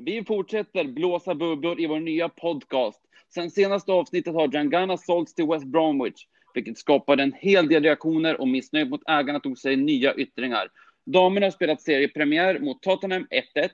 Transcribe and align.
Vi 0.00 0.24
fortsätter 0.24 0.84
blåsa 0.84 1.34
bubblor 1.34 1.80
i 1.80 1.86
vår 1.86 2.00
nya 2.00 2.28
podcast. 2.28 3.00
Sen 3.34 3.50
senaste 3.50 3.92
avsnittet 3.92 4.34
har 4.34 4.54
Jangana 4.54 4.96
sålts 4.96 5.34
till 5.34 5.46
West 5.46 5.66
Bromwich, 5.66 6.26
vilket 6.54 6.78
skapade 6.78 7.22
en 7.22 7.32
hel 7.32 7.68
del 7.68 7.82
reaktioner 7.82 8.40
och 8.40 8.48
missnöje 8.48 8.84
mot 8.84 9.08
ägarna 9.08 9.40
tog 9.40 9.58
sig 9.58 9.76
nya 9.76 10.14
yttringar. 10.14 10.68
Damerna 11.04 11.46
har 11.46 11.50
spelat 11.50 11.80
seriepremiär 11.80 12.58
mot 12.58 12.82
Tottenham 12.82 13.26
1-1. 13.54 13.70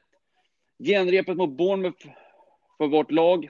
Genrepet 0.84 1.36
mot 1.36 1.50
Bournemouth 1.50 2.06
för 2.78 2.86
vårt 2.86 3.10
lag 3.10 3.48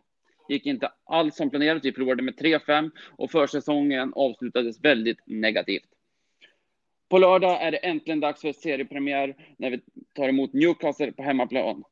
gick 0.48 0.66
inte 0.66 0.93
alls 1.05 1.37
som 1.37 1.50
planerat. 1.50 1.85
Vi 1.85 1.93
förlorade 1.93 2.23
med 2.23 2.35
3-5 2.35 2.91
och 3.16 3.30
försäsongen 3.30 4.12
avslutades 4.16 4.80
väldigt 4.80 5.19
negativt. 5.27 5.89
På 7.09 7.19
lördag 7.19 7.62
är 7.62 7.71
det 7.71 7.77
äntligen 7.77 8.21
dags 8.21 8.41
för 8.41 8.53
seriepremiär 8.53 9.37
när 9.57 9.71
vi 9.71 9.80
tar 10.14 10.29
emot 10.29 10.53
Newcastle 10.53 11.12
på 11.12 11.23
hemmaplan. 11.23 11.85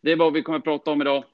Det 0.00 0.12
är 0.12 0.16
vad 0.16 0.32
vi 0.32 0.42
kommer 0.42 0.58
att 0.58 0.64
prata 0.64 0.90
om 0.90 1.00
idag. 1.00 1.24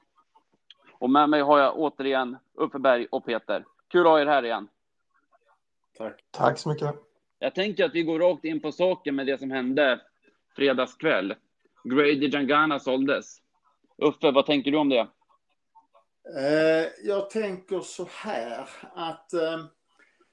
Och 0.91 1.09
med 1.09 1.29
mig 1.29 1.41
har 1.41 1.59
jag 1.59 1.79
återigen 1.79 2.37
Uffe 2.53 2.79
Berg 2.79 3.07
och 3.11 3.25
Peter. 3.25 3.65
Kul 3.87 4.01
att 4.01 4.07
ha 4.07 4.21
er 4.21 4.25
här 4.25 4.45
igen. 4.45 4.67
Tack. 5.97 6.23
Tack 6.31 6.59
så 6.59 6.69
mycket. 6.69 6.95
Jag 7.39 7.55
tänker 7.55 7.85
att 7.85 7.95
vi 7.95 8.03
går 8.03 8.19
rakt 8.19 8.45
in 8.45 8.59
på 8.59 8.71
saken 8.71 9.15
med 9.15 9.27
det 9.27 9.37
som 9.37 9.51
hände 9.51 10.01
fredagskväll. 10.55 11.35
Grady 11.83 12.29
Jangana 12.29 12.79
såldes. 12.79 13.41
Uffe, 13.97 14.31
vad 14.31 14.45
tänker 14.45 14.71
du 14.71 14.77
om 14.77 14.89
det? 14.89 15.07
Eh, 16.37 16.87
jag 17.03 17.29
tänker 17.29 17.79
så 17.79 18.07
här 18.11 18.69
att 18.93 19.33
eh, 19.33 19.65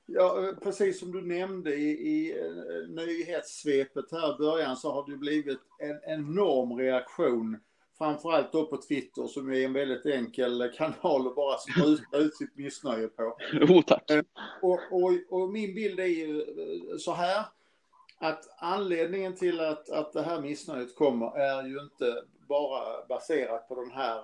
Ja, 0.06 0.52
precis 0.62 1.00
som 1.00 1.12
du 1.12 1.22
nämnde 1.22 1.74
i, 1.74 1.90
i 1.90 2.40
eh, 2.40 2.88
nyhetssvepet 2.88 4.12
här 4.12 4.34
i 4.34 4.38
början 4.38 4.76
så 4.76 4.92
har 4.92 5.10
det 5.10 5.16
blivit 5.16 5.60
en 5.78 6.14
enorm 6.14 6.78
reaktion. 6.78 7.58
Framförallt 8.02 8.52
då 8.52 8.66
på 8.66 8.76
Twitter 8.76 9.26
som 9.26 9.52
är 9.52 9.64
en 9.64 9.72
väldigt 9.72 10.06
enkel 10.06 10.72
kanal 10.76 11.26
att 11.26 11.36
bara 11.36 11.58
spruta 11.58 12.16
ut 12.16 12.36
sitt 12.36 12.56
missnöje 12.56 13.08
på. 13.08 13.36
Jo, 13.52 13.82
tack. 13.82 14.10
Eh, 14.10 14.22
och, 14.62 14.80
och, 14.90 15.12
och, 15.30 15.48
min 15.48 15.74
bild 15.74 16.00
är 16.00 16.06
ju 16.06 16.40
eh, 16.40 16.96
så 16.98 17.12
här 17.12 17.44
att 18.18 18.44
anledningen 18.58 19.36
till 19.36 19.60
att, 19.60 19.90
att 19.90 20.12
det 20.12 20.22
här 20.22 20.40
missnöjet 20.40 20.96
kommer 20.96 21.38
är 21.38 21.64
ju 21.64 21.80
inte 21.80 22.22
bara 22.48 23.06
baserat 23.08 23.68
på 23.68 23.74
den 23.74 23.90
här 23.90 24.22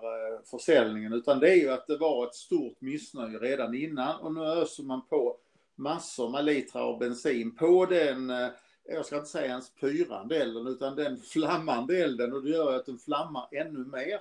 försäljningen 0.51 1.13
utan 1.13 1.41
det 1.41 1.51
är 1.51 1.57
ju 1.57 1.71
att 1.71 1.87
det 1.87 1.97
var 1.97 2.27
ett 2.27 2.35
stort 2.35 2.81
missnöje 2.81 3.39
redan 3.39 3.75
innan 3.75 4.21
och 4.21 4.35
nu 4.35 4.41
öser 4.41 4.83
man 4.83 5.07
på 5.07 5.37
massor 5.77 6.31
med 6.31 6.45
liter 6.45 6.81
av 6.81 6.99
bensin 6.99 7.57
på 7.57 7.87
den, 7.87 8.31
eh, 8.31 8.49
jag 8.89 9.07
ska 9.07 9.17
inte 9.17 9.29
säga 9.29 9.47
ens 9.47 9.71
pyrande 9.71 10.37
elden, 10.37 10.67
utan 10.67 10.97
den 10.97 11.17
flammande 11.17 11.99
elden 11.99 12.33
och 12.33 12.43
det 12.43 12.51
gör 12.51 12.77
att 12.77 12.87
den 12.87 12.99
flammar 12.99 13.49
ännu 13.53 13.85
mer. 13.85 14.21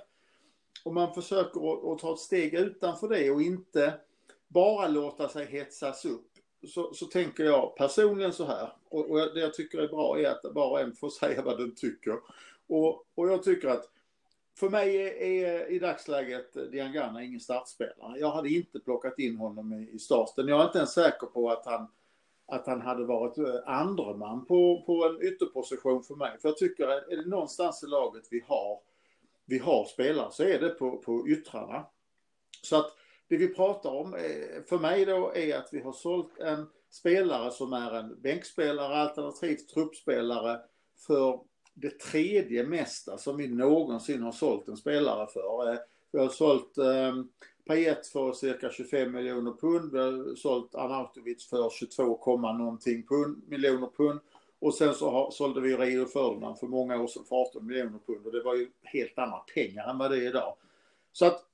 Och 0.85 0.93
man 0.93 1.13
försöker 1.13 1.93
att 1.93 1.99
ta 1.99 2.13
ett 2.13 2.19
steg 2.19 2.53
utanför 2.53 3.09
det 3.09 3.31
och 3.31 3.41
inte 3.41 3.93
bara 4.47 4.87
låta 4.87 5.29
sig 5.29 5.45
hetsas 5.45 6.05
upp. 6.05 6.31
Så, 6.67 6.93
så 6.93 7.05
tänker 7.05 7.43
jag 7.43 7.75
personligen 7.75 8.33
så 8.33 8.45
här, 8.45 8.73
och, 8.89 9.11
och 9.11 9.17
det 9.17 9.39
jag 9.39 9.53
tycker 9.53 9.79
är 9.79 9.87
bra 9.87 10.19
är 10.19 10.29
att 10.29 10.41
var 10.43 10.69
och 10.69 10.79
en 10.79 10.95
får 10.95 11.09
säga 11.19 11.41
vad 11.41 11.59
den 11.59 11.75
tycker. 11.75 12.19
Och, 12.67 13.05
och 13.15 13.29
jag 13.29 13.43
tycker 13.43 13.67
att 13.67 13.89
för 14.59 14.69
mig 14.69 14.95
är, 14.95 15.21
är 15.21 15.71
i 15.71 15.79
dagsläget 15.79 16.71
Diangana 16.71 17.23
ingen 17.23 17.39
startspelare. 17.39 18.19
Jag 18.19 18.31
hade 18.31 18.49
inte 18.49 18.79
plockat 18.79 19.19
in 19.19 19.37
honom 19.37 19.73
i, 19.73 19.89
i 19.91 19.99
starten. 19.99 20.47
Jag 20.47 20.61
är 20.61 20.65
inte 20.65 20.77
ens 20.77 20.93
säker 20.93 21.27
på 21.27 21.49
att 21.49 21.65
han, 21.65 21.87
att 22.47 22.67
han 22.67 22.81
hade 22.81 23.03
varit 23.03 23.37
eh, 23.37 23.55
andre 23.65 24.17
man 24.17 24.45
på, 24.45 24.83
på 24.85 25.05
en 25.05 25.27
ytterposition 25.27 26.03
för 26.03 26.15
mig. 26.15 26.39
För 26.41 26.49
jag 26.49 26.57
tycker 26.57 26.87
att 26.87 27.07
är 27.11 27.17
det 27.17 27.29
någonstans 27.29 27.83
i 27.83 27.87
laget 27.87 28.23
vi 28.31 28.43
har, 28.47 28.79
vi 29.45 29.57
har 29.57 29.85
spelare 29.85 30.31
så 30.31 30.43
är 30.43 30.59
det 30.59 30.69
på, 30.69 30.97
på 30.97 31.27
yttrarna. 31.27 31.85
Så 32.61 32.75
att 32.75 32.91
det 33.27 33.37
vi 33.37 33.47
pratar 33.47 33.89
om 33.89 34.13
eh, 34.13 34.63
för 34.69 34.79
mig 34.79 35.05
då 35.05 35.35
är 35.35 35.57
att 35.57 35.69
vi 35.71 35.81
har 35.81 35.93
sålt 35.93 36.39
en 36.39 36.69
spelare 36.89 37.51
som 37.51 37.73
är 37.73 37.91
en 37.91 38.21
bänkspelare 38.21 38.95
alternativt 38.95 39.69
truppspelare 39.69 40.59
för 41.07 41.39
det 41.73 41.99
tredje 41.99 42.63
mesta 42.63 43.17
som 43.17 43.37
vi 43.37 43.47
någonsin 43.47 44.21
har 44.21 44.31
sålt 44.31 44.67
en 44.67 44.77
spelare 44.77 45.27
för. 45.27 45.71
Eh, 45.71 45.79
vi 46.11 46.19
har 46.19 46.29
sålt 46.29 46.77
eh, 46.77 47.15
Payet 47.67 48.07
för 48.07 48.33
cirka 48.33 48.69
25 48.69 49.11
miljoner 49.11 49.51
pund. 49.51 49.91
Vi 49.91 49.99
har 49.99 50.35
sålt 50.35 50.75
Arnautovic 50.75 51.49
för 51.49 51.69
22, 51.69 52.37
någonting 52.37 53.03
pund, 53.07 53.41
miljoner 53.47 53.89
pund. 53.97 54.19
Och 54.59 54.73
sen 54.73 54.93
så 54.93 55.09
har, 55.09 55.31
sålde 55.31 55.61
vi 55.61 55.77
Rio 55.77 56.05
Ferdinand 56.05 56.59
för 56.59 56.67
många 56.67 57.01
år 57.01 57.07
sedan 57.07 57.23
för 57.29 57.35
18 57.35 57.65
miljoner 57.65 57.99
pund. 58.05 58.25
Och 58.25 58.31
det 58.31 58.43
var 58.43 58.55
ju 58.55 58.67
helt 58.83 59.17
andra 59.17 59.37
pengar 59.37 59.89
än 59.89 59.97
vad 59.97 60.11
det 60.11 60.17
är 60.17 60.27
idag. 60.29 60.55
Så 61.11 61.25
att, 61.25 61.45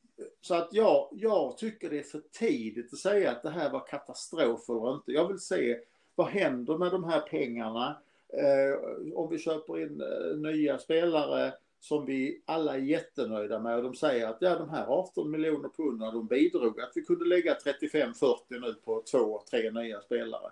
så 0.41 0.55
att 0.55 0.69
ja, 0.71 1.09
jag 1.13 1.57
tycker 1.57 1.89
det 1.89 1.99
är 1.99 2.03
för 2.03 2.21
tidigt 2.31 2.93
att 2.93 2.99
säga 2.99 3.31
att 3.31 3.43
det 3.43 3.49
här 3.49 3.69
var 3.71 3.87
katastrof 3.87 4.69
eller 4.69 4.93
inte. 4.93 5.11
Jag 5.11 5.27
vill 5.27 5.39
se 5.39 5.79
vad 6.15 6.27
händer 6.27 6.77
med 6.77 6.91
de 6.91 7.03
här 7.03 7.19
pengarna? 7.19 7.97
Eh, 8.33 9.13
om 9.15 9.29
vi 9.29 9.39
köper 9.39 9.81
in 9.81 10.01
eh, 10.01 10.37
nya 10.37 10.77
spelare 10.77 11.53
som 11.83 12.05
vi 12.05 12.41
alla 12.45 12.73
är 12.73 12.79
jättenöjda 12.79 13.59
med 13.59 13.77
och 13.77 13.83
de 13.83 13.95
säger 13.95 14.27
att 14.27 14.37
ja, 14.39 14.55
de 14.55 14.69
här 14.69 14.85
18 14.87 15.31
miljoner 15.31 15.69
pundarna 15.69 16.11
de 16.11 16.27
bidrog 16.27 16.81
att 16.81 16.91
vi 16.95 17.01
kunde 17.01 17.25
lägga 17.25 17.53
35-40 17.53 18.37
nu 18.49 18.73
på 18.73 19.03
två, 19.11 19.43
tre 19.49 19.71
nya 19.71 20.01
spelare. 20.01 20.51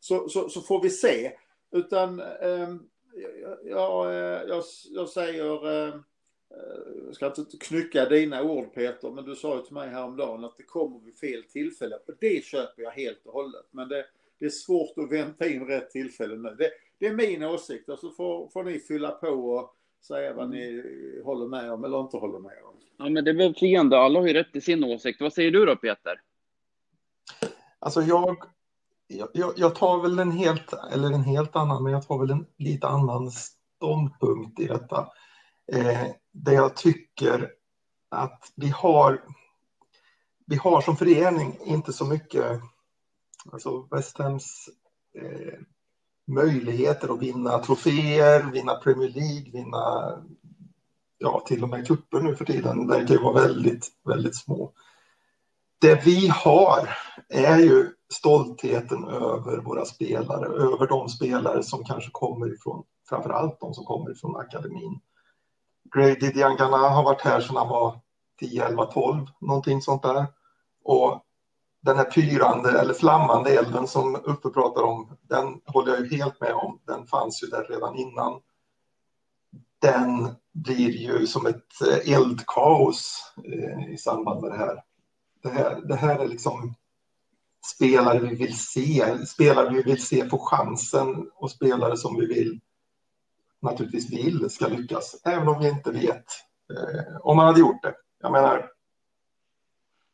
Så, 0.00 0.28
så, 0.28 0.48
så 0.48 0.60
får 0.60 0.82
vi 0.82 0.90
se. 0.90 1.32
Utan 1.70 2.20
ehm, 2.20 2.88
eh, 3.16 3.70
jag, 3.70 4.14
jag, 4.48 4.64
jag 4.90 5.08
säger, 5.08 5.68
ehm, 5.68 5.92
eh, 6.50 7.04
jag 7.06 7.14
ska 7.14 7.26
inte 7.26 7.56
knycka 7.60 8.04
dina 8.04 8.42
ord 8.42 8.74
Peter, 8.74 9.10
men 9.10 9.24
du 9.24 9.36
sa 9.36 9.56
ju 9.56 9.62
till 9.62 9.74
mig 9.74 9.88
häromdagen 9.88 10.44
att 10.44 10.56
det 10.56 10.62
kommer 10.62 11.00
vid 11.00 11.16
fel 11.16 11.42
tillfälle. 11.42 11.96
Och 11.96 12.14
det 12.20 12.44
köper 12.44 12.82
jag 12.82 12.90
helt 12.90 13.26
och 13.26 13.32
hållet. 13.32 13.66
Men 13.70 13.88
det, 13.88 14.06
det 14.38 14.44
är 14.44 14.50
svårt 14.50 14.98
att 14.98 15.12
vänta 15.12 15.46
in 15.46 15.66
rätt 15.66 15.90
tillfälle 15.90 16.36
nu. 16.36 16.54
Det, 16.58 16.70
det 16.98 17.06
är 17.06 17.14
min 17.14 17.42
åsikt 17.42 17.88
och 17.88 17.98
så 17.98 18.10
får, 18.10 18.48
får 18.48 18.64
ni 18.64 18.78
fylla 18.78 19.10
på 19.10 19.28
och 19.28 19.76
säga 20.02 20.32
vad 20.32 20.50
ni 20.50 20.68
mm. 20.68 21.24
håller 21.24 21.46
med 21.46 21.72
om 21.72 21.84
eller 21.84 22.00
inte 22.00 22.16
håller 22.16 22.38
med 22.38 22.64
om. 22.64 22.74
Ja, 22.96 23.08
men 23.08 23.24
det 23.24 23.30
är 23.30 23.34
väl 23.34 23.54
fint. 23.54 23.92
Alla 23.92 24.20
har 24.20 24.26
ju 24.26 24.32
rätt 24.32 24.56
i 24.56 24.60
sin 24.60 24.84
åsikt. 24.84 25.20
Vad 25.20 25.32
säger 25.32 25.50
du 25.50 25.66
då, 25.66 25.76
Peter? 25.76 26.20
Alltså, 27.78 28.02
jag, 28.02 28.36
jag, 29.32 29.52
jag 29.56 29.74
tar 29.74 30.02
väl 30.02 30.18
en 30.18 30.30
helt, 30.30 30.72
eller 30.92 31.06
en 31.10 31.24
helt 31.24 31.56
annan, 31.56 31.82
men 31.82 31.92
jag 31.92 32.06
tar 32.06 32.18
väl 32.18 32.30
en 32.30 32.46
lite 32.58 32.86
annan 32.86 33.30
ståndpunkt 33.30 34.60
i 34.60 34.66
detta. 34.66 35.08
Eh, 35.72 36.06
där 36.32 36.52
jag 36.52 36.76
tycker 36.76 37.50
att 38.08 38.52
vi 38.56 38.68
har, 38.68 39.24
vi 40.46 40.56
har 40.56 40.80
som 40.80 40.96
förening 40.96 41.58
inte 41.64 41.92
så 41.92 42.04
mycket, 42.04 42.60
alltså 43.52 43.88
West 43.90 44.18
Hams 44.18 44.68
eh, 45.14 45.58
möjligheter 46.26 47.14
att 47.14 47.22
vinna 47.22 47.58
troféer, 47.58 48.50
vinna 48.52 48.74
Premier 48.74 49.10
League, 49.10 49.50
vinna 49.52 50.12
ja, 51.18 51.42
till 51.46 51.62
och 51.62 51.68
med 51.68 51.86
cuper 51.86 52.20
nu 52.20 52.36
för 52.36 52.44
tiden 52.44 52.88
verkar 52.88 53.14
ju 53.14 53.20
vara 53.22 53.42
väldigt, 53.42 53.88
väldigt 54.04 54.36
små. 54.36 54.72
Det 55.78 56.06
vi 56.06 56.28
har 56.28 56.88
är 57.28 57.58
ju 57.58 57.92
stoltheten 58.12 59.04
över 59.04 59.60
våra 59.60 59.84
spelare, 59.84 60.46
över 60.46 60.86
de 60.86 61.08
spelare 61.08 61.62
som 61.62 61.84
kanske 61.84 62.10
kommer 62.10 62.54
ifrån, 62.54 62.84
framför 63.08 63.30
allt 63.30 63.60
de 63.60 63.74
som 63.74 63.84
kommer 63.84 64.10
ifrån 64.10 64.36
akademin. 64.36 65.00
Grady 65.94 66.32
Diangana 66.32 66.76
har 66.76 67.02
varit 67.02 67.20
här 67.20 67.40
sedan 67.40 67.56
han 67.56 67.68
var 67.68 68.00
10, 68.40 68.64
11, 68.64 68.86
12, 68.86 69.26
någonting 69.40 69.82
sånt 69.82 70.02
där. 70.02 70.26
Och 70.84 71.24
den 71.82 71.96
här 71.96 72.04
pyrande 72.04 72.80
eller 72.80 72.94
flammande 72.94 73.50
elden 73.50 73.88
som 73.88 74.16
Uffe 74.16 74.48
pratar 74.54 74.82
om, 74.82 75.16
den 75.22 75.60
håller 75.66 75.92
jag 75.92 76.00
ju 76.00 76.16
helt 76.16 76.40
med 76.40 76.52
om. 76.52 76.80
Den 76.86 77.06
fanns 77.06 77.42
ju 77.42 77.46
där 77.46 77.64
redan 77.64 77.96
innan. 77.96 78.40
Den 79.78 80.34
blir 80.52 80.90
ju 80.90 81.26
som 81.26 81.46
ett 81.46 81.82
eh, 81.88 82.14
eldkaos 82.14 83.32
eh, 83.44 83.92
i 83.92 83.98
samband 83.98 84.40
med 84.40 84.50
det 84.50 84.56
här. 84.56 84.82
Det 85.42 85.48
här, 85.48 85.80
det 85.80 85.96
här 85.96 86.18
är 86.18 86.28
liksom 86.28 86.74
spelare 87.74 88.18
vi 88.18 88.34
vill 88.34 88.58
se, 88.58 89.26
spelare 89.26 89.70
vi 89.70 89.82
vill 89.82 90.02
se 90.02 90.28
få 90.28 90.38
chansen 90.38 91.30
och 91.34 91.50
spelare 91.50 91.96
som 91.96 92.16
vi 92.16 92.26
vill 92.26 92.60
naturligtvis 93.62 94.10
vill 94.10 94.50
ska 94.50 94.68
lyckas, 94.68 95.16
även 95.24 95.48
om 95.48 95.58
vi 95.60 95.68
inte 95.68 95.90
vet 95.90 96.24
eh, 96.72 97.16
om 97.20 97.36
man 97.36 97.46
hade 97.46 97.60
gjort 97.60 97.82
det. 97.82 97.94
Jag 98.20 98.32
menar, 98.32 98.71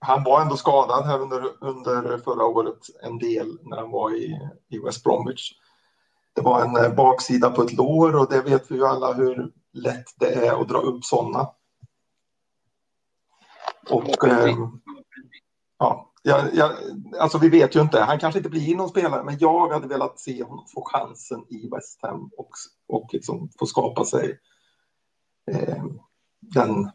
han 0.01 0.25
var 0.25 0.41
ändå 0.41 0.57
skadad 0.57 1.07
här 1.07 1.21
under, 1.21 1.65
under 1.65 2.19
förra 2.19 2.45
året 2.45 2.79
en 3.03 3.19
del 3.19 3.59
när 3.63 3.77
han 3.77 3.91
var 3.91 4.15
i, 4.15 4.51
i 4.69 4.79
West 4.79 5.05
Bromwich. 5.05 5.53
Det 6.35 6.41
var 6.41 6.65
en 6.65 6.77
eh, 6.77 6.95
baksida 6.95 7.51
på 7.51 7.63
ett 7.63 7.73
lår 7.73 8.17
och 8.17 8.31
det 8.31 8.43
vet 8.43 8.71
vi 8.71 8.75
ju 8.75 8.87
alla 8.87 9.13
hur 9.13 9.53
lätt 9.73 10.07
det 10.17 10.47
är 10.47 10.61
att 10.61 10.69
dra 10.69 10.79
upp 10.79 11.05
sådana. 11.05 11.51
Och 13.91 14.29
eh, 14.29 14.57
ja, 15.79 16.13
jag, 16.23 16.55
jag, 16.55 16.73
alltså 17.21 17.39
vi 17.39 17.49
vet 17.49 17.77
ju 17.77 17.81
inte. 17.81 18.01
Han 18.01 18.19
kanske 18.19 18.39
inte 18.39 18.51
blir 18.51 18.77
någon 18.77 18.89
spelare, 18.89 19.25
men 19.25 19.39
jag 19.39 19.73
hade 19.73 19.89
velat 19.89 20.21
se 20.21 20.43
honom 20.43 20.67
få 20.75 20.85
chansen 20.85 21.45
i 21.49 21.69
West 21.69 22.03
Ham 22.03 22.31
och, 22.37 22.51
och 22.89 23.09
liksom 23.13 23.51
få 23.59 23.67
skapa 23.67 24.05
sig 24.05 24.39
eh, 25.51 25.85
den 26.41 26.91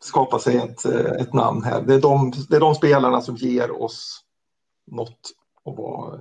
skapa 0.00 0.38
sig 0.38 0.56
ett, 0.56 0.84
eh, 0.84 1.22
ett 1.22 1.32
namn 1.32 1.62
här. 1.62 1.82
Det 1.82 1.94
är, 1.94 2.00
de, 2.00 2.32
det 2.48 2.56
är 2.56 2.60
de 2.60 2.74
spelarna 2.74 3.20
som 3.20 3.36
ger 3.36 3.82
oss 3.82 4.24
något 4.86 5.32
och 5.62 5.76
vara 5.76 6.20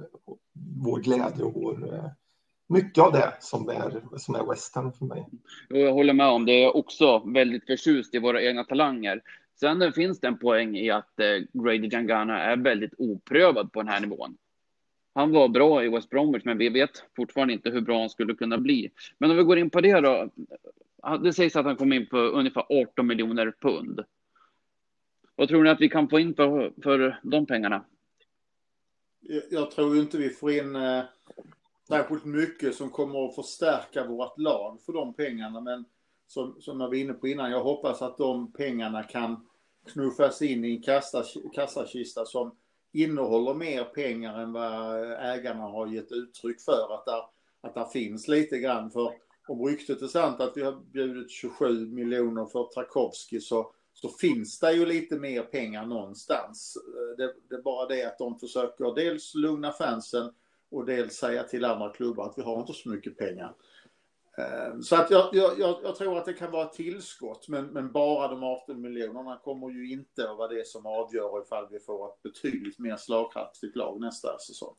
vår 0.83 0.99
glädje 0.99 1.43
och 1.43 1.53
vår 1.53 1.93
eh, 1.93 2.09
mycket 2.69 3.03
av 3.03 3.11
det 3.11 3.33
som 3.39 3.69
är, 3.69 4.01
som 4.17 4.35
är 4.35 4.49
western 4.49 4.91
för 4.91 5.05
mig. 5.05 5.27
Jag 5.69 5.93
håller 5.93 6.13
med 6.13 6.27
om 6.27 6.45
det. 6.45 6.59
Jag 6.59 6.69
är 6.69 6.77
också 6.77 7.19
väldigt 7.19 7.65
förtjust 7.65 8.15
i 8.15 8.19
våra 8.19 8.41
egna 8.41 8.63
talanger. 8.63 9.21
Sen 9.59 9.93
finns 9.93 10.19
det 10.19 10.27
en 10.27 10.39
poäng 10.39 10.77
i 10.77 10.89
att 10.89 11.19
eh, 11.19 11.61
Grady 11.63 11.89
Jangana 11.91 12.43
är 12.43 12.57
väldigt 12.57 12.93
oprövad 12.97 13.71
på 13.71 13.81
den 13.81 13.91
här 13.91 13.99
nivån. 13.99 14.37
Han 15.13 15.31
var 15.31 15.47
bra 15.47 15.83
i 15.83 15.89
West 15.89 16.09
Bromwich, 16.09 16.45
men 16.45 16.57
vi 16.57 16.69
vet 16.69 16.89
fortfarande 17.15 17.53
inte 17.53 17.69
hur 17.69 17.81
bra 17.81 17.99
han 17.99 18.09
skulle 18.09 18.33
kunna 18.33 18.57
bli. 18.57 18.91
Men 19.17 19.31
om 19.31 19.37
vi 19.37 19.43
går 19.43 19.57
in 19.57 19.69
på 19.69 19.81
det 19.81 19.99
då. 19.99 20.29
Det 21.23 21.33
sägs 21.33 21.55
att 21.55 21.65
han 21.65 21.75
kom 21.75 21.93
in 21.93 22.07
på 22.09 22.17
ungefär 22.17 22.65
18 22.69 23.07
miljoner 23.07 23.53
pund. 23.61 24.03
Vad 25.35 25.47
tror 25.47 25.63
ni 25.63 25.69
att 25.69 25.81
vi 25.81 25.89
kan 25.89 26.09
få 26.09 26.19
in 26.19 26.35
för, 26.35 26.73
för 26.83 27.19
de 27.23 27.45
pengarna? 27.45 27.85
Jag 29.49 29.71
tror 29.71 29.97
inte 29.97 30.17
vi 30.17 30.29
får 30.29 30.51
in 30.51 30.75
eh, 30.75 31.03
särskilt 31.87 32.25
mycket 32.25 32.75
som 32.75 32.89
kommer 32.89 33.25
att 33.25 33.35
förstärka 33.35 34.07
vårt 34.07 34.39
lag 34.39 34.81
för 34.85 34.93
de 34.93 35.13
pengarna. 35.13 35.61
Men 35.61 35.85
som, 36.27 36.61
som 36.61 36.81
jag 36.81 36.87
var 36.87 36.95
inne 36.95 37.13
på 37.13 37.27
innan, 37.27 37.51
jag 37.51 37.63
hoppas 37.63 38.01
att 38.01 38.17
de 38.17 38.51
pengarna 38.51 39.03
kan 39.03 39.47
knuffas 39.93 40.41
in 40.41 40.65
i 40.65 40.75
en 40.75 40.81
kassa, 40.81 41.23
kassakista 41.53 42.25
som 42.25 42.55
innehåller 42.91 43.53
mer 43.53 43.83
pengar 43.83 44.39
än 44.39 44.53
vad 44.53 45.11
ägarna 45.11 45.63
har 45.63 45.87
gett 45.87 46.11
uttryck 46.11 46.61
för. 46.61 46.95
Att 46.95 47.05
där, 47.05 47.23
att 47.61 47.75
där 47.75 47.85
finns 47.85 48.27
lite 48.27 48.59
grann. 48.59 48.91
För 48.91 49.13
om 49.49 49.65
ryktet 49.65 50.01
är 50.01 50.07
sant 50.07 50.41
att 50.41 50.57
vi 50.57 50.63
har 50.63 50.71
bjudit 50.71 51.31
27 51.31 51.85
miljoner 51.85 52.45
för 52.45 52.63
Tarkovsky 52.63 53.39
så, 53.39 53.71
så 53.93 54.09
finns 54.09 54.59
det 54.59 54.73
ju 54.73 54.85
lite 54.85 55.19
mer 55.19 55.41
pengar 55.41 55.85
någonstans. 55.85 56.77
Det, 57.17 57.33
det 57.49 57.55
är 57.55 57.61
bara 57.61 57.87
det 57.87 58.03
att 58.03 58.17
de 58.17 58.39
försöker 58.39 58.95
dels 58.95 59.35
lugna 59.35 59.71
fansen 59.71 60.33
och 60.69 60.85
dels 60.85 61.13
säga 61.13 61.43
till 61.43 61.65
andra 61.65 61.89
klubbar 61.89 62.25
att 62.25 62.37
vi 62.37 62.41
har 62.41 62.59
inte 62.59 62.73
så 62.73 62.89
mycket 62.89 63.17
pengar. 63.17 63.55
Eh, 64.37 64.79
så 64.79 64.95
att 64.95 65.11
jag, 65.11 65.29
jag, 65.35 65.59
jag, 65.59 65.95
tror 65.95 66.17
att 66.17 66.25
det 66.25 66.33
kan 66.33 66.51
vara 66.51 66.65
ett 66.65 66.73
tillskott, 66.73 67.47
men, 67.47 67.65
men 67.65 67.91
bara 67.91 68.27
de 68.27 68.43
18 68.43 68.81
miljonerna 68.81 69.39
kommer 69.43 69.69
ju 69.69 69.91
inte 69.91 70.29
att 70.29 70.37
vara 70.37 70.47
det 70.47 70.67
som 70.67 70.85
avgör 70.85 71.41
ifall 71.41 71.67
vi 71.71 71.79
får 71.79 72.07
ett 72.07 72.23
betydligt 72.23 72.79
mer 72.79 72.97
slagkraftigt 72.97 73.75
lag 73.75 73.99
nästa 74.01 74.39
säsong. 74.39 74.75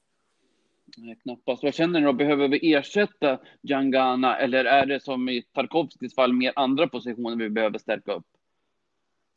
Nej, 0.97 1.19
knappast. 1.23 1.63
Vad 1.63 1.75
känner 1.75 2.01
ni 2.01 2.07
då? 2.07 2.13
Behöver 2.13 2.49
vi 2.49 2.75
ersätta 2.75 3.39
Jangana 3.63 4.39
eller 4.39 4.65
är 4.65 4.87
det 4.87 5.03
som 5.03 5.29
i 5.29 5.43
Tarkovskis 5.43 6.15
fall 6.15 6.33
mer 6.33 6.53
andra 6.57 6.89
positioner 6.89 7.37
vi 7.37 7.51
behöver 7.51 7.79
stärka 7.79 8.13
upp? 8.13 8.27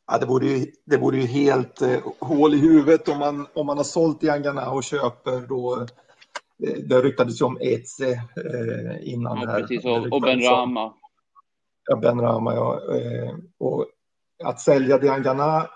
Ja, 0.06 0.18
det 0.18 0.26
vore 0.26 0.46
ju, 0.46 0.66
det 0.86 0.96
vore 0.96 1.16
ju 1.16 1.26
helt 1.26 1.82
eh, 1.82 2.00
hål 2.20 2.54
i 2.54 2.58
huvudet 2.58 3.08
om 3.08 3.18
man, 3.18 3.46
om 3.54 3.66
man 3.66 3.76
har 3.76 3.84
sålt 3.84 4.22
Jangana 4.22 4.70
och 4.70 4.84
köper 4.84 5.46
då 5.48 5.86
det 6.62 7.00
ryktades 7.00 7.40
ju 7.40 7.44
om 7.44 7.58
Eze 7.60 8.10
eh, 8.10 9.12
innan. 9.12 9.40
Ja, 9.40 9.46
precis, 9.46 9.84
och, 9.84 10.12
och 10.12 10.20
Ben 10.22 10.40
Rama. 10.40 10.94
Ja, 11.90 11.96
Ben 11.96 12.20
Rama, 12.20 12.54
ja. 12.54 12.80
Eh, 12.94 13.34
och 13.58 13.86
att 14.44 14.60
sälja 14.60 14.98
Diangana 14.98 15.66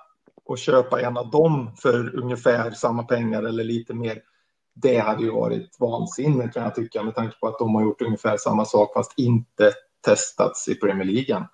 och 0.45 0.59
köpa 0.59 1.01
en 1.01 1.17
av 1.17 1.31
dem 1.31 1.71
för 1.83 2.17
ungefär 2.17 2.71
samma 2.71 3.03
pengar 3.03 3.43
eller 3.43 3.65
lite 3.65 3.95
mer, 3.95 4.23
det 4.83 4.99
hade 4.99 5.23
ju 5.23 5.31
varit 5.31 5.77
vansinne 5.81 6.49
kan 6.49 6.63
jag 6.63 6.75
tycka 6.75 7.03
med 7.03 7.15
tanke 7.15 7.37
på 7.41 7.49
att 7.49 7.59
de 7.59 7.75
har 7.75 7.83
gjort 7.83 8.03
ungefär 8.03 8.37
samma 8.37 8.65
sak 8.65 8.93
fast 8.95 9.13
inte 9.17 9.73
testats 10.05 10.69
i 10.69 10.75
Premier 10.75 11.05
League. 11.05 11.47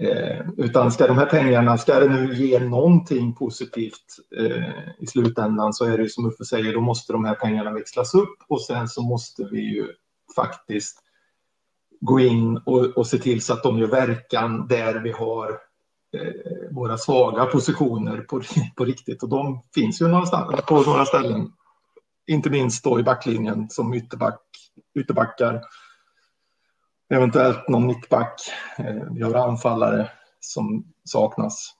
Eh, 0.00 0.46
utan 0.56 0.92
ska 0.92 1.06
de 1.06 1.18
här 1.18 1.26
pengarna, 1.26 1.78
ska 1.78 2.00
det 2.00 2.08
nu 2.08 2.34
ge 2.34 2.58
någonting 2.58 3.34
positivt 3.34 4.04
eh, 4.38 4.68
i 4.98 5.06
slutändan 5.06 5.72
så 5.72 5.84
är 5.84 5.96
det 5.96 6.02
ju 6.02 6.08
som 6.08 6.26
Uffe 6.26 6.44
säger, 6.44 6.72
då 6.72 6.80
måste 6.80 7.12
de 7.12 7.24
här 7.24 7.34
pengarna 7.34 7.72
växlas 7.72 8.14
upp 8.14 8.36
och 8.48 8.62
sen 8.62 8.88
så 8.88 9.02
måste 9.02 9.44
vi 9.44 9.60
ju 9.60 9.86
faktiskt 10.36 10.98
gå 12.00 12.20
in 12.20 12.56
och, 12.56 12.84
och 12.84 13.06
se 13.06 13.18
till 13.18 13.42
så 13.42 13.52
att 13.52 13.62
de 13.62 13.78
gör 13.78 13.88
verkan 13.88 14.66
där 14.68 15.00
vi 15.00 15.12
har 15.12 15.50
eh, 16.14 16.70
våra 16.70 16.98
svaga 16.98 17.44
positioner 17.44 18.20
på, 18.20 18.42
på 18.76 18.84
riktigt 18.84 19.22
och 19.22 19.28
de 19.28 19.62
finns 19.74 20.02
ju 20.02 20.08
någonstans, 20.08 20.64
på 20.66 20.80
några 20.80 21.04
ställen. 21.04 21.52
Inte 22.26 22.50
minst 22.50 22.84
då 22.84 23.00
i 23.00 23.02
backlinjen 23.02 23.70
som 23.70 23.94
ytterback, 23.94 24.40
ytterbackar 24.94 25.60
eventuellt 27.08 27.68
någon 27.68 27.86
mittback. 27.86 28.40
Eh, 28.78 29.12
vi 29.14 29.22
har 29.22 29.34
anfallare 29.34 30.10
som 30.40 30.92
saknas. 31.04 31.74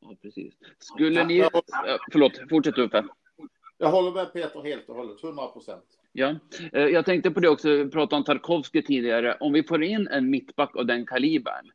Ja, 0.00 0.16
precis. 0.22 0.54
Skulle 0.78 1.24
ni... 1.24 1.48
Förlåt, 2.12 2.40
fortsätt 2.50 2.78
Uffe. 2.78 3.04
Jag 3.78 3.90
håller 3.90 4.12
med 4.12 4.32
Peter 4.32 4.62
helt 4.62 4.88
och 4.88 4.94
hållet, 4.94 5.24
100 5.24 5.46
procent. 5.46 5.84
Ja, 6.12 6.34
eh, 6.72 6.82
jag 6.82 7.04
tänkte 7.04 7.30
på 7.30 7.40
det 7.40 7.48
också, 7.48 7.68
vi 7.68 7.90
pratade 7.90 8.16
om 8.16 8.24
Tarkovsky 8.24 8.82
tidigare. 8.82 9.36
Om 9.40 9.52
vi 9.52 9.62
får 9.62 9.82
in 9.82 10.08
en 10.08 10.30
mittback 10.30 10.76
av 10.76 10.86
den 10.86 11.06
kalibern, 11.06 11.70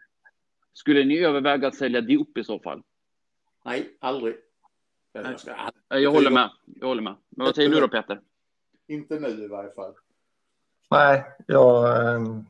skulle 0.73 1.03
ni 1.03 1.19
överväga 1.19 1.67
att 1.67 1.75
sälja 1.75 2.01
Diop 2.01 2.37
i 2.37 2.43
så 2.43 2.59
fall? 2.59 2.83
Nej, 3.65 3.97
aldrig. 3.99 4.35
Jag, 5.89 6.11
håller 6.11 6.31
med. 6.31 6.49
Jag 6.65 6.87
håller 6.87 7.01
med. 7.01 7.15
Men 7.29 7.45
vad 7.45 7.55
säger 7.55 7.69
du 7.69 7.79
då, 7.79 7.87
Peter? 7.87 8.19
Inte 8.87 9.19
nu 9.19 9.27
i 9.27 9.47
varje 9.47 9.71
fall. 9.71 9.93
Nej, 10.91 11.23
jag, 11.47 12.05
ehm, 12.15 12.45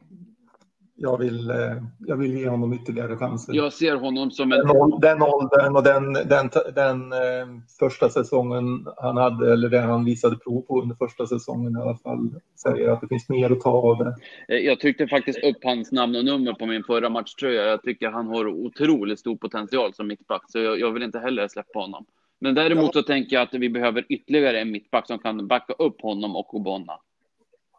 jag, 0.95 1.17
vill, 1.17 1.49
eh, 1.49 1.83
jag 1.99 2.17
vill 2.17 2.37
ge 2.37 2.47
honom 2.47 2.73
ytterligare 2.73 3.17
chanser. 3.17 3.53
Jag 3.53 3.73
ser 3.73 3.95
honom 3.95 4.31
som 4.31 4.51
en... 4.51 4.67
Den, 4.67 4.99
den 5.01 5.21
åldern 5.21 5.75
och 5.75 5.83
den, 5.83 6.13
den, 6.13 6.49
den 6.75 7.13
eh, 7.13 7.61
första 7.79 8.09
säsongen 8.09 8.87
han 8.97 9.17
hade, 9.17 9.53
eller 9.53 9.69
det 9.69 9.79
han 9.79 10.05
visade 10.05 10.35
prov 10.35 10.61
på 10.61 10.81
under 10.81 10.95
första 10.95 11.27
säsongen 11.27 11.77
i 11.77 11.81
alla 11.81 11.97
fall, 11.97 12.29
säger 12.63 12.89
att 12.89 13.01
det 13.01 13.07
finns 13.07 13.29
mer 13.29 13.51
att 13.51 13.61
ta 13.61 13.71
av 13.71 13.97
det. 13.97 14.15
Eh, 14.55 14.59
jag 14.59 14.79
tryckte 14.79 15.07
faktiskt 15.07 15.43
upp 15.43 15.63
hans 15.63 15.91
namn 15.91 16.15
och 16.15 16.25
nummer 16.25 16.53
på 16.53 16.65
min 16.65 16.83
förra 16.83 17.09
matchtröja. 17.09 17.63
Jag 17.63 17.83
tycker 17.83 18.09
han 18.09 18.27
har 18.27 18.47
otroligt 18.47 19.19
stor 19.19 19.35
potential 19.35 19.93
som 19.93 20.07
mittback, 20.07 20.43
så 20.47 20.59
jag, 20.59 20.79
jag 20.79 20.91
vill 20.91 21.03
inte 21.03 21.19
heller 21.19 21.47
släppa 21.47 21.79
honom. 21.79 22.05
Men 22.43 22.55
däremot 22.55 22.93
så 22.93 23.03
tänker 23.03 23.35
jag 23.35 23.43
att 23.43 23.53
vi 23.53 23.69
behöver 23.69 24.05
ytterligare 24.09 24.59
en 24.61 24.71
mittback 24.71 25.07
som 25.07 25.19
kan 25.19 25.47
backa 25.47 25.73
upp 25.73 26.01
honom 26.01 26.35
och 26.35 26.55
Obonna. 26.55 26.99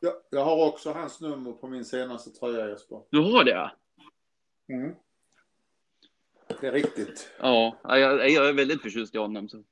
Jag, 0.00 0.12
jag 0.30 0.44
har 0.44 0.68
också 0.68 0.92
hans 0.92 1.20
nummer 1.20 1.52
på 1.52 1.68
min 1.68 1.84
senaste 1.84 2.30
tröja 2.30 2.68
Jesper. 2.68 3.00
Du 3.10 3.18
har 3.18 3.44
det? 3.44 3.70
Mm. 4.68 4.94
Det 6.60 6.66
är 6.66 6.72
riktigt. 6.72 7.30
Ja, 7.40 7.76
jag, 7.82 8.30
jag 8.30 8.48
är 8.48 8.52
väldigt 8.52 8.82
förtjust 8.82 9.14
i 9.14 9.18
honom. 9.18 9.48
Så. 9.48 9.62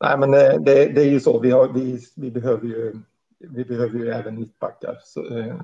Nej, 0.00 0.18
men 0.18 0.30
det, 0.30 0.92
det, 0.94 1.00
är 1.00 1.10
ju 1.10 1.20
så. 1.20 1.40
Vi, 1.40 1.50
har, 1.50 1.68
vi, 1.68 1.98
vi, 2.16 2.30
behöver 2.30 2.66
ju, 2.66 2.96
vi 3.38 3.64
behöver 3.64 3.98
ju 3.98 4.10
även 4.10 4.34
mittbackar. 4.34 4.98
Så, 5.04 5.38
eh, 5.38 5.60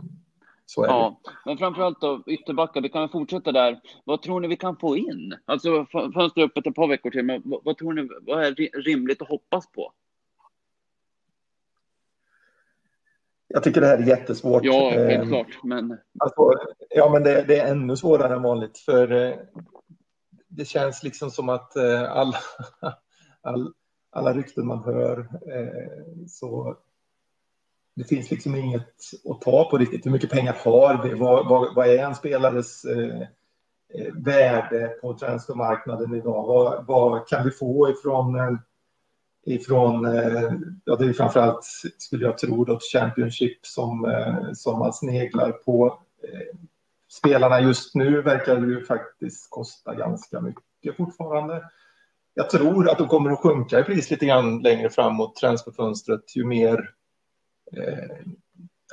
så 0.66 0.84
är 0.84 0.88
ja, 0.88 1.20
det. 1.24 1.30
men 1.44 1.58
framförallt 1.58 2.00
då 2.00 2.22
ytterbackar. 2.26 2.80
Vi 2.80 2.88
kan 2.88 3.08
fortsätta 3.08 3.52
där. 3.52 3.80
Vad 4.04 4.22
tror 4.22 4.40
ni 4.40 4.48
vi 4.48 4.56
kan 4.56 4.76
få 4.76 4.96
in? 4.96 5.34
Alltså 5.44 5.86
fönstret 5.92 6.36
är 6.36 6.42
öppet 6.42 6.66
ett 6.66 6.74
par 6.74 6.88
veckor 6.88 7.10
till, 7.10 7.24
men 7.24 7.42
vad, 7.44 7.60
vad 7.64 7.78
tror 7.78 7.92
ni? 7.92 8.08
Vad 8.20 8.44
är 8.44 8.82
rimligt 8.82 9.22
att 9.22 9.28
hoppas 9.28 9.72
på? 9.72 9.92
Jag 13.48 13.62
tycker 13.62 13.80
det 13.80 13.86
här 13.86 13.98
är 13.98 14.06
jättesvårt. 14.06 14.64
Ja, 14.64 14.90
helt 14.90 15.22
ehm, 15.22 15.28
klart. 15.28 15.58
Men... 15.62 15.98
Alltså, 16.18 16.52
ja, 16.90 17.10
men 17.12 17.22
det, 17.22 17.44
det, 17.48 17.58
är 17.60 17.70
ännu 17.70 17.96
svårare 17.96 18.34
än 18.34 18.42
vanligt. 18.42 18.78
För 18.78 19.12
eh, 19.12 19.36
det 20.48 20.64
känns 20.64 21.02
liksom 21.02 21.30
som 21.30 21.48
att 21.48 21.76
eh, 21.76 22.12
alla, 22.12 22.36
all, 23.42 23.72
alla 24.10 24.32
rykten 24.32 24.66
man 24.66 24.84
hör 24.84 25.18
eh, 25.56 26.26
så 26.28 26.76
det 27.94 28.04
finns 28.04 28.30
liksom 28.30 28.54
inget 28.54 28.92
att 29.30 29.40
ta 29.40 29.70
på 29.70 29.78
riktigt. 29.78 30.06
Hur 30.06 30.10
mycket 30.10 30.30
pengar 30.30 30.56
har 30.64 31.02
vi? 31.02 31.14
Vad, 31.14 31.48
vad, 31.48 31.74
vad 31.74 31.86
är 31.86 31.98
en 31.98 32.14
spelares 32.14 32.84
eh, 32.84 33.20
eh 33.94 34.14
värde 34.14 34.88
på 35.00 35.14
transfermarknaden 35.14 36.14
idag? 36.14 36.46
Vad, 36.46 36.86
vad 36.86 37.28
kan 37.28 37.44
vi 37.44 37.50
få 37.50 37.90
ifrån 37.90 38.36
eh, 38.36 38.58
ifrån, 39.46 40.06
eh, 40.06 40.52
ja 40.84 40.96
det 40.96 41.04
är 41.04 41.12
framförallt 41.12 41.64
skulle 41.98 42.24
jag 42.24 42.38
tro 42.38 42.64
då 42.64 42.78
Championship 42.92 43.66
som, 43.66 44.04
eh, 44.04 44.52
som 44.52 44.78
man 44.78 44.92
sneglar 44.92 45.52
på. 45.52 45.98
Eh, 46.22 46.58
spelarna 47.08 47.60
just 47.60 47.94
nu 47.94 48.22
verkar 48.22 48.56
ju 48.56 48.84
faktiskt 48.84 49.50
kosta 49.50 49.94
ganska 49.94 50.40
mycket 50.40 50.96
fortfarande. 50.96 51.64
Jag 52.34 52.50
tror 52.50 52.90
att 52.90 52.98
de 52.98 53.08
kommer 53.08 53.30
att 53.30 53.38
sjunka 53.38 53.80
i 53.80 53.82
pris 53.82 54.10
lite 54.10 54.26
grann 54.26 54.62
längre 54.62 54.90
framåt 54.90 55.36
transferfönstret 55.36 56.36
ju 56.36 56.44
mer 56.44 56.90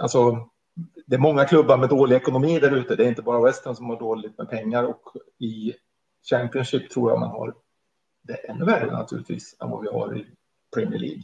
alltså 0.01 0.49
det 1.05 1.15
är 1.15 1.19
många 1.19 1.45
klubbar 1.45 1.77
med 1.77 1.89
dålig 1.89 2.15
ekonomi 2.15 2.59
där 2.59 2.75
ute. 2.75 2.95
Det 2.95 3.03
är 3.03 3.09
inte 3.09 3.21
bara 3.21 3.45
Western 3.45 3.75
som 3.75 3.85
har 3.85 3.99
dåligt 3.99 4.37
med 4.37 4.49
pengar 4.49 4.83
och 4.83 5.01
i 5.39 5.73
Championship 6.29 6.89
tror 6.89 7.11
jag 7.11 7.19
man 7.19 7.29
har 7.29 7.55
det 8.21 8.33
ännu 8.33 8.65
värre 8.65 8.91
naturligtvis 8.91 9.55
än 9.61 9.69
vad 9.69 9.81
vi 9.81 9.87
har 9.87 10.17
i 10.17 10.25
Premier 10.73 10.99
League. 10.99 11.23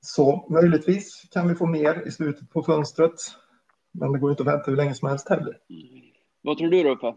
Så 0.00 0.46
möjligtvis 0.50 1.22
kan 1.30 1.48
vi 1.48 1.54
få 1.54 1.66
mer 1.66 2.06
i 2.06 2.10
slutet 2.10 2.50
på 2.50 2.62
fönstret. 2.62 3.14
Men 3.92 4.12
det 4.12 4.18
går 4.18 4.30
inte 4.30 4.42
att 4.42 4.48
vänta 4.48 4.70
hur 4.70 4.76
länge 4.76 4.94
som 4.94 5.08
helst 5.08 5.28
heller. 5.28 5.58
Vad 6.42 6.58
tror 6.58 6.68
du 6.68 6.82
då, 6.82 6.90
Uffe? 6.90 7.14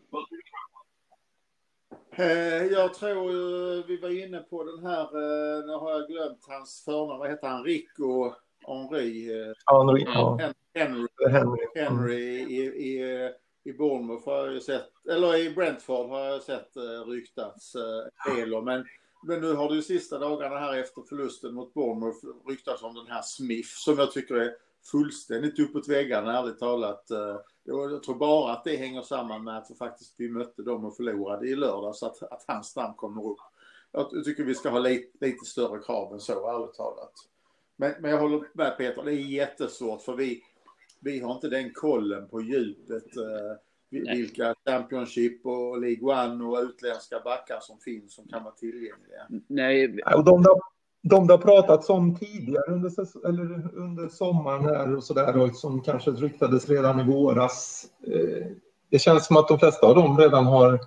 Eh, 2.21 2.65
jag 2.65 2.93
tror 2.93 3.31
ju, 3.31 3.83
vi 3.87 3.97
var 3.97 4.23
inne 4.23 4.39
på 4.39 4.63
den 4.63 4.85
här, 4.85 5.01
eh, 5.01 5.65
nu 5.65 5.73
har 5.73 5.91
jag 5.91 6.07
glömt 6.07 6.45
hans 6.47 6.83
förnamn, 6.85 7.19
vad 7.19 7.29
heter 7.29 7.47
han, 7.47 7.63
Rico 7.63 8.33
Henry? 8.67 9.29
eh, 9.29 9.53
nu, 9.85 9.99
ja. 10.05 10.39
Henry, 10.73 11.07
Henry. 11.31 11.57
Henry 11.75 12.23
i, 12.39 12.61
i, 12.63 13.29
i 13.63 13.73
Bournemouth 13.73 14.25
har 14.25 14.47
jag 14.47 14.63
sett, 14.63 14.89
eller 15.09 15.35
i 15.35 15.49
Brentford 15.49 16.09
har 16.09 16.19
jag 16.19 16.41
sett 16.41 16.71
ryktats 17.07 17.75
en 18.29 18.35
del 18.35 18.53
om. 18.53 18.65
Men, 18.65 18.85
men 19.23 19.41
nu 19.41 19.53
har 19.53 19.69
det 19.69 19.75
ju 19.75 19.81
sista 19.81 20.19
dagarna 20.19 20.59
här 20.59 20.77
efter 20.77 21.01
förlusten 21.01 21.53
mot 21.53 21.73
Bournemouth 21.73 22.19
ryktats 22.47 22.83
om 22.83 22.95
den 22.95 23.07
här 23.07 23.21
Smith 23.21 23.69
som 23.69 23.99
jag 23.99 24.11
tycker 24.11 24.35
är 24.35 24.51
fullständigt 24.83 25.59
uppåt 25.59 25.87
väggarna 25.87 26.39
ärligt 26.39 26.59
talat. 26.59 27.11
Eh, 27.11 27.37
Jag 27.63 28.03
tror 28.03 28.15
bara 28.15 28.53
att 28.53 28.63
det 28.63 28.75
hänger 28.75 29.01
samman 29.01 29.43
med 29.43 29.57
att 29.57 29.67
vi 29.69 29.75
faktiskt 29.75 30.15
vi 30.17 30.29
mötte 30.29 30.63
dem 30.63 30.85
och 30.85 30.95
förlorade 30.95 31.47
i 31.47 31.55
lördag 31.55 31.95
så 31.95 32.05
att, 32.05 32.23
att 32.23 32.45
hans 32.47 32.75
namn 32.75 32.93
kommer 32.93 33.27
upp. 33.27 33.37
Jag 33.91 34.23
tycker 34.25 34.43
vi 34.43 34.55
ska 34.55 34.69
ha 34.69 34.79
lite, 34.79 35.25
lite 35.25 35.45
större 35.45 35.79
krav 35.79 36.13
än 36.13 36.19
så 36.19 36.55
ärligt 36.55 36.73
talat. 36.73 37.13
Men, 37.75 37.93
men 37.99 38.11
jag 38.11 38.19
håller 38.19 38.47
med 38.53 38.77
Peter, 38.77 39.03
det 39.03 39.11
är 39.11 39.15
jättesvårt 39.15 40.01
för 40.01 40.15
vi, 40.15 40.43
vi 40.99 41.19
har 41.19 41.33
inte 41.35 41.49
den 41.49 41.73
kollen 41.73 42.27
på 42.27 42.41
djupet. 42.41 43.17
Eh, 43.17 43.57
vilka 43.89 44.55
Championship 44.65 45.45
och 45.45 45.81
League 45.81 46.25
One 46.25 46.43
och 46.45 46.63
utländska 46.63 47.19
backar 47.19 47.59
som 47.61 47.79
finns 47.79 48.15
som 48.15 48.27
kan 48.27 48.43
vara 48.43 48.53
tillgängliga. 48.53 49.27
Nej, 49.47 50.01
Och 50.15 50.25
de, 50.25 50.43
de 51.01 51.27
det 51.27 51.33
har 51.33 51.37
pratats 51.37 51.89
om 51.89 52.15
tidigare 52.15 52.71
under, 52.73 52.91
eller 53.27 53.77
under 53.77 54.09
sommaren 54.09 54.65
här 54.65 54.95
och 54.95 55.03
sådär 55.03 55.37
och 55.37 55.55
som 55.55 55.81
kanske 55.81 56.11
ryktades 56.11 56.69
redan 56.69 56.99
i 56.99 57.03
våras. 57.03 57.85
Eh, 58.07 58.47
det 58.89 58.99
känns 58.99 59.27
som 59.27 59.37
att 59.37 59.47
de 59.47 59.59
flesta 59.59 59.87
av 59.87 59.95
dem 59.95 60.17
redan 60.17 60.45
har, 60.45 60.79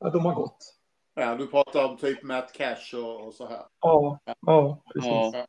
ja, 0.00 0.10
de 0.10 0.24
har 0.24 0.34
gått. 0.34 0.74
Ja, 1.14 1.34
du 1.34 1.46
pratar 1.46 1.84
om 1.84 1.96
typ 1.96 2.22
Matt 2.22 2.52
Cash 2.52 2.98
och, 2.98 3.26
och 3.26 3.34
så 3.34 3.46
här. 3.46 3.62
Ja, 3.80 4.18
ja 4.46 4.82
precis. 4.92 5.10
Ja. 5.10 5.46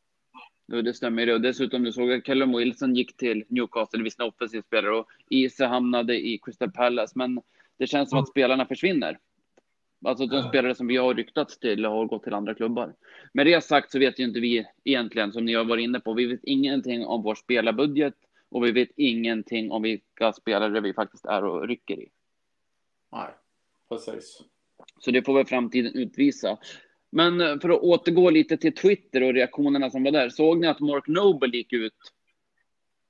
Jo, 0.67 0.81
det 0.81 0.93
stämmer. 0.93 1.25
det. 1.25 1.33
Och 1.33 1.41
dessutom, 1.41 1.83
du 1.83 1.91
såg 1.91 2.11
att 2.11 2.23
Callum 2.23 2.57
Wilson 2.57 2.95
gick 2.95 3.17
till 3.17 3.43
Newcastle, 3.47 4.03
visst 4.03 4.19
en 4.19 4.27
offensiv 4.27 4.61
spelare, 4.61 4.95
och 4.95 5.07
Ise 5.29 5.65
hamnade 5.65 6.15
i 6.27 6.39
Crystal 6.43 6.71
Palace. 6.71 7.13
Men 7.15 7.41
det 7.77 7.87
känns 7.87 8.09
som 8.09 8.19
att 8.19 8.29
spelarna 8.29 8.65
försvinner. 8.65 9.17
Alltså 10.01 10.25
de 10.25 10.49
spelare 10.49 10.75
som 10.75 10.87
vi 10.87 10.97
har 10.97 11.13
ryktats 11.13 11.59
till 11.59 11.85
har 11.85 12.05
gått 12.05 12.23
till 12.23 12.33
andra 12.33 12.53
klubbar. 12.53 12.95
Med 13.33 13.45
det 13.45 13.63
sagt 13.63 13.91
så 13.91 13.99
vet 13.99 14.19
ju 14.19 14.23
inte 14.23 14.39
vi 14.39 14.65
egentligen, 14.83 15.31
som 15.31 15.45
ni 15.45 15.53
har 15.53 15.65
varit 15.65 15.83
inne 15.83 15.99
på, 15.99 16.13
vi 16.13 16.25
vet 16.25 16.43
ingenting 16.43 17.05
om 17.05 17.23
vår 17.23 17.35
spelarbudget 17.35 18.13
och 18.49 18.65
vi 18.65 18.71
vet 18.71 18.89
ingenting 18.95 19.71
om 19.71 19.81
vilka 19.81 20.33
spelare 20.33 20.81
vi 20.81 20.93
faktiskt 20.93 21.25
är 21.25 21.43
och 21.43 21.67
rycker 21.67 21.99
i. 21.99 22.09
Nej, 23.11 23.29
precis. 23.89 24.41
Så 24.99 25.11
det 25.11 25.23
får 25.23 25.33
väl 25.33 25.45
framtiden 25.45 25.93
utvisa. 25.93 26.57
Men 27.09 27.41
eh, 27.41 27.59
för 27.59 27.69
att 27.69 27.81
återgå 27.81 28.29
lite 28.29 28.57
till 28.57 28.75
Twitter 28.75 29.23
och 29.23 29.33
reaktionerna 29.33 29.89
som 29.89 30.03
var 30.03 30.11
där. 30.11 30.29
Såg 30.29 30.59
ni 30.59 30.67
att 30.67 30.79
Mark 30.79 31.07
Noble 31.07 31.57
gick 31.57 31.73
ut 31.73 31.93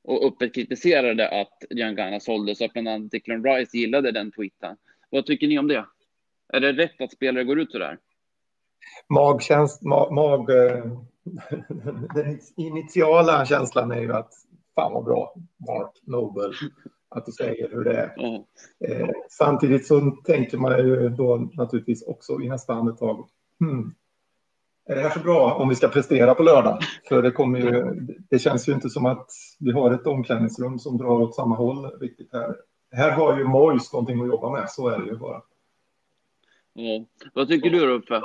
och 0.03 0.25
öppet 0.25 0.55
kritiserade 0.55 1.41
att 1.41 1.63
Giangana 1.69 2.19
såldes 2.19 2.59
och 2.59 2.65
att 2.65 2.73
bland 2.73 2.87
annat 2.87 3.11
Declan 3.11 3.43
Rice 3.43 3.77
gillade 3.77 4.11
den 4.11 4.31
tweeten. 4.31 4.77
Vad 5.09 5.25
tycker 5.25 5.47
ni 5.47 5.59
om 5.59 5.67
det? 5.67 5.85
Är 6.53 6.59
det 6.59 6.71
rätt 6.71 7.01
att 7.01 7.11
spelare 7.11 7.43
går 7.43 7.59
ut 7.59 7.71
sådär? 7.71 7.97
Magkäns, 9.09 9.81
mag, 9.81 10.13
mag, 10.13 10.49
eh, 10.49 10.85
den 12.15 12.39
initiala 12.57 13.45
känslan 13.45 13.91
är 13.91 14.01
ju 14.01 14.13
att 14.13 14.33
fan 14.75 14.93
vad 14.93 15.03
bra, 15.03 15.33
Mark 15.67 15.91
Noble, 16.03 16.51
att 17.09 17.25
du 17.25 17.31
säger 17.31 17.69
hur 17.71 17.83
det 17.83 17.97
är. 17.97 18.13
Ja. 18.17 18.45
Eh, 18.87 19.09
samtidigt 19.29 19.87
så 19.87 20.11
tänker 20.11 20.57
man 20.57 20.77
ju 20.77 21.09
då 21.09 21.49
naturligtvis 21.53 22.03
också 22.03 22.41
i 22.41 22.49
nästa 22.49 22.73
andetag, 22.73 23.27
hmm, 23.59 23.95
är 24.85 24.95
det 24.95 25.01
här 25.01 25.09
så 25.09 25.19
bra 25.19 25.53
om 25.53 25.69
vi 25.69 25.75
ska 25.75 25.87
prestera 25.87 26.35
på 26.35 26.43
lördag? 26.43 26.79
För 27.09 27.21
det 27.21 27.31
kommer 27.31 27.59
ju, 27.59 27.95
det 28.29 28.39
känns 28.39 28.69
ju 28.69 28.73
inte 28.73 28.89
som 28.89 29.05
att 29.05 29.27
vi 29.59 29.71
har 29.71 29.91
ett 29.91 30.07
omklädningsrum 30.07 30.79
som 30.79 30.97
drar 30.97 31.21
åt 31.21 31.35
samma 31.35 31.55
håll 31.55 31.85
riktigt 31.99 32.33
här. 32.33 32.55
Här 32.91 33.11
har 33.11 33.37
ju 33.37 33.43
Mois 33.43 33.93
någonting 33.93 34.21
att 34.21 34.27
jobba 34.27 34.49
med, 34.49 34.69
så 34.69 34.87
är 34.87 34.99
det 34.99 35.05
ju 35.05 35.17
bara. 35.17 35.41
Ja. 36.77 37.05
Vad 37.33 37.47
tycker 37.47 37.69
du 37.69 37.79
då, 37.79 37.93
Uffe? 37.93 38.21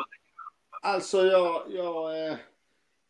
Alltså 0.83 1.27
jag, 1.27 1.63
jag 1.69 2.29
eh, 2.29 2.37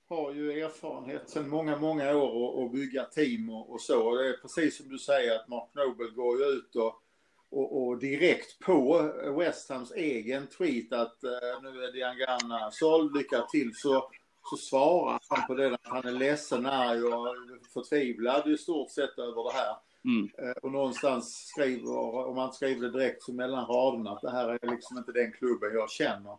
har 0.08 0.32
ju 0.32 0.62
erfarenhet 0.62 1.28
sedan 1.28 1.48
många, 1.48 1.76
många 1.76 2.16
år 2.16 2.64
att 2.64 2.72
bygga 2.72 3.04
team 3.04 3.50
och, 3.50 3.72
och 3.72 3.80
så. 3.80 4.08
Och 4.08 4.16
det 4.18 4.28
är 4.28 4.32
precis 4.32 4.76
som 4.76 4.88
du 4.88 4.98
säger 4.98 5.36
att 5.36 5.48
Mark 5.48 5.74
Noble 5.74 6.10
går 6.10 6.38
ju 6.38 6.44
ut 6.44 6.76
och, 6.76 7.02
och, 7.50 7.86
och 7.86 7.98
direkt 7.98 8.58
på 8.58 9.12
West 9.38 9.70
Hams 9.70 9.92
egen 9.92 10.46
tweet 10.46 10.92
att 10.92 11.24
eh, 11.24 11.62
nu 11.62 11.84
är 11.84 11.92
Diangana 11.92 12.70
såld, 12.70 13.16
lycka 13.16 13.42
till. 13.42 13.74
Så, 13.74 14.10
så 14.50 14.56
svarar 14.56 15.20
han 15.28 15.46
på 15.46 15.54
det 15.54 15.74
att 15.74 15.80
han 15.82 16.06
är 16.06 16.12
ledsen, 16.12 16.66
arg 16.66 17.02
och 17.02 17.36
förtvivlad 17.74 18.52
i 18.52 18.58
stort 18.58 18.90
sett 18.90 19.18
över 19.18 19.52
det 19.52 19.58
här. 19.58 19.76
Mm. 20.04 20.30
Eh, 20.38 20.56
Och 20.62 20.72
någonstans 20.72 21.46
skriver, 21.46 21.98
om 22.26 22.36
man 22.36 22.52
skriver 22.52 22.80
det 22.80 22.90
direkt 22.98 23.22
så 23.22 23.32
mellan 23.32 23.66
raderna, 23.66 24.10
att 24.10 24.22
det 24.22 24.30
här 24.30 24.48
är 24.48 24.70
liksom 24.70 24.98
inte 24.98 25.12
den 25.12 25.32
klubben 25.32 25.70
jag 25.74 25.90
känner. 25.90 26.38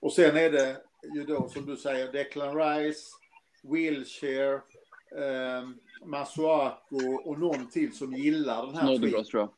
Och 0.00 0.12
sen 0.12 0.36
är 0.36 0.50
det 0.50 0.76
ju 1.14 1.24
då 1.24 1.48
som 1.48 1.66
du 1.66 1.76
säger 1.76 2.12
Declan 2.12 2.56
Rice, 2.56 3.10
Wilshire, 3.62 4.54
eh, 5.16 5.68
Masuaku 6.04 7.14
och 7.24 7.38
någon 7.38 7.70
till 7.70 7.96
som 7.96 8.12
gillar 8.12 8.66
den 8.66 8.74
här 8.74 8.96
Snodgrass 8.96 9.28
tror 9.28 9.40
jag. 9.40 9.50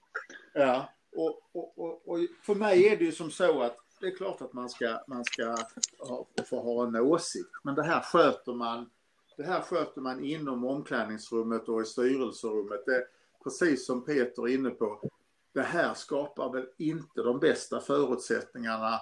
Ja, 0.55 0.89
och, 1.17 1.41
och, 1.53 1.79
och, 1.79 2.09
och 2.09 2.19
för 2.43 2.55
mig 2.55 2.87
är 2.87 2.97
det 2.97 3.05
ju 3.05 3.13
som 3.13 3.31
så 3.31 3.63
att 3.63 3.77
det 4.01 4.07
är 4.07 4.17
klart 4.17 4.43
att 4.43 4.53
man 4.53 4.69
ska, 4.69 5.01
man 5.07 5.25
ska 5.25 5.57
ha, 5.99 6.27
få 6.51 6.61
ha 6.61 6.87
en 6.87 6.97
åsikt. 6.97 7.51
Men 7.63 7.75
det 7.75 7.83
här 7.83 8.01
sköter 8.01 8.53
man, 8.53 8.91
det 9.37 9.43
här 9.45 9.61
sköter 9.61 10.01
man 10.01 10.25
inom 10.25 10.65
omklädningsrummet 10.65 11.69
och 11.69 11.83
i 11.83 11.85
styrelserummet. 11.85 12.87
Det, 12.87 13.07
precis 13.45 13.87
som 13.87 14.05
Peter 14.05 14.43
är 14.43 14.55
inne 14.55 14.71
på, 14.71 15.11
det 15.55 15.63
här 15.63 15.95
skapar 15.95 16.53
väl 16.53 16.67
inte 16.79 17.23
de 17.23 17.41
bästa 17.41 17.81
förutsättningarna 17.81 19.01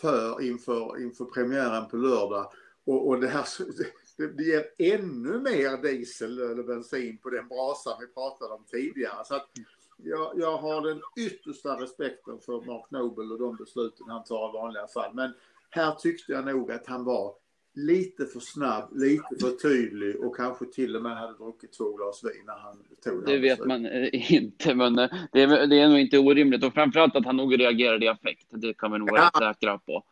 för 0.00 0.42
inför, 0.42 1.02
inför 1.02 1.24
premiären 1.24 1.88
på 1.88 1.96
lördag. 1.96 2.52
Och, 2.84 3.08
och 3.08 3.20
det 3.20 3.28
här 3.28 3.46
det, 4.16 4.26
det 4.28 4.42
ger 4.42 4.64
ännu 4.78 5.38
mer 5.38 5.82
diesel 5.82 6.38
eller 6.38 6.62
bensin 6.62 7.18
på 7.18 7.30
den 7.30 7.48
brasan 7.48 7.96
vi 8.00 8.06
pratade 8.06 8.54
om 8.54 8.64
tidigare. 8.64 9.24
Så 9.24 9.34
att 9.34 9.48
jag, 9.96 10.32
jag 10.36 10.56
har 10.56 10.80
den 10.80 11.00
yttersta 11.16 11.80
respekten 11.80 12.40
för 12.40 12.60
Mark 12.66 12.90
Noble 12.90 13.34
och 13.34 13.38
de 13.38 13.56
besluten 13.56 14.06
han 14.08 14.24
tar 14.24 14.48
i 14.48 14.52
vanliga 14.52 14.86
fall. 14.86 15.14
Men 15.14 15.32
här 15.70 15.94
tyckte 15.94 16.32
jag 16.32 16.44
nog 16.44 16.72
att 16.72 16.86
han 16.86 17.04
var 17.04 17.34
lite 17.74 18.26
för 18.26 18.40
snabb, 18.40 18.96
lite 18.96 19.36
för 19.40 19.50
tydlig 19.50 20.20
och 20.20 20.36
kanske 20.36 20.66
till 20.66 20.96
och 20.96 21.02
med 21.02 21.16
hade 21.16 21.38
druckit 21.38 21.72
två 21.72 21.96
glas 21.96 22.24
vin 22.24 22.42
när 22.46 22.58
han 22.58 22.76
tog 23.04 23.26
Det 23.26 23.32
här 23.32 23.38
vet 23.38 23.66
man 23.66 23.86
eh, 23.86 24.32
inte, 24.32 24.74
men 24.74 24.98
eh, 24.98 25.10
det 25.32 25.42
är, 25.42 25.66
det 25.66 25.80
är 25.80 25.88
nog 25.88 25.98
inte 25.98 26.18
orimligt. 26.18 26.64
Och 26.64 26.74
framförallt 26.74 27.16
att 27.16 27.24
han 27.24 27.36
nog 27.36 27.60
reagerade 27.60 28.04
i 28.04 28.08
affekt. 28.08 28.46
Det 28.50 28.74
kan 28.74 28.92
vi 28.92 28.98
nog 28.98 29.10
vara 29.10 29.30
säkra 29.38 29.78
på. 29.78 30.04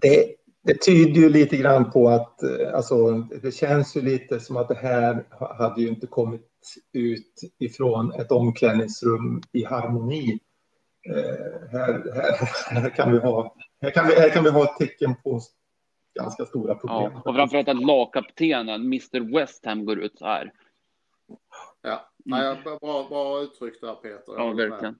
Det, 0.00 0.34
det 0.62 0.82
tyder 0.82 1.20
ju 1.20 1.28
lite 1.28 1.56
grann 1.56 1.90
på 1.90 2.08
att 2.08 2.42
eh, 2.42 2.74
alltså, 2.74 3.12
det 3.42 3.54
känns 3.54 3.96
ju 3.96 4.00
lite 4.00 4.40
som 4.40 4.56
att 4.56 4.68
det 4.68 4.74
här 4.74 5.24
hade 5.58 5.82
ju 5.82 5.88
inte 5.88 6.06
kommit 6.06 6.50
ut 6.92 7.40
ifrån 7.58 8.12
ett 8.12 8.32
omklädningsrum 8.32 9.42
i 9.52 9.64
harmoni. 9.64 10.38
Eh, 11.08 11.70
här, 11.72 12.12
här, 12.14 12.80
här, 12.80 12.90
kan 12.90 13.12
vi 13.12 13.18
ha, 13.18 13.56
här, 13.82 13.90
kan 13.90 14.06
vi, 14.06 14.14
här 14.14 14.30
kan 14.30 14.44
vi 14.44 14.50
ha 14.50 14.64
ett 14.64 14.78
tecken 14.78 15.14
på 15.24 15.40
ganska 16.14 16.44
stora 16.44 16.74
problem. 16.74 17.12
Ja, 17.14 17.22
och 17.24 17.34
framförallt 17.34 17.68
att 17.68 17.84
lagkaptenen, 17.84 18.80
Mr 18.80 19.34
West 19.38 19.66
Ham, 19.66 19.84
går 19.84 19.98
ut 19.98 20.18
så 20.18 20.24
här. 20.24 20.52
Ja, 21.82 22.10
Nej, 22.24 22.60
bra, 22.64 22.78
bra, 22.80 23.08
bra 23.08 23.40
uttryckt 23.40 23.80
där 23.80 23.94
Peter. 23.94 24.32
Jag 24.36 24.48
Ja, 24.48 24.52
verkligen. 24.52 24.98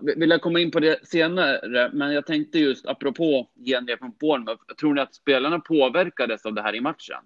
Vill 0.00 0.30
jag 0.30 0.40
komma 0.40 0.60
in 0.60 0.70
på 0.70 0.80
det 0.80 1.08
senare, 1.08 1.90
men 1.92 2.12
jag 2.12 2.26
tänkte 2.26 2.58
just 2.58 2.86
apropå 2.86 3.48
genrep 3.64 3.98
från 3.98 4.12
Bournemouth. 4.20 4.62
Tror 4.80 4.94
ni 4.94 5.00
att 5.00 5.14
spelarna 5.14 5.60
påverkades 5.60 6.46
av 6.46 6.54
det 6.54 6.62
här 6.62 6.74
i 6.74 6.80
matchen? 6.80 7.22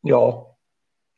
Ja, 0.00 0.56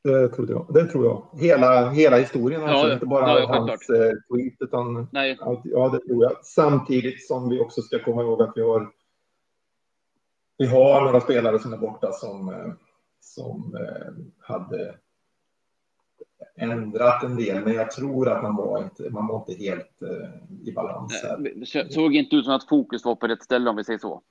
det 0.04 0.28
tror 0.28 0.50
jag. 0.50 0.66
Det 0.74 0.86
tror 0.86 1.04
jag. 1.04 1.40
Hela, 1.40 1.90
hela 1.90 2.16
historien, 2.16 2.60
Ja, 2.60 2.68
alltså, 2.68 2.86
ja. 2.86 2.92
inte 2.94 3.06
bara 3.06 3.40
Ja, 3.40 3.46
hans 3.46 3.88
eh, 3.88 4.12
tweet, 4.32 4.54
utan 4.60 5.08
Nej, 5.12 5.38
ja, 5.64 5.88
det 5.88 5.98
tror 6.06 6.24
jag. 6.24 6.44
Samtidigt 6.44 7.26
som 7.26 7.48
vi 7.48 7.60
också 7.60 7.82
ska 7.82 7.98
komma 7.98 8.22
ihåg 8.22 8.42
att 8.42 8.52
vi 8.54 8.62
har, 8.62 8.90
vi 10.58 10.66
har 10.66 11.04
några 11.04 11.20
spelare 11.20 11.58
som 11.58 11.72
är 11.72 11.76
borta 11.76 12.12
som, 12.12 12.48
eh, 12.48 12.72
som 13.20 13.76
eh, 13.76 14.12
hade 14.38 14.94
ändrat 16.56 17.22
en 17.22 17.36
del, 17.36 17.64
men 17.64 17.72
jag 17.72 17.90
tror 17.90 18.28
att 18.28 18.42
man 18.42 18.56
var 18.56 18.82
inte, 18.82 19.10
man 19.10 19.26
var 19.26 19.38
inte 19.38 19.64
helt 19.64 20.02
eh, 20.02 20.68
i 20.68 20.72
balans 20.72 21.22
här. 21.22 21.38
det 21.38 21.92
såg 21.92 22.14
inte 22.14 22.36
ut 22.36 22.44
som 22.44 22.54
att 22.54 22.68
fokus 22.68 23.04
var 23.04 23.14
på 23.14 23.26
rätt 23.26 23.42
ställe 23.42 23.70
om 23.70 23.76
vi 23.76 23.84
säger 23.84 23.98
så. 23.98 24.22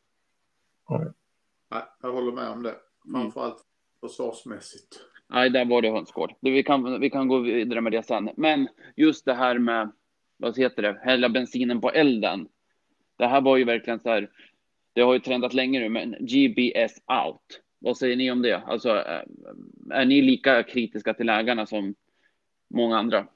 Nej, 1.70 1.84
jag 2.02 2.14
håller 2.14 2.32
med 2.32 2.50
om 2.50 2.64
det. 2.64 2.76
Mm. 3.08 3.22
Framförallt 3.22 3.64
försvarsmässigt. 4.02 5.00
Nej, 5.28 5.50
där 5.50 5.66
var 5.66 5.82
det 5.82 5.92
hönsgård. 5.92 6.34
Vi 6.40 6.64
kan, 6.64 7.00
vi 7.00 7.10
kan 7.10 7.28
gå 7.28 7.40
vidare 7.40 7.82
med 7.82 7.92
det 7.92 8.04
sen. 8.04 8.30
Men 8.38 8.68
just 8.96 9.26
det 9.26 9.34
här 9.34 9.60
med, 9.60 9.92
vad 10.38 10.58
heter 10.58 10.82
det, 10.82 11.00
hälla 11.04 11.30
bensinen 11.30 11.82
på 11.82 11.92
elden. 11.92 12.48
Det 13.18 13.28
här 13.28 13.42
var 13.42 13.58
ju 13.58 13.64
verkligen 13.64 14.00
så 14.00 14.10
här, 14.10 14.30
det 14.98 15.04
har 15.04 15.14
ju 15.14 15.20
trendat 15.20 15.54
länge 15.54 15.80
nu, 15.80 15.90
men 15.90 16.12
GBS 16.20 16.94
out. 17.26 17.62
Vad 17.80 17.98
säger 17.98 18.16
ni 18.16 18.32
om 18.32 18.42
det? 18.42 18.58
Alltså, 18.58 18.90
eh, 18.90 19.24
är 19.92 20.06
ni 20.06 20.22
lika 20.22 20.64
kritiska 20.64 21.14
till 21.14 21.30
ägarna 21.30 21.66
som 21.66 21.96
många 22.68 22.98
andra? 22.98 23.28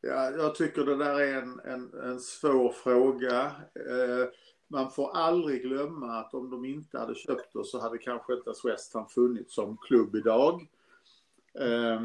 Ja, 0.00 0.30
jag 0.30 0.54
tycker 0.54 0.84
det 0.84 0.96
där 0.96 1.20
är 1.20 1.42
en, 1.42 1.60
en, 1.64 1.94
en 2.02 2.20
svår 2.20 2.72
fråga. 2.72 3.40
Eh, 3.74 4.28
man 4.68 4.90
får 4.90 5.16
aldrig 5.16 5.62
glömma 5.62 6.20
att 6.20 6.34
om 6.34 6.50
de 6.50 6.64
inte 6.64 6.98
hade 6.98 7.14
köpt 7.14 7.56
oss 7.56 7.70
så 7.70 7.80
hade 7.80 7.98
kanske 7.98 8.34
inte 8.34 8.52
West 8.64 8.94
Ham 8.94 9.08
funnits 9.08 9.54
som 9.54 9.76
klubb 9.76 10.16
idag. 10.16 10.66
Eh, 11.60 12.00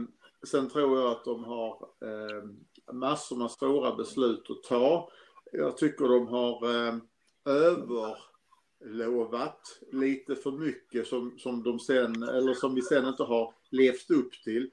sen 0.48 0.70
tror 0.70 1.00
jag 1.00 1.12
att 1.12 1.26
de 1.26 1.44
har 1.44 1.88
eh, 2.02 2.44
massor 2.94 3.38
med 3.38 3.52
svåra 3.52 3.96
beslut 3.96 4.50
att 4.50 4.64
ta. 4.64 5.10
Jag 5.58 5.78
tycker 5.78 6.08
de 6.08 6.28
har 6.28 6.88
eh, 6.88 6.96
överlovat 7.46 8.20
lite 9.92 10.36
för 10.36 10.52
mycket 10.52 11.08
som, 11.08 11.38
som 11.38 11.64
de 11.64 11.80
sen, 11.80 12.24
eller 12.24 12.54
som 12.54 12.76
vi 12.76 12.82
sen 12.82 13.06
inte 13.06 13.24
har 13.24 13.54
levt 13.70 14.12
upp 14.12 14.44
till 14.44 14.72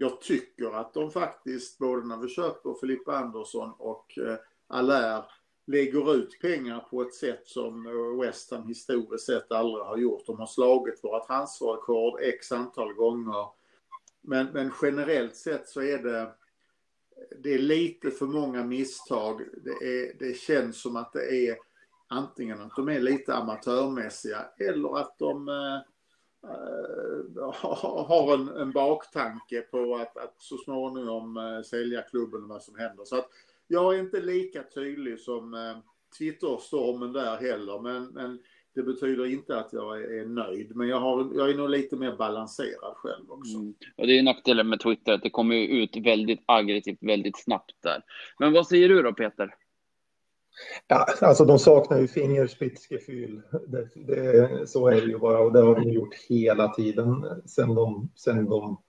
jag 0.00 0.20
tycker 0.20 0.80
att 0.80 0.94
de 0.94 1.10
faktiskt, 1.10 1.78
både 1.78 2.06
när 2.06 2.16
vi 2.16 2.28
köper 2.28 2.74
Filippa 2.80 3.16
Andersson 3.16 3.72
och 3.78 4.18
eh, 4.18 4.36
Allaire, 4.66 5.24
lägger 5.66 6.14
ut 6.14 6.40
pengar 6.40 6.86
på 6.90 7.02
ett 7.02 7.14
sätt 7.14 7.42
som 7.44 7.86
eh, 7.86 8.20
West 8.20 8.50
Ham 8.50 8.68
historiskt 8.68 9.26
sett 9.26 9.52
aldrig 9.52 9.84
har 9.84 9.96
gjort. 9.96 10.26
De 10.26 10.38
har 10.38 10.46
slagit 10.46 11.04
våra 11.04 11.26
transferrekord 11.26 12.20
x 12.20 12.52
antal 12.52 12.92
gånger. 12.92 13.46
Men, 14.20 14.46
men 14.46 14.72
generellt 14.82 15.36
sett 15.36 15.68
så 15.68 15.82
är 15.82 15.98
det, 15.98 16.32
det 17.42 17.54
är 17.54 17.58
lite 17.58 18.10
för 18.10 18.26
många 18.26 18.64
misstag. 18.64 19.42
Det, 19.64 19.70
är, 19.70 20.18
det 20.18 20.36
känns 20.36 20.82
som 20.82 20.96
att 20.96 21.12
det 21.12 21.48
är 21.48 21.56
antingen 22.08 22.60
att 22.60 22.76
de 22.76 22.88
är 22.88 23.00
lite 23.00 23.34
amatörmässiga 23.34 24.46
eller 24.58 24.98
att 24.98 25.18
de 25.18 25.48
äh, 25.48 25.80
har 28.06 28.34
en, 28.34 28.48
en 28.48 28.72
baktanke 28.72 29.60
på 29.60 29.96
att, 29.96 30.16
att 30.16 30.34
så 30.38 30.56
småningom 30.56 31.36
äh, 31.36 31.62
sälja 31.62 32.02
klubben 32.02 32.42
och 32.42 32.48
vad 32.48 32.62
som 32.62 32.78
händer. 32.78 33.04
Så 33.04 33.16
att 33.16 33.28
jag 33.66 33.94
är 33.94 33.98
inte 33.98 34.20
lika 34.20 34.62
tydlig 34.62 35.20
som 35.20 35.54
äh, 35.54 35.78
Twitterstormen 36.18 37.12
där 37.12 37.36
heller, 37.36 37.80
men, 37.80 38.04
men 38.04 38.38
det 38.74 38.82
betyder 38.82 39.26
inte 39.26 39.58
att 39.58 39.72
jag 39.72 40.02
är, 40.02 40.26
nöjd. 40.26 40.76
Men 40.76 40.88
jag, 40.88 41.00
har, 41.00 41.30
jag 41.34 41.50
är 41.50 41.54
nog 41.54 41.70
lite 41.70 41.96
mer 41.96 42.16
balanserad 42.16 42.94
själv 42.96 43.30
också. 43.30 43.56
Mm. 43.56 43.74
Och 43.96 44.06
det 44.06 44.18
är 44.18 44.22
nackdelen 44.22 44.68
med 44.68 44.80
Twitter, 44.80 45.12
att 45.12 45.22
det 45.22 45.30
kommer 45.30 45.56
ut 45.56 45.96
väldigt 45.96 46.42
aggressivt 46.46 46.98
väldigt 47.00 47.38
snabbt 47.38 47.76
där. 47.82 48.02
Men 48.38 48.52
vad 48.52 48.66
säger 48.66 48.88
du 48.88 49.02
då 49.02 49.12
Peter? 49.12 49.54
Ja, 50.86 51.06
alltså 51.20 51.44
de 51.44 51.58
saknar 51.58 52.00
ju 52.00 52.08
fingerspitzgefühl. 52.08 53.42
Det, 53.68 53.88
det, 53.94 54.66
så 54.66 54.88
är 54.88 55.00
det 55.00 55.06
ju 55.06 55.18
bara 55.18 55.38
och 55.38 55.52
det 55.52 55.60
har 55.60 55.74
de 55.74 55.90
gjort 55.90 56.14
hela 56.28 56.68
tiden 56.68 57.24
sen 57.46 57.74
de, 57.74 58.10
sen 58.14 58.44
de 58.44 58.80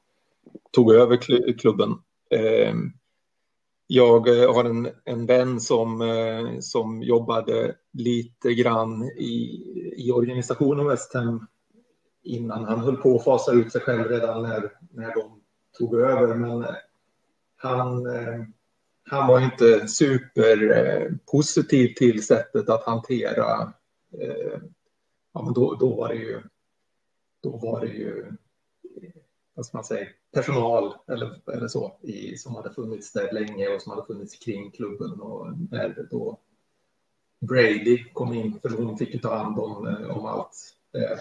tog 0.72 0.94
över 0.94 1.18
klubben. 1.54 1.96
Ehm, 2.30 2.94
jag 3.94 4.28
eh, 4.28 4.54
har 4.54 4.64
en, 4.64 4.90
en 5.04 5.26
vän 5.26 5.62
som, 5.62 6.02
eh, 6.02 6.60
som 6.60 7.04
jobbade 7.04 7.76
lite 7.94 8.54
grann 8.54 9.04
i, 9.04 9.64
i 9.98 10.12
organisationen 10.12 10.88
West 10.88 11.14
Ham 11.14 11.48
innan 12.24 12.66
han 12.66 12.80
höll 12.80 12.98
på 12.98 13.16
att 13.16 13.24
fasa 13.24 13.52
ut 13.52 13.72
sig 13.72 13.82
själv 13.82 14.08
redan 14.08 14.44
när, 14.44 14.72
när 14.92 15.16
de 15.16 15.42
tog 15.78 15.96
över. 15.96 16.36
Men 16.36 16.64
eh, 16.64 16.76
han 17.56 18.08
han 19.04 19.28
var 19.28 19.40
inte 19.40 19.88
superpositiv 19.88 21.94
till 21.94 22.26
sättet 22.26 22.70
att 22.70 22.84
hantera. 22.84 23.74
Ja, 25.34 25.42
men 25.44 25.54
då, 25.54 25.76
då 25.76 25.96
var 25.96 26.08
det 26.08 26.16
ju. 26.16 26.42
Då 27.44 27.58
var 27.58 27.82
det 27.82 27.88
ju. 27.88 28.26
Vad 29.62 29.66
ska 29.66 29.78
man 29.78 29.84
säga? 29.84 30.08
Personal 30.34 30.94
eller, 31.08 31.52
eller 31.54 31.68
så 31.68 31.98
i, 32.02 32.38
som 32.38 32.56
hade 32.56 32.74
funnits 32.74 33.14
där 33.14 33.32
länge 33.32 33.68
och 33.68 33.82
som 33.82 33.92
hade 33.92 34.06
funnits 34.06 34.36
kring 34.36 34.72
klubben 34.72 35.22
och 35.22 35.48
när 35.72 36.08
då 36.12 36.40
Brady 37.40 38.04
kom 38.14 38.34
in 38.34 38.60
för 38.62 38.70
hon 38.70 38.98
fick 38.98 39.14
ju 39.14 39.20
ta 39.20 39.36
hand 39.36 39.60
om, 39.60 39.88
eh, 39.88 40.18
om 40.18 40.26
allt 40.26 40.76
eh, 40.96 41.18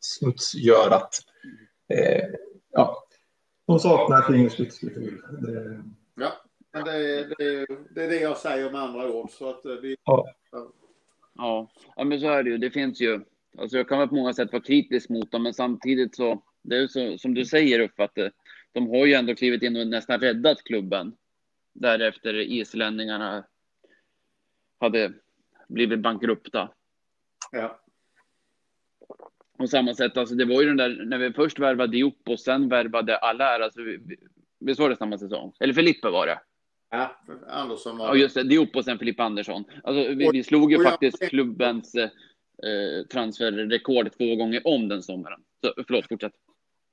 smutsgörat. 0.00 1.20
Eh, 1.88 2.24
ja, 2.72 3.04
hon 3.66 3.80
saknar 3.80 4.22
fingerspetsgefühl. 4.22 5.22
Ja. 6.14 6.32
Men 6.72 6.84
det, 6.84 7.24
det, 7.24 7.66
det, 7.94 8.04
är 8.04 8.08
det 8.08 8.20
jag 8.20 8.36
säger 8.36 8.72
med 8.72 8.80
andra 8.80 9.12
ord. 9.12 9.30
Så 9.30 9.50
att 9.50 9.64
eh, 9.64 9.72
vi, 9.72 9.96
ja. 10.04 10.26
Ja. 11.36 11.70
ja, 11.96 12.04
men 12.04 12.20
så 12.20 12.26
är 12.26 12.42
det 12.42 12.50
ju. 12.50 12.58
Det 12.58 12.70
finns 12.70 13.00
ju. 13.00 13.20
Alltså 13.58 13.76
jag 13.76 13.88
kan 13.88 13.98
väl 13.98 14.08
på 14.08 14.14
många 14.14 14.32
sätt 14.32 14.52
vara 14.52 14.62
kritisk 14.62 15.08
mot 15.08 15.32
dem, 15.32 15.42
men 15.42 15.54
samtidigt 15.54 16.16
så, 16.16 16.42
det 16.62 16.76
är 16.76 16.86
så 16.86 17.18
som 17.18 17.34
du 17.34 17.44
säger 17.44 17.80
upp 17.80 18.00
att 18.00 18.18
eh, 18.18 18.28
de 18.72 18.90
har 18.90 19.06
ju 19.06 19.14
ändå 19.14 19.34
klivit 19.34 19.62
in 19.62 19.76
och 19.76 19.86
nästan 19.86 20.20
räddat 20.20 20.62
klubben. 20.64 21.16
Därefter 21.72 22.34
islänningarna 22.34 23.46
hade 24.80 25.12
blivit 25.68 26.00
bankrupta. 26.00 26.70
Ja. 27.52 27.80
Och 29.58 29.70
samma 29.70 29.94
sätt, 29.94 30.16
alltså 30.16 30.34
det 30.34 30.44
var 30.44 30.60
ju 30.60 30.66
den 30.68 30.76
där, 30.76 31.04
när 31.04 31.18
vi 31.18 31.32
först 31.32 31.58
värvade 31.58 31.92
Diop 31.92 32.28
och 32.28 32.40
sen 32.40 32.68
värvade 32.68 33.18
Allaire, 33.18 33.64
alltså 33.64 33.80
visst 34.60 34.80
var 34.80 34.90
det 34.90 34.96
samma 34.96 35.18
säsong? 35.18 35.52
Eller 35.60 35.74
Filippe 35.74 36.10
var 36.10 36.26
det? 36.26 36.40
Ja, 36.90 37.16
Andersson 37.48 37.98
var 37.98 38.06
Ja, 38.06 38.14
just 38.14 38.34
det. 38.34 38.42
Diop 38.42 38.76
och 38.76 38.84
sen 38.84 38.98
Filip 38.98 39.20
Andersson. 39.20 39.64
Alltså, 39.84 40.14
vi, 40.14 40.30
vi 40.32 40.44
slog 40.44 40.72
ju 40.72 40.78
och, 40.78 40.84
faktiskt 40.84 41.20
jag... 41.20 41.30
klubbens 41.30 41.94
eh, 41.94 42.10
transferrekord 43.12 44.12
två 44.18 44.36
gånger 44.36 44.66
om 44.66 44.88
den 44.88 45.02
sommaren. 45.02 45.40
Så, 45.60 45.74
förlåt, 45.86 46.08
fortsätt. 46.08 46.32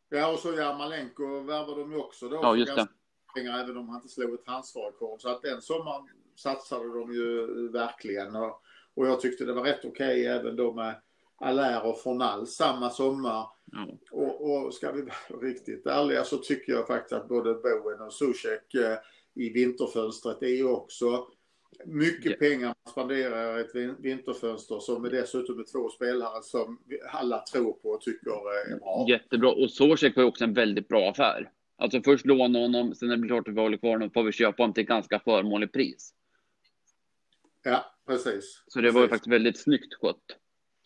Ja, 0.09 0.33
och 0.33 0.39
så 0.39 0.53
Jarmalenko 0.53 1.39
värvade 1.39 1.81
de 1.81 1.91
ju 1.91 1.97
också 1.97 2.29
då. 2.29 2.35
Ja, 2.35 2.55
just 2.55 2.75
det. 2.75 2.87
Pengar, 3.35 3.59
även 3.59 3.77
om 3.77 3.89
han 3.89 3.97
inte 3.97 4.13
slog 4.13 4.33
ett 4.33 4.45
transferrekord. 4.45 5.21
Så 5.21 5.29
att 5.29 5.41
den 5.41 5.61
sommaren 5.61 6.07
satsade 6.35 6.99
de 6.99 7.13
ju 7.13 7.47
verkligen. 7.71 8.35
Och, 8.35 8.61
och 8.95 9.07
jag 9.07 9.21
tyckte 9.21 9.45
det 9.45 9.53
var 9.53 9.63
rätt 9.63 9.85
okej 9.85 10.25
även 10.25 10.55
då 10.55 10.73
med 10.73 11.01
Allaire 11.39 11.81
och 11.81 12.01
Fornal 12.01 12.47
samma 12.47 12.89
sommar. 12.89 13.47
Mm. 13.73 13.97
Och, 14.11 14.51
och 14.51 14.73
ska 14.73 14.91
vi 14.91 15.01
vara 15.01 15.41
riktigt 15.41 15.87
ärliga 15.87 16.23
så 16.23 16.37
tycker 16.37 16.73
jag 16.73 16.87
faktiskt 16.87 17.13
att 17.13 17.27
både 17.27 17.53
Bowen 17.53 18.01
och 18.01 18.13
Zuzek 18.13 18.73
eh, 18.73 18.97
i 19.35 19.49
vinterfönstret 19.49 20.41
är 20.41 20.55
ju 20.55 20.67
också 20.67 21.27
mycket 21.85 22.25
yeah. 22.25 22.39
pengar 22.39 22.67
man 22.67 22.91
spenderar 22.91 23.57
i 23.57 23.61
ett 23.61 23.95
vinterfönster 23.99 24.79
som 24.79 25.05
är 25.05 25.09
dessutom 25.09 25.59
är 25.59 25.63
två 25.63 25.89
spelare 25.89 26.43
som 26.43 26.79
alla 27.11 27.39
tror 27.39 27.73
på 27.73 27.89
och 27.89 28.01
tycker 28.01 28.29
är 28.29 28.79
bra. 28.79 29.05
Jättebra. 29.09 29.51
Och 29.51 29.71
Zuzek 29.71 30.15
var 30.15 30.23
ju 30.23 30.29
också 30.29 30.43
en 30.43 30.53
väldigt 30.53 30.87
bra 30.87 31.09
affär. 31.09 31.51
Alltså 31.77 32.01
först 32.01 32.25
låna 32.25 32.59
honom, 32.59 32.95
sen 32.95 33.07
när 33.07 33.15
det 33.15 33.21
blir 33.21 33.29
klart 33.29 33.47
att 33.47 33.53
vi 33.53 33.61
håller 33.61 33.77
kvar 33.77 33.91
honom 33.91 34.11
får 34.11 34.23
vi 34.23 34.31
köpa 34.31 34.63
honom 34.63 34.73
till 34.73 34.81
ett 34.81 34.89
ganska 34.89 35.19
förmånligt 35.19 35.73
pris. 35.73 36.13
Ja, 37.63 37.85
precis. 38.07 38.63
Så 38.67 38.79
det 38.79 38.83
precis. 38.83 38.95
var 38.95 39.01
ju 39.01 39.07
faktiskt 39.07 39.33
väldigt 39.33 39.59
snyggt 39.59 39.93
skött. 39.93 40.37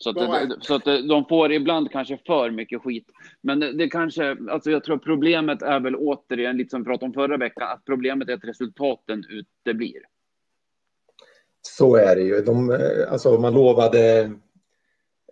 Så 0.02 0.10
att, 0.10 0.64
så 0.64 0.74
att 0.74 0.84
de 0.84 1.24
får 1.28 1.52
ibland 1.52 1.90
kanske 1.90 2.18
för 2.26 2.50
mycket 2.50 2.82
skit. 2.82 3.06
Men 3.40 3.60
det, 3.60 3.72
det, 3.72 3.88
kanske, 3.88 4.36
alltså 4.50 4.70
jag 4.70 4.84
tror 4.84 4.98
problemet 4.98 5.62
är 5.62 5.80
väl 5.80 5.96
återigen, 5.96 6.56
lite 6.56 6.70
som 6.70 6.80
vi 6.80 6.84
pratade 6.84 7.06
om 7.06 7.12
förra 7.12 7.36
veckan, 7.36 7.68
att 7.68 7.84
problemet 7.84 8.28
är 8.28 8.34
att 8.34 8.44
resultaten 8.44 9.24
uteblir. 9.28 10.02
Så 11.62 11.96
är 11.96 12.16
det 12.16 12.22
ju. 12.22 12.40
De, 12.40 12.70
eh, 12.70 13.12
alltså 13.12 13.38
man 13.38 13.54
lovade, 13.54 14.20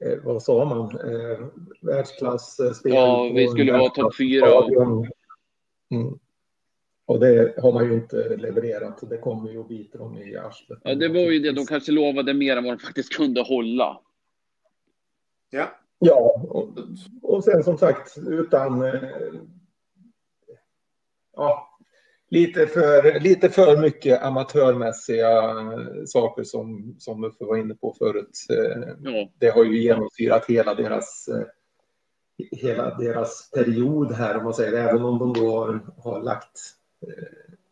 eh, 0.00 0.18
vad 0.22 0.42
sa 0.42 0.64
man, 0.64 0.80
eh, 0.80 1.38
världsklassspel. 1.82 2.92
Ja, 2.92 3.30
vi 3.34 3.48
skulle 3.48 3.72
vara 3.72 3.88
topp 3.88 4.16
fyra. 4.16 4.58
Och... 4.58 5.06
Mm. 5.90 6.18
Och 7.06 7.20
det 7.20 7.54
har 7.62 7.72
man 7.72 7.84
ju 7.84 7.94
inte 7.94 8.36
levererat. 8.36 9.10
Det 9.10 9.18
kommer 9.18 9.50
ju 9.50 9.60
att 9.60 9.68
bita 9.68 9.98
dem 9.98 10.18
i 10.18 10.36
arslet. 10.36 10.78
Ja, 10.84 10.94
det 10.94 11.08
var 11.08 11.20
ju 11.20 11.38
det. 11.38 11.52
De 11.52 11.66
kanske 11.66 11.92
lovade 11.92 12.34
mer 12.34 12.56
än 12.56 12.64
vad 12.64 12.72
de 12.72 12.78
faktiskt 12.78 13.16
kunde 13.16 13.42
hålla. 13.42 14.00
Ja. 15.50 15.68
Ja, 15.98 16.40
och, 16.48 16.78
och 17.22 17.44
sen 17.44 17.64
som 17.64 17.78
sagt 17.78 18.18
utan... 18.18 18.82
Eh, 18.82 19.02
ja, 21.36 21.69
lite 22.30 22.66
för, 22.66 23.20
lite 23.20 23.48
för 23.48 23.76
mycket 23.76 24.22
amatörmässiga 24.22 25.54
saker 26.06 26.44
som, 26.44 26.96
som 26.98 27.24
Uffe 27.24 27.44
var 27.44 27.56
inne 27.56 27.74
på 27.74 27.94
förut. 27.98 28.46
Eh, 28.50 28.88
ja. 29.02 29.30
Det 29.38 29.50
har 29.50 29.64
ju 29.64 29.82
genomsyrat 29.82 30.46
hela 30.46 30.74
deras, 30.74 31.28
eh, 31.28 31.46
hela 32.50 32.94
deras 32.94 33.50
period 33.50 34.12
här, 34.12 34.36
om 34.36 34.44
man 34.44 34.54
säger 34.54 34.72
Även 34.72 35.04
om 35.04 35.18
de 35.18 35.32
då 35.32 35.58
har, 35.58 35.80
har 35.96 36.22
lagt 36.22 36.58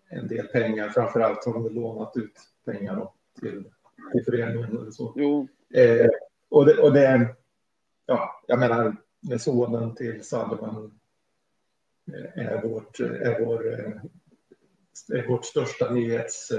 en 0.09 0.29
del 0.29 0.47
pengar, 0.47 0.88
framför 0.88 1.21
allt 1.21 1.44
har 1.44 1.53
de 1.53 1.75
lånat 1.75 2.16
ut 2.16 2.35
pengar 2.64 3.11
till, 3.40 3.64
till 4.12 4.25
föreningen. 4.25 4.79
Eller 4.79 4.90
så. 4.90 5.14
Eh, 5.75 6.09
och 6.49 6.66
det, 6.66 6.79
och 6.79 6.92
det 6.92 7.35
ja, 8.07 8.42
jag 8.47 8.59
menar, 8.59 8.97
när 9.21 9.38
sonen 9.38 9.94
till 9.94 10.25
Sullivan 10.25 10.99
eh, 12.12 12.47
är 12.47 12.62
vårt, 12.62 13.01
är 13.01 13.44
vår, 13.44 13.66
är 13.66 14.01
vårt 15.28 15.44
största 15.44 15.90
nyhets... 15.90 16.52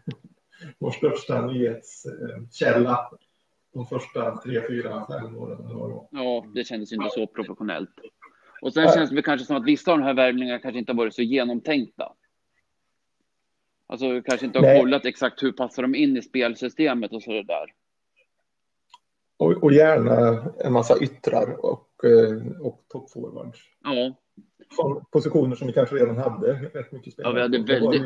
vår 0.78 0.90
största 0.90 1.46
nyhetskälla 1.46 3.10
de 3.72 3.86
första 3.86 4.36
tre, 4.36 4.62
fyra, 4.68 5.06
fem 5.06 5.36
åren. 5.36 6.06
Ja, 6.10 6.46
det 6.54 6.64
kändes 6.64 6.92
inte 6.92 7.10
så 7.10 7.26
professionellt. 7.26 7.90
Och 8.62 8.72
sen 8.72 8.88
känns 8.88 9.10
det 9.10 9.22
kanske 9.22 9.46
som 9.46 9.56
att 9.56 9.64
vissa 9.64 9.92
av 9.92 9.98
de 9.98 10.04
här 10.04 10.14
värvningarna 10.14 10.58
kanske 10.58 10.78
inte 10.78 10.92
har 10.92 10.96
varit 10.96 11.14
så 11.14 11.22
genomtänkta. 11.22 12.12
Alltså 13.86 14.22
kanske 14.22 14.46
inte 14.46 14.58
har 14.58 14.66
Nej. 14.66 14.80
kollat 14.80 15.06
exakt 15.06 15.42
hur 15.42 15.52
passar 15.52 15.82
de 15.82 15.94
in 15.94 16.16
i 16.16 16.22
spelsystemet 16.22 17.12
och 17.12 17.22
så 17.22 17.42
där. 17.42 17.72
Och, 19.36 19.62
och 19.62 19.72
gärna 19.72 20.44
en 20.64 20.72
massa 20.72 20.98
yttrar 20.98 21.64
och, 21.64 22.04
eh, 22.04 22.60
och 22.60 22.84
toppforwards. 22.88 23.60
Ja. 23.84 24.14
Från 24.76 25.04
positioner 25.10 25.56
som 25.56 25.66
vi 25.66 25.72
kanske 25.72 25.96
redan 25.96 26.16
hade 26.16 26.52
rätt 26.52 26.92
mycket 26.92 27.12
spelare. 27.12 27.40
Ja, 27.40 27.48
vi 27.48 27.58
hade 27.58 27.58
väldigt... 27.58 28.02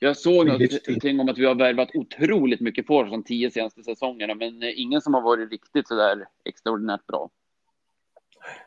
Jag 0.00 0.16
såg 0.16 0.46
någonting 0.46 1.20
om 1.20 1.28
att 1.28 1.38
vi 1.38 1.44
har 1.44 1.54
värvat 1.54 1.88
otroligt 1.94 2.60
mycket 2.60 2.86
forwards 2.86 3.10
de 3.10 3.22
tio 3.22 3.50
senaste 3.50 3.82
säsongerna, 3.82 4.34
men 4.34 4.62
eh, 4.62 4.80
ingen 4.80 5.00
som 5.00 5.14
har 5.14 5.22
varit 5.22 5.50
riktigt 5.50 5.88
så 5.88 5.94
där 5.94 6.24
extraordinärt 6.44 7.06
bra. 7.06 7.30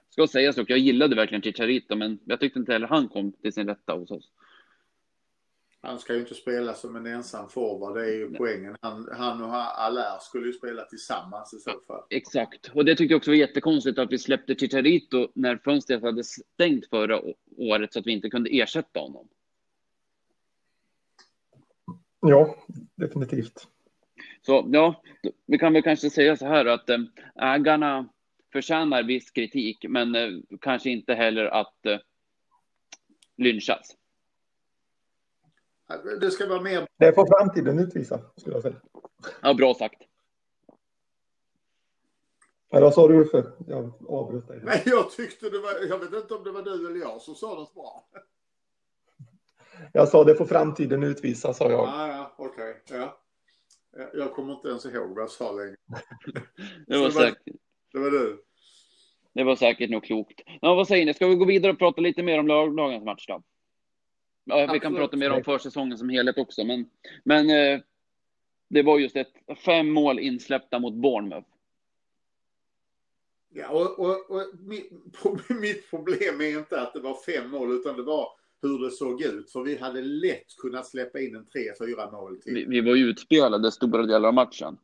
Ska 0.09 0.27
sägas 0.27 0.55
dock, 0.55 0.69
jag 0.69 0.79
gillade 0.79 1.15
verkligen 1.15 1.41
Chicharito, 1.41 1.95
men 1.95 2.19
jag 2.25 2.39
tyckte 2.39 2.59
inte 2.59 2.73
heller 2.73 2.87
han 2.87 3.07
kom 3.07 3.31
till 3.31 3.53
sin 3.53 3.67
rätta 3.67 3.93
hos 3.93 4.11
oss. 4.11 4.31
Han 5.87 5.99
ska 5.99 6.13
ju 6.13 6.19
inte 6.19 6.35
spela 6.35 6.73
som 6.73 6.95
en 6.95 7.05
ensam 7.05 7.49
forward, 7.49 7.95
det 7.95 8.05
är 8.05 8.13
ju 8.13 8.29
Nej. 8.29 8.37
poängen. 8.37 8.77
Han, 8.81 9.09
han 9.11 9.43
och 9.43 9.55
Allaire 9.55 10.19
skulle 10.21 10.47
ju 10.47 10.53
spela 10.53 10.83
tillsammans 10.83 11.53
i 11.53 11.57
så 11.57 11.71
fall. 11.87 12.03
exakt, 12.09 12.71
och 12.73 12.85
det 12.85 12.95
tyckte 12.95 13.13
jag 13.13 13.17
också 13.17 13.31
var 13.31 13.35
jättekonstigt 13.35 13.99
att 13.99 14.11
vi 14.11 14.19
släppte 14.19 14.55
Chicharito 14.55 15.27
när 15.33 15.57
fönstret 15.57 16.01
hade 16.01 16.23
stängt 16.23 16.89
förra 16.89 17.21
året 17.57 17.93
så 17.93 17.99
att 17.99 18.07
vi 18.07 18.11
inte 18.11 18.29
kunde 18.29 18.49
ersätta 18.49 18.99
honom. 18.99 19.27
Ja, 22.19 22.55
definitivt. 22.95 23.67
Så 24.41 24.69
ja, 24.71 25.01
vi 25.45 25.57
kan 25.57 25.73
väl 25.73 25.83
kanske 25.83 26.09
säga 26.09 26.37
så 26.37 26.45
här 26.45 26.65
att 26.65 26.89
eh, 26.89 26.99
ägarna 27.35 28.09
förtjänar 28.51 29.03
viss 29.03 29.31
kritik, 29.31 29.85
men 29.89 30.15
eh, 30.15 30.29
kanske 30.61 30.89
inte 30.89 31.13
heller 31.13 31.45
att 31.45 31.85
eh, 31.85 31.97
lynchas. 33.37 33.97
Det 36.21 36.31
ska 36.31 36.47
vara 36.47 36.61
mer. 36.61 36.87
Det 36.97 37.13
får 37.13 37.25
framtiden 37.25 37.79
utvisa, 37.79 38.21
skulle 38.35 38.55
jag 38.55 38.61
säga. 38.61 38.75
Ja, 39.41 39.53
bra 39.53 39.73
sagt. 39.73 40.01
Ja, 42.69 42.79
vad 42.79 42.93
sa 42.93 43.07
du 43.07 43.25
för? 43.25 43.51
Jag 43.67 43.93
avbröt 44.09 44.47
dig. 44.47 44.59
Nej, 44.63 44.83
jag 44.85 45.11
tyckte 45.11 45.49
det 45.49 45.59
var, 45.59 45.87
jag 45.89 45.99
vet 45.99 46.13
inte 46.13 46.33
om 46.33 46.43
det 46.43 46.51
var 46.51 46.61
du 46.61 46.87
eller 46.87 46.99
jag 46.99 47.21
som 47.21 47.35
sa 47.35 47.47
något 47.47 47.73
bra. 47.73 48.07
Jag 49.93 50.07
sa 50.07 50.23
det 50.23 50.35
får 50.35 50.45
framtiden 50.45 51.03
utvisa, 51.03 51.53
sa 51.53 51.71
jag. 51.71 51.89
Ah, 51.89 52.07
ja, 52.07 52.35
okej. 52.37 52.81
Okay. 52.85 52.99
Ja. 52.99 53.19
Jag 54.13 54.33
kommer 54.33 54.53
inte 54.53 54.67
ens 54.67 54.85
ihåg 54.85 55.09
vad 55.09 55.23
jag 55.23 55.29
sa 55.29 55.51
längre. 55.51 55.75
det 56.87 56.97
var 56.97 57.09
säkert. 57.09 57.55
Det 57.93 57.99
var 57.99 58.11
du. 58.11 58.43
Det 59.33 59.43
var 59.43 59.55
säkert 59.55 59.89
nog 59.89 60.03
klokt. 60.03 60.41
Ja, 60.61 60.75
vad 60.75 60.87
säger 60.87 61.05
ni? 61.05 61.13
Ska 61.13 61.27
vi 61.27 61.35
gå 61.35 61.45
vidare 61.45 61.71
och 61.71 61.79
prata 61.79 62.01
lite 62.01 62.23
mer 62.23 62.39
om 62.39 62.47
lagens 62.75 63.05
match 63.05 63.27
då? 63.27 63.43
Ja, 64.47 64.69
vi 64.73 64.79
kan 64.79 64.95
prata 64.95 65.17
mer 65.17 65.31
om 65.31 65.43
försäsongen 65.43 65.97
som 65.97 66.09
helhet 66.09 66.37
också, 66.37 66.63
men, 66.63 66.89
men 67.23 67.49
eh, 67.49 67.79
det 68.67 68.83
var 68.83 68.99
just 68.99 69.15
ett 69.15 69.33
fem 69.65 69.89
mål 69.89 70.19
insläppta 70.19 70.79
mot 70.79 70.93
Bournemouth. 70.93 71.47
Ja, 73.49 73.69
och, 73.69 73.99
och, 73.99 74.31
och 74.31 74.43
mitt, 74.59 74.91
mitt, 75.61 75.89
problem 75.89 76.41
är 76.41 76.59
inte 76.59 76.81
att 76.81 76.93
det 76.93 76.99
var 76.99 77.13
fem 77.13 77.49
mål, 77.49 77.71
utan 77.71 77.95
det 77.95 78.03
var 78.03 78.29
hur 78.61 78.79
det 78.79 78.91
såg 78.91 79.21
ut. 79.21 79.51
För 79.51 79.63
vi 79.63 79.77
hade 79.77 80.01
lätt 80.01 80.57
kunnat 80.57 80.87
släppa 80.87 81.19
in 81.19 81.35
en 81.35 81.45
tre, 81.45 81.71
fyra 81.79 82.11
mål 82.11 82.41
till. 82.41 82.53
Vi, 82.53 82.65
vi 82.65 82.81
var 82.81 82.95
ju 82.95 83.05
utspelade 83.05 83.71
stora 83.71 84.05
delar 84.05 84.27
av 84.27 84.33
matchen. 84.33 84.77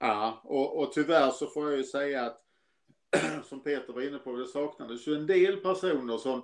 Ja, 0.00 0.40
och, 0.44 0.78
och 0.78 0.92
tyvärr 0.92 1.30
så 1.30 1.46
får 1.46 1.70
jag 1.70 1.78
ju 1.78 1.84
säga 1.84 2.22
att 2.22 2.40
som 3.44 3.60
Peter 3.60 3.92
var 3.92 4.02
inne 4.02 4.18
på, 4.18 4.36
det 4.36 4.46
saknades 4.46 5.08
ju 5.08 5.14
en 5.14 5.26
del 5.26 5.56
personer 5.56 6.18
som 6.18 6.42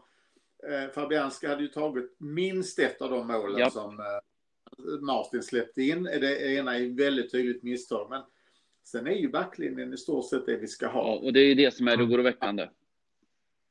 eh, 0.68 0.90
Fabianski 0.94 1.46
hade 1.46 1.62
ju 1.62 1.68
tagit 1.68 2.14
minst 2.18 2.78
ett 2.78 3.02
av 3.02 3.10
de 3.10 3.26
målen 3.26 3.58
yep. 3.58 3.72
som 3.72 4.00
eh, 4.00 5.00
Martin 5.00 5.42
släppte 5.42 5.82
in. 5.82 6.02
Det 6.02 6.54
ena 6.54 6.76
är 6.78 6.96
väldigt 6.96 7.32
tydligt 7.32 7.62
misstag, 7.62 8.10
men 8.10 8.22
sen 8.84 9.06
är 9.06 9.14
ju 9.14 9.28
backlinjen 9.28 9.94
i 9.94 9.96
stort 9.96 10.28
sett 10.28 10.46
det 10.46 10.56
vi 10.56 10.66
ska 10.66 10.86
ha. 10.86 11.06
Ja, 11.06 11.20
och 11.26 11.32
det 11.32 11.40
är 11.40 11.46
ju 11.46 11.54
det 11.54 11.74
som 11.74 11.88
är 11.88 12.06
oroväckande. 12.06 12.68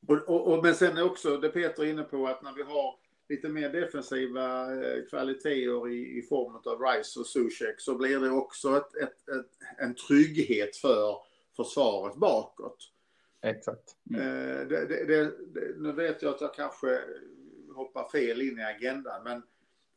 Och, 0.08 0.18
och, 0.18 0.54
och, 0.54 0.64
men 0.64 0.76
sen 0.76 0.98
är 0.98 1.04
också 1.04 1.38
det 1.38 1.50
Peter 1.50 1.84
är 1.84 1.90
inne 1.90 2.04
på 2.04 2.28
att 2.28 2.44
när 2.44 2.54
vi 2.54 2.64
har 2.64 2.96
lite 3.30 3.50
mer 3.50 3.70
defensiva 3.70 4.76
eh, 4.76 5.04
kvaliteter 5.10 5.90
i, 5.90 6.18
i 6.18 6.22
form 6.22 6.56
av 6.56 6.82
Rice 6.82 7.20
och 7.20 7.28
Zuzek 7.28 7.80
så 7.82 7.96
blir 7.96 8.20
det 8.20 8.30
också 8.30 8.78
ett, 8.78 8.96
ett, 8.96 9.30
ett, 9.30 9.52
en 9.78 9.96
trygghet 9.96 10.76
för 10.76 11.18
försvaret 11.56 12.16
bakåt. 12.16 12.92
Exakt. 13.42 13.96
Mm. 14.10 14.22
Eh, 14.22 14.68
det, 14.68 14.86
det, 14.86 15.06
det, 15.06 15.34
nu 15.78 15.92
vet 15.92 16.22
jag 16.22 16.36
att 16.36 16.42
jag 16.42 16.54
kanske 16.54 17.00
hoppar 17.76 18.10
fel 18.10 18.42
in 18.42 18.60
i 18.60 18.64
agendan, 18.64 19.24
men 19.24 19.44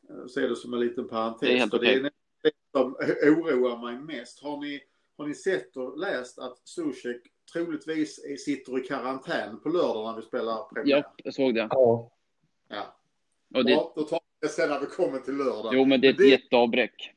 jag 0.09 0.31
ser 0.31 0.48
det 0.48 0.57
som 0.57 0.74
en 0.74 0.81
liten 0.81 1.09
parentes. 1.09 1.40
Det 1.40 1.55
är, 1.55 1.59
helt 1.59 1.74
okay. 1.74 2.00
det, 2.00 2.09
är 2.09 2.11
det 2.42 2.50
som 2.72 2.96
oroar 3.22 3.78
mig 3.78 4.16
mest. 4.16 4.42
Har 4.42 4.61
ni, 4.61 4.81
har 5.16 5.26
ni 5.26 5.35
sett 5.35 5.76
och 5.76 5.98
läst 5.98 6.38
att 6.38 6.68
Zuzek 6.68 7.22
troligtvis 7.52 8.20
sitter 8.44 8.78
i 8.78 8.83
karantän 8.83 9.61
på 9.61 9.68
lördag 9.68 10.05
när 10.05 10.16
vi 10.16 10.26
spelar 10.26 10.74
premiär? 10.74 10.96
Ja, 10.96 11.14
jag 11.16 11.35
såg 11.35 11.55
det. 11.55 11.68
Ja. 11.70 12.12
ja. 12.68 12.96
Och 13.55 13.64
det... 13.64 13.74
Bra, 13.74 13.92
då 13.96 14.02
tar 14.02 14.20
vi 14.40 14.46
det 14.46 14.52
sen 14.52 14.70
när 14.70 14.81
vi 14.81 14.87
kommer 14.87 15.18
till 15.18 15.37
lördag. 15.37 15.74
Jo, 15.74 15.85
men 15.85 16.00
det 16.00 16.07
är 16.07 16.12
ett 16.12 16.18
det... 16.18 16.26
jätteavbräck. 16.26 17.14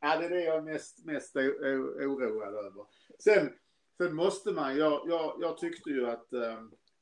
Ja, 0.00 0.16
det 0.18 0.24
är 0.24 0.30
det 0.30 0.44
jag 0.44 0.56
är 0.56 0.62
mest, 0.62 1.04
mest 1.04 1.36
oroad 1.36 2.54
över. 2.54 2.84
Sen 3.18 3.50
Sen 3.98 4.16
måste 4.16 4.52
man, 4.52 4.76
jag, 4.76 5.02
jag, 5.06 5.36
jag 5.40 5.58
tyckte 5.58 5.90
ju 5.90 6.06
att 6.06 6.32
eh, 6.32 6.60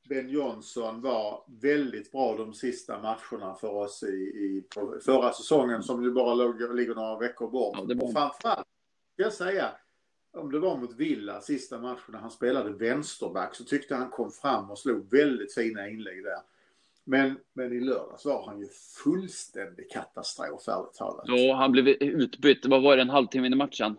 Ben 0.08 0.28
Johnson 0.28 1.00
var 1.00 1.44
väldigt 1.46 2.12
bra 2.12 2.36
de 2.36 2.54
sista 2.54 2.98
matcherna 3.02 3.54
för 3.54 3.68
oss 3.68 4.02
i, 4.02 4.16
i 4.16 4.64
förra 5.04 5.32
säsongen 5.32 5.82
som 5.82 6.04
ju 6.04 6.12
bara 6.12 6.34
låg, 6.34 6.74
ligger 6.76 6.94
några 6.94 7.18
veckor 7.18 7.50
bort. 7.50 7.78
Ja, 7.88 8.04
och 8.06 8.12
framförallt, 8.12 8.66
jag 9.16 9.32
säga, 9.32 9.70
om 10.32 10.52
det 10.52 10.58
var 10.58 10.76
mot 10.76 10.94
Villa 10.94 11.40
sista 11.40 11.78
matcherna 11.78 12.18
han 12.20 12.30
spelade 12.30 12.70
vänsterback 12.70 13.54
så 13.54 13.64
tyckte 13.64 13.94
han 13.94 14.10
kom 14.10 14.30
fram 14.30 14.70
och 14.70 14.78
slog 14.78 15.10
väldigt 15.10 15.54
fina 15.54 15.88
inlägg 15.88 16.24
där. 16.24 16.40
Men, 17.04 17.38
men 17.52 17.72
i 17.72 17.80
lördags 17.80 18.24
var 18.24 18.46
han 18.46 18.60
ju 18.60 18.68
fullständig 19.04 19.90
katastrof, 19.90 20.68
ärligt 20.68 20.94
talat. 20.94 21.24
Ja, 21.26 21.56
han 21.56 21.72
blev 21.72 21.88
utbytt. 21.88 22.66
Vad 22.66 22.82
var 22.82 22.96
det, 22.96 23.02
en 23.02 23.10
halvtimme 23.10 23.46
in 23.46 23.52
i 23.52 23.56
matchen? 23.56 23.98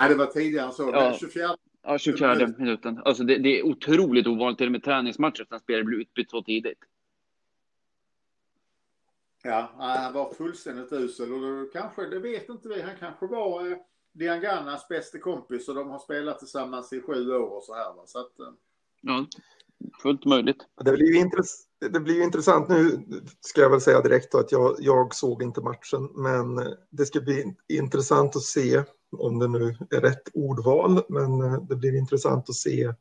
Nej, 0.00 0.08
det 0.08 0.14
var 0.14 0.26
tidigare 0.26 0.72
så. 0.72 0.82
Ja. 0.82 1.16
24 1.20 1.56
Ja, 1.88 1.98
24 1.98 2.54
minuten. 2.58 3.00
Alltså 3.04 3.24
det, 3.24 3.38
det, 3.38 3.58
är 3.58 3.66
otroligt 3.66 4.26
ovanligt, 4.26 4.58
till 4.58 4.66
och 4.66 4.72
med 4.72 4.82
träningsmatcher, 4.82 5.42
att 5.42 5.52
en 5.52 5.60
spelare 5.60 5.84
blir 5.84 5.98
utbytt 5.98 6.30
så 6.30 6.42
tidigt. 6.42 6.78
Ja, 9.42 9.70
han 9.78 10.12
var 10.12 10.34
fullständigt 10.34 10.92
usel 10.92 11.32
och 11.32 11.40
då 11.40 11.70
kanske, 11.72 12.06
det 12.06 12.18
vet 12.18 12.48
inte 12.48 12.68
vi, 12.68 12.82
han 12.82 12.96
kanske 12.98 13.26
var 13.26 13.70
eh, 13.70 13.76
Dianganas 14.12 14.88
bästa 14.88 15.18
kompis 15.18 15.68
och 15.68 15.74
de 15.74 15.90
har 15.90 15.98
spelat 15.98 16.38
tillsammans 16.38 16.92
i 16.92 17.00
sju 17.00 17.30
år 17.30 17.56
och 17.56 17.62
så 17.62 17.74
här. 17.74 17.94
Va? 17.94 18.02
Så 18.06 18.18
att, 18.18 18.40
eh. 18.40 18.52
Ja, 19.00 19.26
fullt 20.02 20.24
möjligt. 20.24 20.66
Det 20.84 20.92
blir 20.92 21.14
ju 21.14 21.18
intress 21.18 21.65
det 21.80 22.00
blir 22.00 22.22
intressant 22.22 22.68
nu, 22.68 23.04
ska 23.40 23.60
jag 23.60 23.70
väl 23.70 23.80
säga 23.80 24.00
direkt 24.00 24.32
då, 24.32 24.38
att 24.38 24.52
jag, 24.52 24.76
jag 24.78 25.14
såg 25.14 25.42
inte 25.42 25.60
matchen, 25.60 26.10
men 26.14 26.74
det 26.90 27.06
ska 27.06 27.20
bli 27.20 27.54
intressant 27.68 28.36
att 28.36 28.42
se 28.42 28.82
om 29.16 29.38
det 29.38 29.48
nu 29.48 29.76
är 29.90 30.00
rätt 30.00 30.28
ordval, 30.34 31.02
men 31.08 31.42
eh, 31.42 31.62
det 31.68 31.76
blir 31.76 31.96
intressant 31.96 32.50
att 32.50 32.56
se 32.56 32.92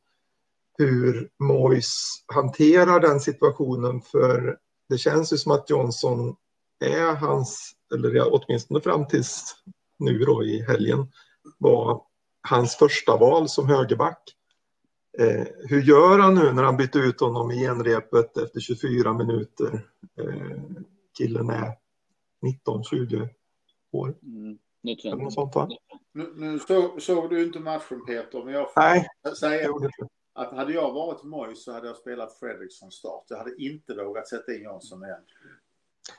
hur 0.77 1.29
Mois 1.39 2.23
hanterar 2.27 2.99
den 2.99 3.19
situationen, 3.19 4.01
för 4.01 4.57
det 4.89 4.97
känns 4.97 5.33
ju 5.33 5.37
som 5.37 5.51
att 5.51 5.69
Johnson 5.69 6.35
är 6.79 7.15
hans, 7.15 7.71
eller 7.93 8.27
åtminstone 8.33 8.81
fram 8.81 9.07
tills 9.07 9.55
nu 9.99 10.19
då 10.19 10.43
i 10.43 10.61
helgen, 10.61 11.07
var 11.57 12.01
hans 12.41 12.75
första 12.75 13.17
val 13.17 13.49
som 13.49 13.67
högerback. 13.67 14.35
Eh, 15.17 15.47
hur 15.69 15.81
gör 15.81 16.19
han 16.19 16.35
nu 16.35 16.53
när 16.53 16.63
han 16.63 16.77
bytte 16.77 16.99
ut 16.99 17.19
honom 17.19 17.51
i 17.51 17.59
genrepet 17.59 18.37
efter 18.37 18.59
24 18.59 19.13
minuter? 19.13 19.87
Eh, 20.17 20.57
killen 21.17 21.49
är 21.49 21.71
19-20 22.65 23.29
år. 23.91 24.15
Mm. 24.23 24.57
Något 24.81 25.01
sånt. 25.01 25.21
Något 25.21 25.33
sånt 25.33 25.55
va? 25.55 25.69
Nu, 26.13 26.33
nu 26.35 26.59
så, 26.59 26.99
såg 26.99 27.29
du 27.29 27.43
inte 27.43 27.59
matchen 27.59 28.05
Peter, 28.05 28.43
men 28.43 28.53
jag 28.53 28.73
får 28.73 29.35
säga 29.35 29.69
att 30.33 30.53
hade 30.53 30.73
jag 30.73 30.93
varit 30.93 31.23
Moj 31.23 31.55
så 31.55 31.71
hade 31.71 31.87
jag 31.87 31.97
spelat 31.97 32.39
Fredriksson 32.39 32.91
start. 32.91 33.23
Jag 33.27 33.37
hade 33.37 33.55
inte 33.61 33.93
vågat 33.93 34.27
sätta 34.27 34.53
in 34.53 34.61
Jansson 34.61 35.03
igen. 35.03 35.21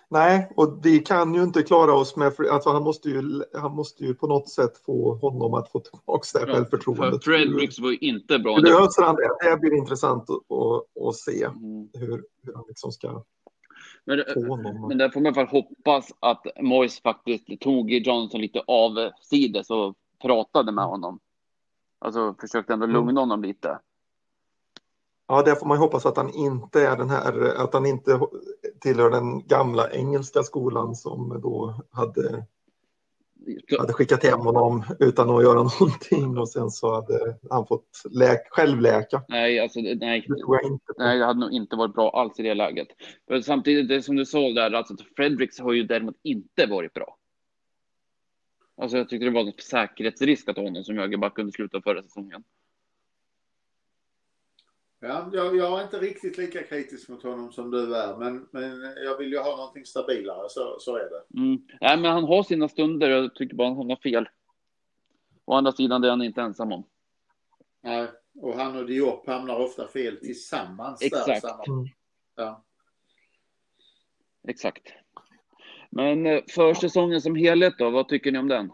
Nej, 0.08 0.52
och 0.56 0.80
vi 0.82 0.98
kan 0.98 1.34
ju 1.34 1.42
inte 1.42 1.62
klara 1.62 1.94
oss 1.94 2.16
med, 2.16 2.32
alltså 2.50 2.70
han 2.70 2.82
måste 2.82 3.08
ju, 3.08 3.42
han 3.54 3.72
måste 3.72 4.04
ju 4.04 4.14
på 4.14 4.26
något 4.26 4.48
sätt 4.48 4.78
få 4.86 5.14
honom 5.14 5.54
att 5.54 5.72
få 5.72 5.80
tillbaka 5.80 6.38
det 6.38 6.40
ja, 6.46 6.54
självförtroendet. 6.54 7.24
För 7.24 7.30
Fredericks 7.32 7.78
var 7.78 7.90
ju 7.90 7.96
inte 7.96 8.38
bra. 8.38 8.56
Hur 8.56 8.62
löser 8.62 9.02
han 9.02 9.16
det? 9.16 9.50
Det 9.50 9.56
blir 9.56 9.74
intressant 9.74 10.30
att, 10.30 11.16
se 11.16 11.44
mm. 11.44 11.88
hur, 11.92 12.24
hur 12.42 12.54
han 12.54 12.64
liksom 12.68 12.92
ska 12.92 13.22
men, 14.06 14.24
men 14.88 14.98
där 14.98 15.08
får 15.08 15.20
man 15.20 15.32
väl 15.32 15.46
hoppas 15.46 16.08
att 16.20 16.46
Moise 16.60 17.00
faktiskt 17.02 17.60
tog 17.60 17.90
Johnson 17.90 18.40
lite 18.40 18.62
avsides 18.66 19.70
och 19.70 19.96
pratade 20.22 20.72
med 20.72 20.84
honom. 20.84 21.18
Alltså 21.98 22.34
försökte 22.40 22.72
ändå 22.72 22.86
lugna 22.86 23.10
mm. 23.10 23.16
honom 23.16 23.42
lite. 23.42 23.78
Ja, 25.28 25.42
det 25.42 25.56
får 25.56 25.66
man 25.66 25.78
hoppas 25.78 26.06
att 26.06 26.16
han 26.16 26.34
inte 26.34 26.86
är 26.86 26.96
den 26.96 27.10
här, 27.10 27.54
att 27.64 27.74
han 27.74 27.86
inte 27.86 28.20
tillhör 28.80 29.10
den 29.10 29.46
gamla 29.46 29.90
engelska 29.90 30.42
skolan 30.42 30.94
som 30.94 31.40
då 31.42 31.74
hade, 31.90 32.46
hade 33.78 33.92
skickat 33.92 34.24
hem 34.24 34.40
honom 34.40 34.84
utan 35.00 35.30
att 35.30 35.42
göra 35.42 35.54
någonting 35.80 36.38
och 36.38 36.48
sen 36.48 36.70
så 36.70 36.94
hade 36.94 37.36
han 37.50 37.66
fått 37.66 38.02
läk, 38.10 38.48
självläka. 38.50 39.22
Nej, 39.28 39.60
alltså 39.60 39.80
nej. 39.80 40.26
Det 40.28 40.44
nej, 40.98 41.18
det 41.18 41.24
hade 41.24 41.40
nog 41.40 41.52
inte 41.52 41.76
varit 41.76 41.94
bra 41.94 42.10
alls 42.10 42.40
i 42.40 42.42
det 42.42 42.54
läget. 42.54 42.88
Men 43.28 43.42
samtidigt, 43.42 43.88
det 43.88 44.02
som 44.02 44.16
du 44.16 44.26
sa 44.26 44.38
där, 44.38 44.72
alltså 44.72 44.94
Fredericks 45.16 45.60
har 45.60 45.72
ju 45.72 45.82
däremot 45.82 46.16
inte 46.22 46.66
varit 46.66 46.94
bra. 46.94 47.16
Alltså 48.80 48.96
jag 48.96 49.08
tyckte 49.08 49.24
det 49.24 49.30
var 49.30 49.40
en 49.40 49.52
säkerhetsrisk 49.62 50.48
att 50.48 50.56
ha 50.56 50.64
honom 50.64 50.84
som 50.84 50.98
högerback 50.98 51.38
under 51.38 51.52
slutet 51.52 51.74
av 51.74 51.80
förra 51.80 52.02
säsongen. 52.02 52.42
Ja, 55.00 55.30
jag, 55.32 55.56
jag, 55.56 55.80
är 55.80 55.84
inte 55.84 55.98
riktigt 55.98 56.38
lika 56.38 56.62
kritisk 56.62 57.08
mot 57.08 57.22
honom 57.22 57.52
som 57.52 57.70
du 57.70 57.96
är, 57.96 58.16
men, 58.16 58.48
men 58.50 58.80
jag 58.80 59.18
vill 59.18 59.32
ju 59.32 59.38
ha 59.38 59.56
någonting 59.56 59.84
stabilare, 59.84 60.48
så, 60.48 60.76
så 60.80 60.96
är 60.96 61.10
det. 61.10 61.40
Mm. 61.40 61.62
Nej, 61.80 61.96
men 61.96 62.12
han 62.12 62.24
har 62.24 62.42
sina 62.42 62.68
stunder 62.68 63.10
och 63.10 63.24
jag 63.24 63.34
tycker 63.34 63.56
bara 63.56 63.68
att 63.68 63.76
han 63.76 63.90
har 63.90 63.96
fel. 63.96 64.28
Å 65.44 65.54
andra 65.54 65.72
sidan, 65.72 66.00
det 66.00 66.08
är 66.08 66.10
han 66.10 66.22
inte 66.22 66.40
ensam 66.40 66.72
om. 66.72 66.84
Nej, 67.82 68.08
och 68.40 68.54
han 68.54 68.76
och 68.76 68.86
Diop 68.86 69.26
hamnar 69.26 69.56
ofta 69.56 69.88
fel 69.88 70.16
tillsammans. 70.16 71.02
Exakt. 71.02 71.42
Där, 71.42 71.68
mm. 71.68 71.88
ja. 72.34 72.64
Exakt. 74.48 74.92
Men 75.90 76.26
eh, 76.26 76.40
för 76.48 76.74
säsongen 76.74 77.20
som 77.20 77.34
helhet 77.34 77.74
då, 77.78 77.90
vad 77.90 78.08
tycker 78.08 78.32
ni 78.32 78.38
om 78.38 78.48
den? 78.48 78.72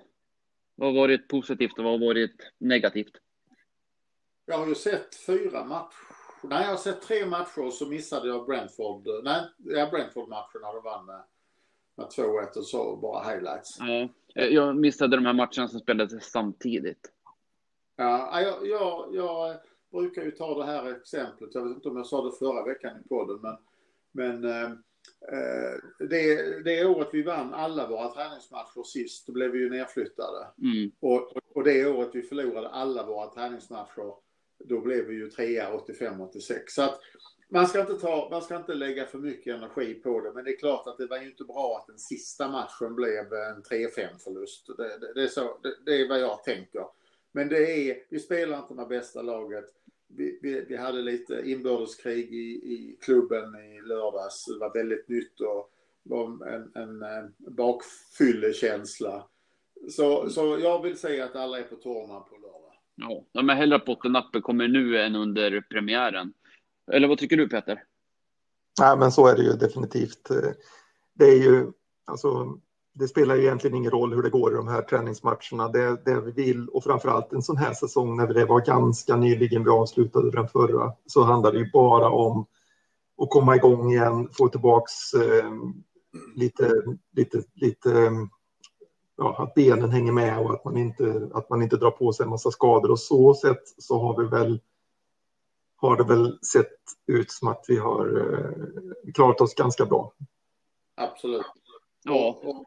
Vad 0.74 0.88
har 0.88 1.00
varit 1.00 1.28
positivt 1.28 1.78
och 1.78 1.84
vad 1.84 2.00
har 2.00 2.06
varit 2.06 2.52
negativt? 2.58 3.12
Jag 4.46 4.58
har 4.58 4.66
ju 4.66 4.74
sett 4.74 5.14
fyra 5.26 5.64
matcher. 5.64 6.11
Nej, 6.42 6.62
jag 6.62 6.70
har 6.70 6.76
sett 6.76 7.02
tre 7.02 7.26
matcher 7.26 7.66
och 7.66 7.72
så 7.72 7.86
missade 7.86 8.28
jag 8.28 8.46
Brentford. 8.46 9.06
Nej, 9.24 9.42
ja, 9.56 9.88
Brentford-matchen 9.90 10.60
när 10.62 10.74
de 10.74 10.82
vann 10.82 11.06
med, 11.06 11.22
med 11.96 12.06
2-1 12.06 12.56
och 12.56 12.66
så 12.66 12.96
bara 12.96 13.30
highlights. 13.30 13.78
Ja, 13.78 14.08
jag 14.34 14.76
missade 14.76 15.16
de 15.16 15.26
här 15.26 15.32
matcherna 15.32 15.68
som 15.68 15.80
spelades 15.80 16.24
samtidigt. 16.24 17.12
Ja, 17.96 18.40
jag, 18.40 18.66
jag, 18.66 19.14
jag 19.14 19.56
brukar 19.92 20.22
ju 20.22 20.30
ta 20.30 20.58
det 20.58 20.64
här 20.64 20.96
exemplet. 20.96 21.54
Jag 21.54 21.62
vet 21.62 21.76
inte 21.76 21.88
om 21.88 21.96
jag 21.96 22.06
sa 22.06 22.24
det 22.24 22.32
förra 22.38 22.64
veckan 22.64 22.96
i 23.04 23.08
podden, 23.08 23.40
men, 23.42 23.56
men 24.12 24.44
eh, 24.44 24.70
eh 25.32 25.78
det, 25.98 26.64
det 26.64 26.86
året 26.86 27.08
vi 27.12 27.22
vann 27.22 27.54
alla 27.54 27.88
våra 27.88 28.08
träningsmatcher 28.08 28.82
sist, 28.82 29.26
då 29.26 29.32
blev 29.32 29.50
vi 29.50 29.58
ju 29.58 29.70
nedflyttade. 29.70 30.46
Mm. 30.62 30.92
Och, 31.00 31.32
och 31.54 31.64
det 31.64 31.86
året 31.86 32.10
vi 32.12 32.22
förlorade 32.22 32.68
alla 32.68 33.06
våra 33.06 33.26
träningsmatcher 33.26 34.14
då 34.64 34.80
blev 34.80 35.04
vi 35.04 35.14
ju 35.14 35.30
trea 35.30 35.70
85-86. 35.72 36.58
Så 36.68 36.82
att 36.82 37.00
man 37.48 37.66
ska, 37.66 37.80
inte 37.80 37.94
ta, 37.94 38.28
man 38.30 38.42
ska 38.42 38.56
inte 38.56 38.74
lägga 38.74 39.06
för 39.06 39.18
mycket 39.18 39.56
energi 39.56 39.94
på 39.94 40.20
det, 40.20 40.32
men 40.32 40.44
det 40.44 40.50
är 40.50 40.58
klart 40.58 40.86
att 40.86 40.98
det 40.98 41.06
var 41.06 41.18
ju 41.18 41.26
inte 41.26 41.44
bra 41.44 41.78
att 41.80 41.86
den 41.86 41.98
sista 41.98 42.48
matchen 42.48 42.94
blev 42.94 43.32
en 43.32 43.62
3-5 43.62 44.18
förlust. 44.24 44.66
Det, 44.76 44.98
det, 44.98 45.14
det, 45.14 45.22
är 45.22 45.28
så, 45.28 45.58
det, 45.62 45.76
det, 45.86 46.00
är 46.00 46.08
vad 46.08 46.20
jag 46.20 46.44
tänker. 46.44 46.86
Men 47.32 47.48
det 47.48 47.90
är, 47.90 48.02
vi 48.08 48.18
spelar 48.18 48.58
inte 48.58 48.74
med 48.74 48.88
bästa 48.88 49.22
laget. 49.22 49.64
Vi, 50.08 50.38
vi, 50.42 50.64
vi 50.68 50.76
hade 50.76 51.02
lite 51.02 51.42
inbördeskrig 51.44 52.34
i, 52.34 52.72
i 52.74 52.98
klubben 53.00 53.54
i 53.54 53.80
lördags. 53.80 54.44
Det 54.46 54.58
var 54.58 54.74
väldigt 54.74 55.08
nytt 55.08 55.40
och 55.40 55.72
var 56.02 56.46
en, 56.46 56.72
en, 56.74 57.02
en 57.02 57.34
bakfyllekänsla. 57.38 59.26
Så, 59.90 60.30
så 60.30 60.58
jag 60.58 60.82
vill 60.82 60.98
säga 60.98 61.24
att 61.24 61.36
alla 61.36 61.58
är 61.58 61.62
på 61.62 61.76
tårna 61.76 62.20
på. 62.20 62.41
Ja, 63.32 63.42
men 63.42 63.56
hellre 63.56 63.76
att 63.76 63.84
bottennappen 63.84 64.42
kommer 64.42 64.68
nu 64.68 64.98
än 64.98 65.16
under 65.16 65.60
premiären. 65.60 66.32
Eller 66.92 67.08
vad 67.08 67.18
tycker 67.18 67.36
du 67.36 67.48
Peter? 67.48 67.82
Nej, 68.80 68.96
men 68.96 69.12
så 69.12 69.26
är 69.26 69.36
det 69.36 69.42
ju 69.42 69.52
definitivt. 69.52 70.28
Det 71.14 71.24
är 71.24 71.42
ju, 71.42 71.72
alltså, 72.06 72.58
det 72.94 73.08
spelar 73.08 73.34
ju 73.34 73.42
egentligen 73.42 73.76
ingen 73.76 73.90
roll 73.90 74.14
hur 74.14 74.22
det 74.22 74.30
går 74.30 74.52
i 74.52 74.56
de 74.56 74.68
här 74.68 74.82
träningsmatcherna. 74.82 75.68
Det, 75.68 76.04
det 76.04 76.20
vi 76.20 76.30
vill, 76.30 76.68
och 76.68 76.84
framförallt 76.84 77.32
en 77.32 77.42
sån 77.42 77.56
här 77.56 77.74
säsong 77.74 78.16
när 78.16 78.26
det 78.26 78.44
var 78.44 78.60
ganska 78.60 79.16
nyligen 79.16 79.64
vi 79.64 79.70
avslutade 79.70 80.30
den 80.30 80.48
förra, 80.48 80.92
så 81.06 81.22
handlar 81.22 81.52
det 81.52 81.58
ju 81.58 81.70
bara 81.70 82.10
om 82.10 82.46
att 83.22 83.30
komma 83.30 83.56
igång 83.56 83.92
igen, 83.92 84.28
få 84.32 84.48
tillbaks 84.48 85.14
eh, 85.14 85.52
lite, 86.34 86.72
lite, 87.16 87.42
lite 87.54 88.10
ja, 89.22 89.42
att 89.42 89.54
benen 89.54 89.90
hänger 89.90 90.12
med 90.12 90.38
och 90.38 90.52
att 90.54 90.64
man, 90.64 90.76
inte, 90.76 91.30
att 91.34 91.50
man 91.50 91.62
inte 91.62 91.76
drar 91.76 91.90
på 91.90 92.12
sig 92.12 92.24
en 92.24 92.30
massa 92.30 92.50
skador. 92.50 92.90
Och 92.90 93.00
så 93.00 93.34
sätt 93.34 93.62
så 93.78 93.98
har 93.98 94.22
vi 94.22 94.28
väl 94.28 94.60
har 95.76 95.96
det 95.96 96.04
väl 96.04 96.38
sett 96.42 96.78
ut 97.06 97.30
som 97.30 97.48
att 97.48 97.64
vi 97.68 97.76
har 97.76 98.06
eh, 98.20 99.12
klarat 99.14 99.40
oss 99.40 99.54
ganska 99.54 99.86
bra. 99.86 100.12
Absolut. 100.94 101.46
Ja. 102.04 102.40
Och, 102.42 102.66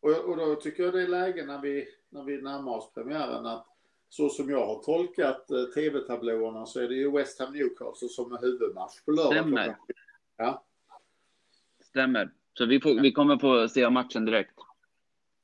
och, 0.00 0.28
och, 0.28 0.36
då 0.36 0.54
tycker 0.54 0.82
jag 0.82 0.92
det 0.92 1.02
är 1.02 1.08
läge 1.08 1.46
när 1.46 1.60
vi, 1.60 1.88
när 2.10 2.24
vi 2.24 2.42
närmar 2.42 2.76
oss 2.76 2.92
premiären 2.94 3.46
att 3.46 3.66
så 4.08 4.28
som 4.28 4.50
jag 4.50 4.66
har 4.66 4.82
tolkat 4.82 5.50
eh, 5.50 5.64
tv-tablåerna 5.64 6.66
så 6.66 6.80
är 6.80 6.88
det 6.88 6.94
ju 6.94 7.10
West 7.10 7.40
Ham 7.40 7.52
Newcastle 7.52 8.08
som 8.08 8.32
är 8.32 8.38
huvudmatch 8.40 9.00
på 9.04 9.10
lördag. 9.10 9.32
Stämmer. 9.32 9.76
Ja. 10.36 10.64
Stämmer. 11.80 12.30
Så 12.58 12.66
vi, 12.66 12.80
får, 12.80 13.02
vi 13.02 13.12
kommer 13.12 13.38
få 13.38 13.68
se 13.68 13.90
matchen 13.90 14.24
direkt. 14.24 14.54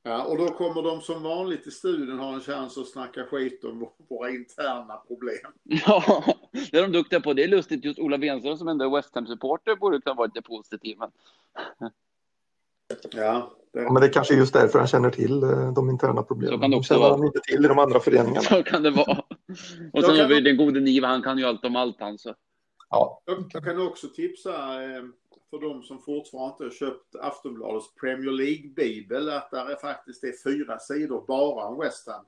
Ja, 0.05 0.25
och 0.25 0.39
då 0.39 0.49
kommer 0.49 0.83
de 0.83 1.01
som 1.01 1.23
vanligt 1.23 1.67
i 1.67 1.71
studion 1.71 2.19
ha 2.19 2.35
en 2.35 2.41
chans 2.41 2.79
att 2.79 2.89
snacka 2.89 3.25
skit 3.25 3.65
om 3.65 3.89
våra 4.09 4.31
interna 4.31 4.97
problem. 4.97 5.53
Ja, 5.87 6.25
det 6.71 6.79
är 6.79 6.83
de 6.83 6.93
duktiga 6.93 7.21
på. 7.21 7.33
Det 7.33 7.45
är 7.45 7.49
lustigt, 7.49 7.85
just 7.85 7.99
Ola 7.99 8.17
Wenström 8.17 8.57
som 8.57 8.69
ändå 8.69 8.85
är 8.85 8.97
West 8.97 9.15
Ham-supporter 9.15 9.77
borde 9.77 10.01
kunna 10.01 10.15
vara 10.15 10.27
lite 10.27 10.43
positiv. 10.43 10.97
Men... 10.99 11.11
Ja, 13.13 13.51
det... 13.73 13.81
ja, 13.83 13.93
men 13.93 13.95
det 13.95 14.07
är 14.07 14.13
kanske 14.13 14.35
just 14.35 14.53
därför 14.53 14.79
han 14.79 14.89
känner 14.89 15.11
till 15.11 15.43
eh, 15.43 15.73
de 15.73 15.91
interna 15.91 16.23
problemen. 16.23 16.55
Så 16.55 16.61
kan 16.61 16.71
det 16.71 16.77
också 16.77 16.99
vara. 16.99 17.11
han 17.11 17.25
inte 17.25 17.41
till 17.41 17.65
i 17.65 17.69
de 17.69 17.79
andra 17.79 18.01
föreningarna. 18.01 18.41
Så 18.41 18.63
kan 18.63 18.83
det 18.83 18.91
vara. 18.91 19.13
Och 19.93 20.05
sen 20.05 20.17
har 20.21 20.29
vi 20.29 20.41
den 20.41 20.57
gode 20.57 20.81
Niva, 20.81 21.09
han 21.09 21.23
kan 21.23 21.39
ju 21.39 21.45
allt 21.45 21.65
om 21.65 21.77
allt 21.77 22.01
han 22.01 22.19
så. 22.19 22.35
Ja. 22.91 23.23
Jag 23.53 23.65
kan 23.65 23.87
också 23.87 24.09
tipsa 24.09 24.83
eh, 24.83 25.03
för 25.53 25.61
de 25.61 25.83
som 25.83 26.03
fortfarande 26.03 26.53
inte 26.53 26.65
har 26.65 26.71
köpt 26.71 27.17
Aftonbladets 27.17 27.95
Premier 27.95 28.33
League-bibel 28.33 29.29
att 29.29 29.51
där 29.51 29.71
är 29.71 29.77
faktiskt 29.77 30.23
det 30.23 30.43
fyra 30.43 30.79
sidor 30.79 31.25
bara 31.29 31.67
om 31.67 31.79
West 31.79 32.09
Ham. 32.09 32.25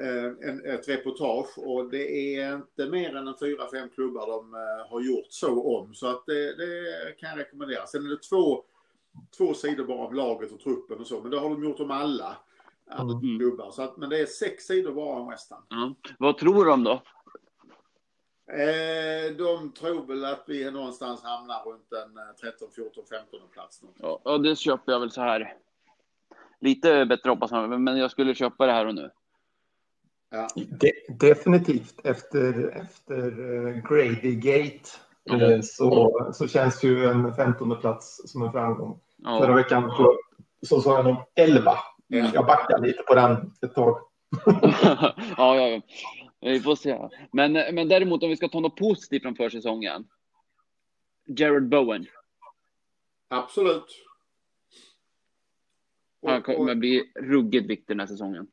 Eh, 0.00 0.48
en, 0.48 0.64
ett 0.64 0.88
reportage 0.88 1.58
och 1.58 1.90
det 1.90 2.36
är 2.36 2.54
inte 2.54 2.90
mer 2.90 3.16
än 3.16 3.28
en 3.28 3.38
fyra, 3.40 3.70
fem 3.70 3.88
klubbar 3.88 4.26
de 4.26 4.54
eh, 4.54 4.90
har 4.90 5.00
gjort 5.00 5.26
så 5.28 5.78
om. 5.78 5.94
Så 5.94 6.06
att 6.06 6.26
det, 6.26 6.56
det, 6.56 7.12
kan 7.18 7.30
jag 7.30 7.38
rekommendera. 7.38 7.86
Sen 7.86 8.06
är 8.06 8.10
det 8.10 8.22
två, 8.22 8.64
två 9.36 9.54
sidor 9.54 9.84
bara 9.84 10.06
om 10.06 10.14
laget 10.14 10.52
och 10.52 10.60
truppen 10.60 10.98
och 10.98 11.06
så, 11.06 11.20
men 11.20 11.30
det 11.30 11.38
har 11.38 11.50
de 11.50 11.64
gjort 11.64 11.80
om 11.80 11.90
alla. 11.90 12.36
alla 12.88 13.12
mm. 13.12 13.38
klubbar. 13.38 13.70
Så 13.70 13.82
att, 13.82 13.96
men 13.96 14.10
det 14.10 14.18
är 14.18 14.26
sex 14.26 14.64
sidor 14.64 14.92
bara 14.92 15.20
om 15.20 15.30
West 15.30 15.50
Ham. 15.50 15.82
Mm. 15.82 15.94
Vad 16.18 16.38
tror 16.38 16.64
de 16.64 16.84
då? 16.84 17.02
Eh, 18.52 19.36
de 19.36 19.72
tror 19.72 20.06
väl 20.06 20.24
att 20.24 20.44
vi 20.46 20.70
någonstans 20.70 21.22
hamnar 21.22 21.64
runt 21.64 21.92
en 21.92 22.36
13, 22.40 22.68
14, 22.74 23.04
15 23.10 23.40
plats. 23.52 23.82
Ja, 23.96 24.20
och 24.22 24.42
det 24.42 24.56
köper 24.56 24.92
jag 24.92 25.00
väl 25.00 25.10
så 25.10 25.20
här. 25.20 25.54
Lite 26.60 27.06
bättre 27.06 27.30
hoppas 27.30 27.50
man, 27.50 27.84
men 27.84 27.96
jag 27.96 28.10
skulle 28.10 28.34
köpa 28.34 28.66
det 28.66 28.72
här 28.72 28.86
och 28.86 28.94
nu. 28.94 29.10
Ja. 30.30 30.48
De, 30.54 30.92
definitivt 31.08 32.06
efter, 32.06 32.68
efter 32.68 33.40
uh, 33.40 33.82
Grady 33.88 34.34
Gate 34.34 34.88
mm. 35.30 35.62
så, 35.62 36.10
så 36.34 36.48
känns 36.48 36.84
ju 36.84 37.04
en 37.04 37.34
15 37.34 37.80
plats 37.80 38.32
som 38.32 38.42
en 38.42 38.52
framgång. 38.52 39.00
Ja. 39.16 39.38
Förra 39.38 39.54
veckan 39.54 39.90
så, 39.96 40.18
så 40.66 40.80
sa 40.80 40.96
jag 40.96 41.04
nog 41.04 41.16
11. 41.34 41.72
Mm. 42.12 42.30
Jag 42.34 42.46
backar 42.46 42.78
lite 42.78 43.02
på 43.02 43.14
den 43.14 43.52
ett 43.62 43.74
tag. 43.74 43.98
ja, 45.36 45.56
ja, 45.56 45.68
ja. 45.68 45.80
Vi 46.44 46.60
får 46.60 46.76
se. 46.76 47.08
Men, 47.32 47.52
men 47.52 47.88
däremot 47.88 48.22
om 48.22 48.30
vi 48.30 48.36
ska 48.36 48.48
ta 48.48 48.60
något 48.60 48.76
positivt 48.76 49.22
från 49.22 49.36
försäsongen. 49.36 50.08
Jared 51.26 51.68
Bowen. 51.68 52.06
Absolut. 53.28 54.04
Han 56.26 56.42
kommer 56.42 56.74
bli 56.74 57.12
ruggigt 57.14 57.66
viktig 57.66 57.86
den 57.86 58.00
här 58.00 58.06
säsongen. 58.06 58.46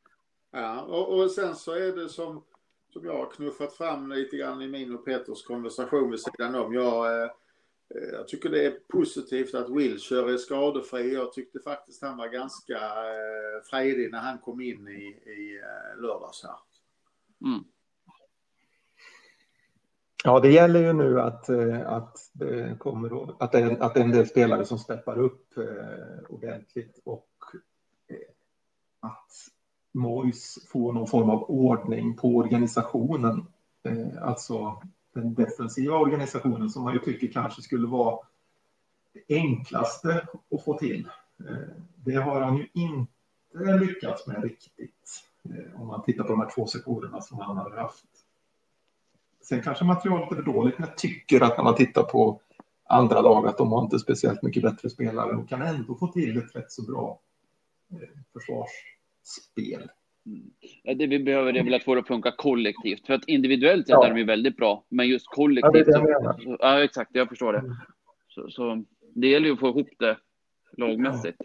Ja, 0.50 0.82
och, 0.82 1.18
och 1.18 1.30
sen 1.30 1.54
så 1.54 1.72
är 1.72 1.96
det 1.96 2.08
som, 2.08 2.44
som 2.92 3.04
jag 3.04 3.16
har 3.16 3.30
knuffat 3.30 3.76
fram 3.76 4.12
lite 4.12 4.36
grann 4.36 4.62
i 4.62 4.68
min 4.68 4.94
och 4.94 5.04
Peters 5.04 5.42
konversation 5.42 6.10
vid 6.10 6.20
sidan 6.20 6.54
om. 6.54 6.74
Jag, 6.74 7.22
eh, 7.22 7.30
eh, 7.94 8.08
jag 8.12 8.28
tycker 8.28 8.48
det 8.48 8.66
är 8.66 8.78
positivt 8.88 9.54
att 9.54 9.70
Wilshire 9.70 10.32
är 10.32 10.36
skadefri. 10.36 11.14
Jag 11.14 11.32
tyckte 11.32 11.60
faktiskt 11.60 12.02
han 12.02 12.16
var 12.16 12.28
ganska 12.28 12.76
eh, 12.76 13.62
fredig 13.70 14.10
när 14.10 14.20
han 14.20 14.38
kom 14.38 14.60
in 14.60 14.88
i, 14.88 15.30
i 15.30 15.60
eh, 15.62 16.02
lördags 16.02 16.42
här. 16.42 16.56
Mm. 17.44 17.64
Ja, 20.24 20.40
det 20.40 20.52
gäller 20.52 20.80
ju 20.80 20.92
nu 20.92 21.20
att, 21.20 21.48
eh, 21.48 21.88
att, 21.88 22.30
det 22.32 22.78
kommer, 22.78 23.42
att, 23.42 23.52
det, 23.52 23.76
att 23.80 23.94
det 23.94 24.00
är 24.00 24.04
en 24.04 24.10
del 24.10 24.26
spelare 24.26 24.64
som 24.64 24.78
steppar 24.78 25.18
upp 25.18 25.58
eh, 25.58 26.24
ordentligt 26.28 27.00
och 27.04 27.28
eh, 28.08 28.16
att 29.00 29.30
Mois 29.92 30.58
får 30.72 30.92
någon 30.92 31.06
form 31.06 31.30
av 31.30 31.50
ordning 31.50 32.16
på 32.16 32.36
organisationen. 32.36 33.46
Alltså 34.20 34.82
den 35.14 35.34
defensiva 35.34 35.96
organisationen 35.96 36.70
som 36.70 36.82
man 36.82 36.92
ju 36.92 36.98
tycker 36.98 37.32
kanske 37.32 37.62
skulle 37.62 37.86
vara 37.86 38.18
det 39.12 39.34
enklaste 39.34 40.28
att 40.50 40.64
få 40.64 40.78
till. 40.78 41.08
Det 42.04 42.14
har 42.14 42.40
han 42.40 42.56
ju 42.56 42.68
inte 42.72 43.12
lyckats 43.80 44.26
med 44.26 44.42
riktigt. 44.42 45.24
Om 45.74 45.86
man 45.86 46.02
tittar 46.02 46.24
på 46.24 46.30
de 46.30 46.40
här 46.40 46.50
två 46.54 46.66
sektorerna 46.66 47.20
som 47.20 47.38
han 47.38 47.56
har 47.56 47.70
haft. 47.70 48.04
Sen 49.42 49.62
kanske 49.62 49.84
materialet 49.84 50.32
är 50.32 50.36
för 50.36 50.42
dåligt, 50.42 50.78
men 50.78 50.88
jag 50.88 50.98
tycker 50.98 51.40
att 51.40 51.56
när 51.56 51.64
man 51.64 51.74
tittar 51.74 52.02
på 52.02 52.40
andra 52.84 53.20
lag 53.20 53.46
att 53.46 53.58
de 53.58 53.72
har 53.72 53.82
inte 53.82 53.98
speciellt 53.98 54.42
mycket 54.42 54.62
bättre 54.62 54.90
spelare 54.90 55.36
och 55.36 55.48
kan 55.48 55.62
ändå 55.62 55.94
få 55.94 56.06
till 56.06 56.38
ett 56.38 56.56
rätt 56.56 56.72
så 56.72 56.82
bra 56.82 57.20
försvarsspel. 58.32 59.90
Mm. 60.26 60.98
Det 60.98 61.06
vi 61.06 61.18
behöver 61.18 61.56
är 61.56 61.64
väl 61.64 61.74
att 61.74 61.84
få 61.84 61.94
det 61.94 62.00
att 62.00 62.06
funka 62.06 62.32
kollektivt. 62.38 63.06
För 63.06 63.14
att 63.14 63.24
individuellt 63.24 63.86
sett 63.86 63.92
ja. 63.92 64.06
är 64.06 64.10
de 64.10 64.18
ju 64.18 64.24
väldigt 64.24 64.56
bra. 64.56 64.84
Men 64.88 65.08
just 65.08 65.26
kollektivt. 65.26 65.86
Ja, 65.86 66.32
det 66.34 66.42
så, 66.42 66.56
ja 66.60 66.84
exakt. 66.84 67.10
Jag 67.14 67.28
förstår 67.28 67.52
det. 67.52 67.58
Mm. 67.58 67.74
Så, 68.28 68.50
så, 68.50 68.84
det 69.14 69.28
gäller 69.28 69.46
ju 69.46 69.52
att 69.52 69.60
få 69.60 69.68
ihop 69.68 69.88
det 69.98 70.18
lagmässigt. 70.76 71.42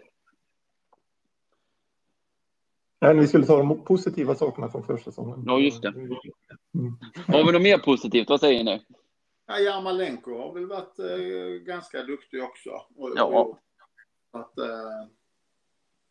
Nej, 3.00 3.16
vi 3.16 3.26
skulle 3.26 3.46
ta 3.46 3.58
de 3.58 3.84
positiva 3.84 4.34
sakerna 4.34 4.68
från 4.68 4.84
försäsongen. 4.84 5.42
Ja, 5.46 5.58
just 5.58 5.82
det. 5.82 5.94
Mm. 6.78 6.92
Har 7.26 7.46
vi 7.46 7.52
något 7.52 7.62
mer 7.62 7.78
positivt? 7.78 8.30
Vad 8.30 8.40
säger 8.40 8.64
ni? 8.64 8.82
Ja, 9.46 9.58
Jarmalenko 9.58 10.38
har 10.38 10.54
väl 10.54 10.66
varit 10.66 10.98
eh, 10.98 11.64
ganska 11.66 12.02
duktig 12.02 12.42
också. 12.42 12.70
Och, 12.96 13.12
ja. 13.16 13.24
Och, 13.24 13.58
att, 14.40 14.58
eh, 14.58 15.08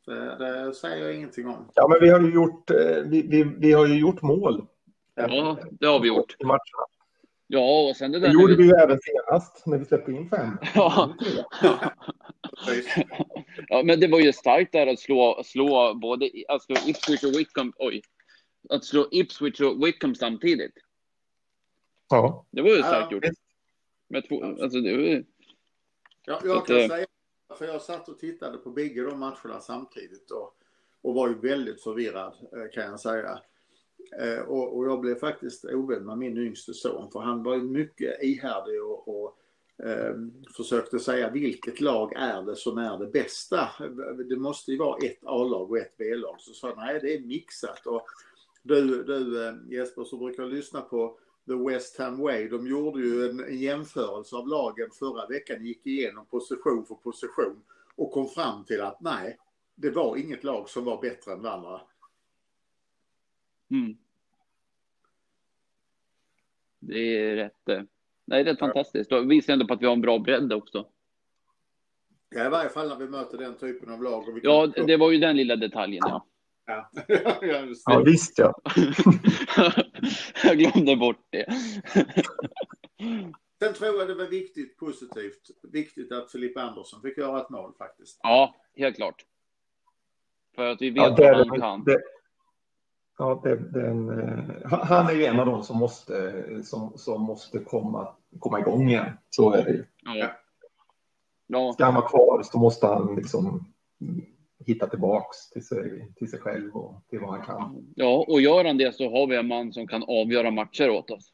det, 0.05 0.37
det, 0.37 0.73
säger 0.73 1.05
jag 1.05 1.15
ingenting 1.15 1.47
om. 1.47 1.71
Ja, 1.73 1.87
men 1.87 1.97
vi 2.01 2.09
har 2.09 2.19
ju 2.19 2.33
gjort, 2.33 2.69
eh, 2.69 2.77
vi, 3.05 3.21
vi, 3.21 3.43
vi 3.57 3.73
har 3.73 3.87
ju 3.87 3.99
gjort 3.99 4.21
mål. 4.21 4.65
Ja, 5.15 5.57
det 5.71 5.87
har 5.87 5.99
vi 5.99 6.07
gjort. 6.07 6.35
I 6.39 6.45
matcherna. 6.45 6.87
Ja, 7.47 7.89
och 7.89 7.95
sen 7.95 8.11
det 8.11 8.19
där... 8.19 8.27
Det 8.27 8.33
gjorde 8.33 8.55
vi 8.55 8.63
ju 8.63 8.71
även 8.71 8.99
senast 9.01 9.65
när 9.65 9.77
vi 9.77 9.85
släppte 9.85 10.11
in 10.11 10.29
fem. 10.29 10.57
Ja. 10.75 11.13
ja, 13.67 13.83
men 13.83 13.99
det 13.99 14.07
var 14.07 14.19
ju 14.19 14.33
starkt 14.33 14.71
där 14.71 14.87
att 14.87 14.99
slå, 14.99 15.41
slå 15.45 15.93
både 15.93 16.29
alltså 16.47 16.73
Ipswich 16.73 17.23
och 17.23 17.39
Wickham. 17.39 17.73
Oj. 17.77 18.01
Att 18.69 18.85
slå 18.85 19.07
Ipswich 19.11 19.61
och 19.61 19.87
Wickham 19.87 20.15
samtidigt. 20.15 20.77
Ja. 22.09 22.45
Det 22.51 22.61
var 22.61 22.69
ju 22.69 22.77
starkt 22.77 23.11
gjort. 23.11 23.23
Med 24.07 24.27
två, 24.27 24.43
alltså 24.43 24.81
det 24.81 24.97
var 24.97 25.23
Ja, 26.29 26.41
jag 26.43 26.65
kan 26.65 26.77
att, 26.77 26.89
säga 26.91 27.07
för 27.57 27.65
jag 27.65 27.81
satt 27.81 28.09
och 28.09 28.19
tittade 28.19 28.57
på 28.57 28.69
bägge 28.69 29.03
de 29.03 29.19
matcherna 29.19 29.59
samtidigt 29.61 30.31
och, 30.31 30.53
och 31.01 31.13
var 31.13 31.27
ju 31.27 31.35
väldigt 31.35 31.83
förvirrad 31.83 32.33
eh, 32.53 32.71
kan 32.73 32.83
jag 32.83 32.99
säga. 32.99 33.39
Eh, 34.19 34.39
och, 34.39 34.77
och 34.77 34.85
jag 34.85 34.99
blev 34.99 35.15
faktiskt 35.15 35.65
ovän 35.65 36.05
med 36.05 36.17
min 36.17 36.37
yngste 36.37 36.73
son 36.73 37.11
för 37.11 37.19
han 37.19 37.43
var 37.43 37.55
ju 37.55 37.61
mycket 37.61 38.23
ihärdig 38.23 38.83
och, 38.83 39.07
och 39.07 39.37
eh, 39.87 40.15
försökte 40.57 40.99
säga 40.99 41.29
vilket 41.29 41.81
lag 41.81 42.13
är 42.15 42.41
det 42.41 42.55
som 42.55 42.77
är 42.77 42.97
det 42.97 43.07
bästa? 43.07 43.69
Det 44.29 44.35
måste 44.35 44.71
ju 44.71 44.77
vara 44.77 44.97
ett 45.05 45.19
A-lag 45.23 45.71
och 45.71 45.77
ett 45.77 45.97
B-lag. 45.97 46.35
Så 46.39 46.53
sa 46.53 46.73
nej 46.77 46.99
det 47.01 47.13
är 47.13 47.19
mixat. 47.19 47.87
Och 47.87 48.05
du, 48.63 49.03
du 49.03 49.47
eh, 49.47 49.55
Jesper 49.69 50.03
som 50.03 50.19
brukar 50.19 50.45
lyssna 50.45 50.81
på 50.81 51.19
The 51.47 51.53
West 51.53 51.99
Ham 51.99 52.17
Way. 52.17 52.47
De 52.47 52.67
gjorde 52.67 53.01
ju 53.01 53.29
en, 53.29 53.39
en 53.39 53.57
jämförelse 53.57 54.35
av 54.35 54.47
lagen 54.47 54.89
förra 54.99 55.27
veckan, 55.27 55.65
gick 55.65 55.85
igenom 55.85 56.25
position 56.25 56.85
för 56.85 56.95
position 56.95 57.63
och 57.95 58.11
kom 58.11 58.27
fram 58.27 58.65
till 58.65 58.81
att 58.81 59.01
nej, 59.01 59.37
det 59.75 59.89
var 59.89 60.17
inget 60.17 60.43
lag 60.43 60.69
som 60.69 60.85
var 60.85 61.01
bättre 61.01 61.33
än 61.33 61.41
det 61.41 61.51
andra. 61.51 61.81
Mm. 63.71 63.97
Det 66.79 66.99
är 66.99 67.35
rätt, 67.35 67.69
eh, 67.69 67.81
nej, 68.25 68.43
det 68.43 68.49
är 68.49 68.53
rätt 68.53 68.59
fantastiskt. 68.59 69.09
Det 69.09 69.25
visar 69.25 69.53
ändå 69.53 69.67
på 69.67 69.73
att 69.73 69.81
vi 69.81 69.85
har 69.85 69.93
en 69.93 70.01
bra 70.01 70.19
bredd 70.19 70.53
också. 70.53 70.87
Ja, 72.29 72.45
i 72.45 72.49
varje 72.49 72.69
fall 72.69 72.87
när 72.87 72.95
vi 72.95 73.07
möter 73.07 73.37
den 73.37 73.57
typen 73.57 73.93
av 73.93 74.03
lag. 74.03 74.39
ja, 74.43 74.67
det 74.67 74.97
var 74.97 75.11
ju 75.11 75.17
den 75.17 75.37
lilla 75.37 75.55
detaljen, 75.55 76.03
ja. 76.07 76.25
Ja, 76.67 76.89
ja 77.85 78.01
visst 78.05 78.39
ja. 78.39 78.53
jag 80.43 80.57
glömde 80.57 80.95
bort 80.95 81.27
det. 81.29 81.45
Sen 83.59 83.73
tror 83.73 83.95
jag 83.99 84.07
det 84.07 84.15
var 84.15 84.25
viktigt, 84.25 84.77
positivt, 84.77 85.41
viktigt 85.63 86.11
att 86.11 86.31
Filip 86.31 86.57
Andersson 86.57 87.01
fick 87.01 87.17
göra 87.17 87.41
ett 87.41 87.49
mål 87.49 87.73
faktiskt. 87.77 88.19
Ja, 88.23 88.55
helt 88.75 88.95
klart. 88.95 89.25
För 90.55 90.69
att 90.69 90.81
vi 90.81 90.89
vet 90.89 91.03
ja, 91.03 91.15
det, 91.15 91.31
vad 91.31 91.47
han 91.47 91.59
kan. 91.59 91.83
Det, 91.83 92.01
ja, 93.17 93.41
det, 93.43 93.55
den, 93.55 94.09
uh, 94.09 94.73
han 94.73 95.07
är 95.07 95.13
ju 95.13 95.25
en 95.25 95.39
av 95.39 95.45
dem 95.45 95.63
som 95.63 95.77
måste, 95.77 96.45
som, 96.63 96.97
som 96.97 97.21
måste 97.21 97.59
komma, 97.59 98.15
komma 98.39 98.59
igång 98.59 98.89
igen. 98.89 99.17
Så 99.29 99.53
är 99.53 99.63
det 99.63 99.71
ju. 99.71 99.85
Ja. 100.03 100.31
Ja. 101.47 101.73
Ska 101.73 101.85
han 101.85 101.93
vara 101.93 102.09
kvar 102.09 102.43
så 102.43 102.59
måste 102.59 102.87
han 102.87 103.15
liksom 103.15 103.73
hitta 104.65 104.87
tillbaks 104.87 105.49
till 105.49 105.65
sig, 105.65 106.13
till 106.15 106.29
sig 106.29 106.39
själv 106.39 106.75
och 106.75 107.03
till 107.09 107.19
vad 107.19 107.29
han 107.29 107.45
kan. 107.45 107.93
Ja, 107.95 108.25
och 108.27 108.41
gör 108.41 108.65
han 108.65 108.77
det 108.77 108.95
så 108.95 109.09
har 109.11 109.27
vi 109.27 109.35
en 109.35 109.47
man 109.47 109.73
som 109.73 109.87
kan 109.87 110.03
avgöra 110.03 110.51
matcher 110.51 110.89
åt 110.89 111.11
oss. 111.11 111.33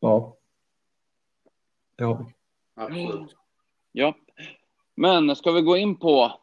Ja. 0.00 0.36
Ja. 1.96 2.30
Absolut. 2.74 3.36
Ja. 3.92 4.16
Men 4.94 5.36
ska 5.36 5.52
vi 5.52 5.62
gå 5.62 5.76
in 5.76 5.96
på 5.96 6.40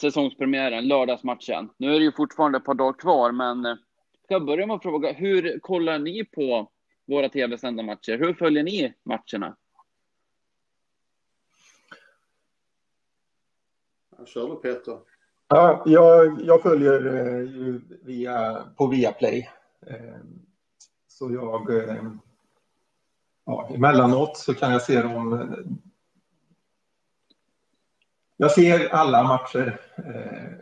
säsongspremiären, 0.00 0.88
lördagsmatchen? 0.88 1.70
Nu 1.76 1.94
är 1.94 1.98
det 1.98 2.04
ju 2.04 2.12
fortfarande 2.12 2.58
ett 2.58 2.64
par 2.64 2.74
dagar 2.74 2.98
kvar, 2.98 3.32
men 3.32 3.62
ska 4.24 4.34
jag 4.34 4.46
börja 4.46 4.66
med 4.66 4.76
att 4.76 4.82
fråga, 4.82 5.12
hur 5.12 5.58
kollar 5.58 5.98
ni 5.98 6.24
på 6.24 6.70
våra 7.06 7.28
tv-sända 7.28 7.82
matcher? 7.82 8.18
Hur 8.18 8.34
följer 8.34 8.62
ni 8.62 8.94
matcherna? 9.04 9.56
Kör 14.26 14.48
du 14.48 14.56
Peter. 14.56 14.98
Ja, 15.48 15.82
jag, 15.86 16.40
jag 16.42 16.62
följer 16.62 17.06
eh, 17.06 17.42
ju 17.42 17.80
via, 18.02 18.64
på 18.76 18.86
Viaplay. 18.86 19.50
Eh, 19.86 20.16
så 21.06 21.32
jag... 21.32 21.88
Eh, 21.88 22.04
ja, 23.44 23.70
emellanåt 23.74 24.36
så 24.36 24.54
kan 24.54 24.72
jag 24.72 24.82
se 24.82 25.02
dem... 25.02 25.54
Jag 28.36 28.50
ser 28.50 28.88
alla 28.88 29.22
matcher. 29.22 29.80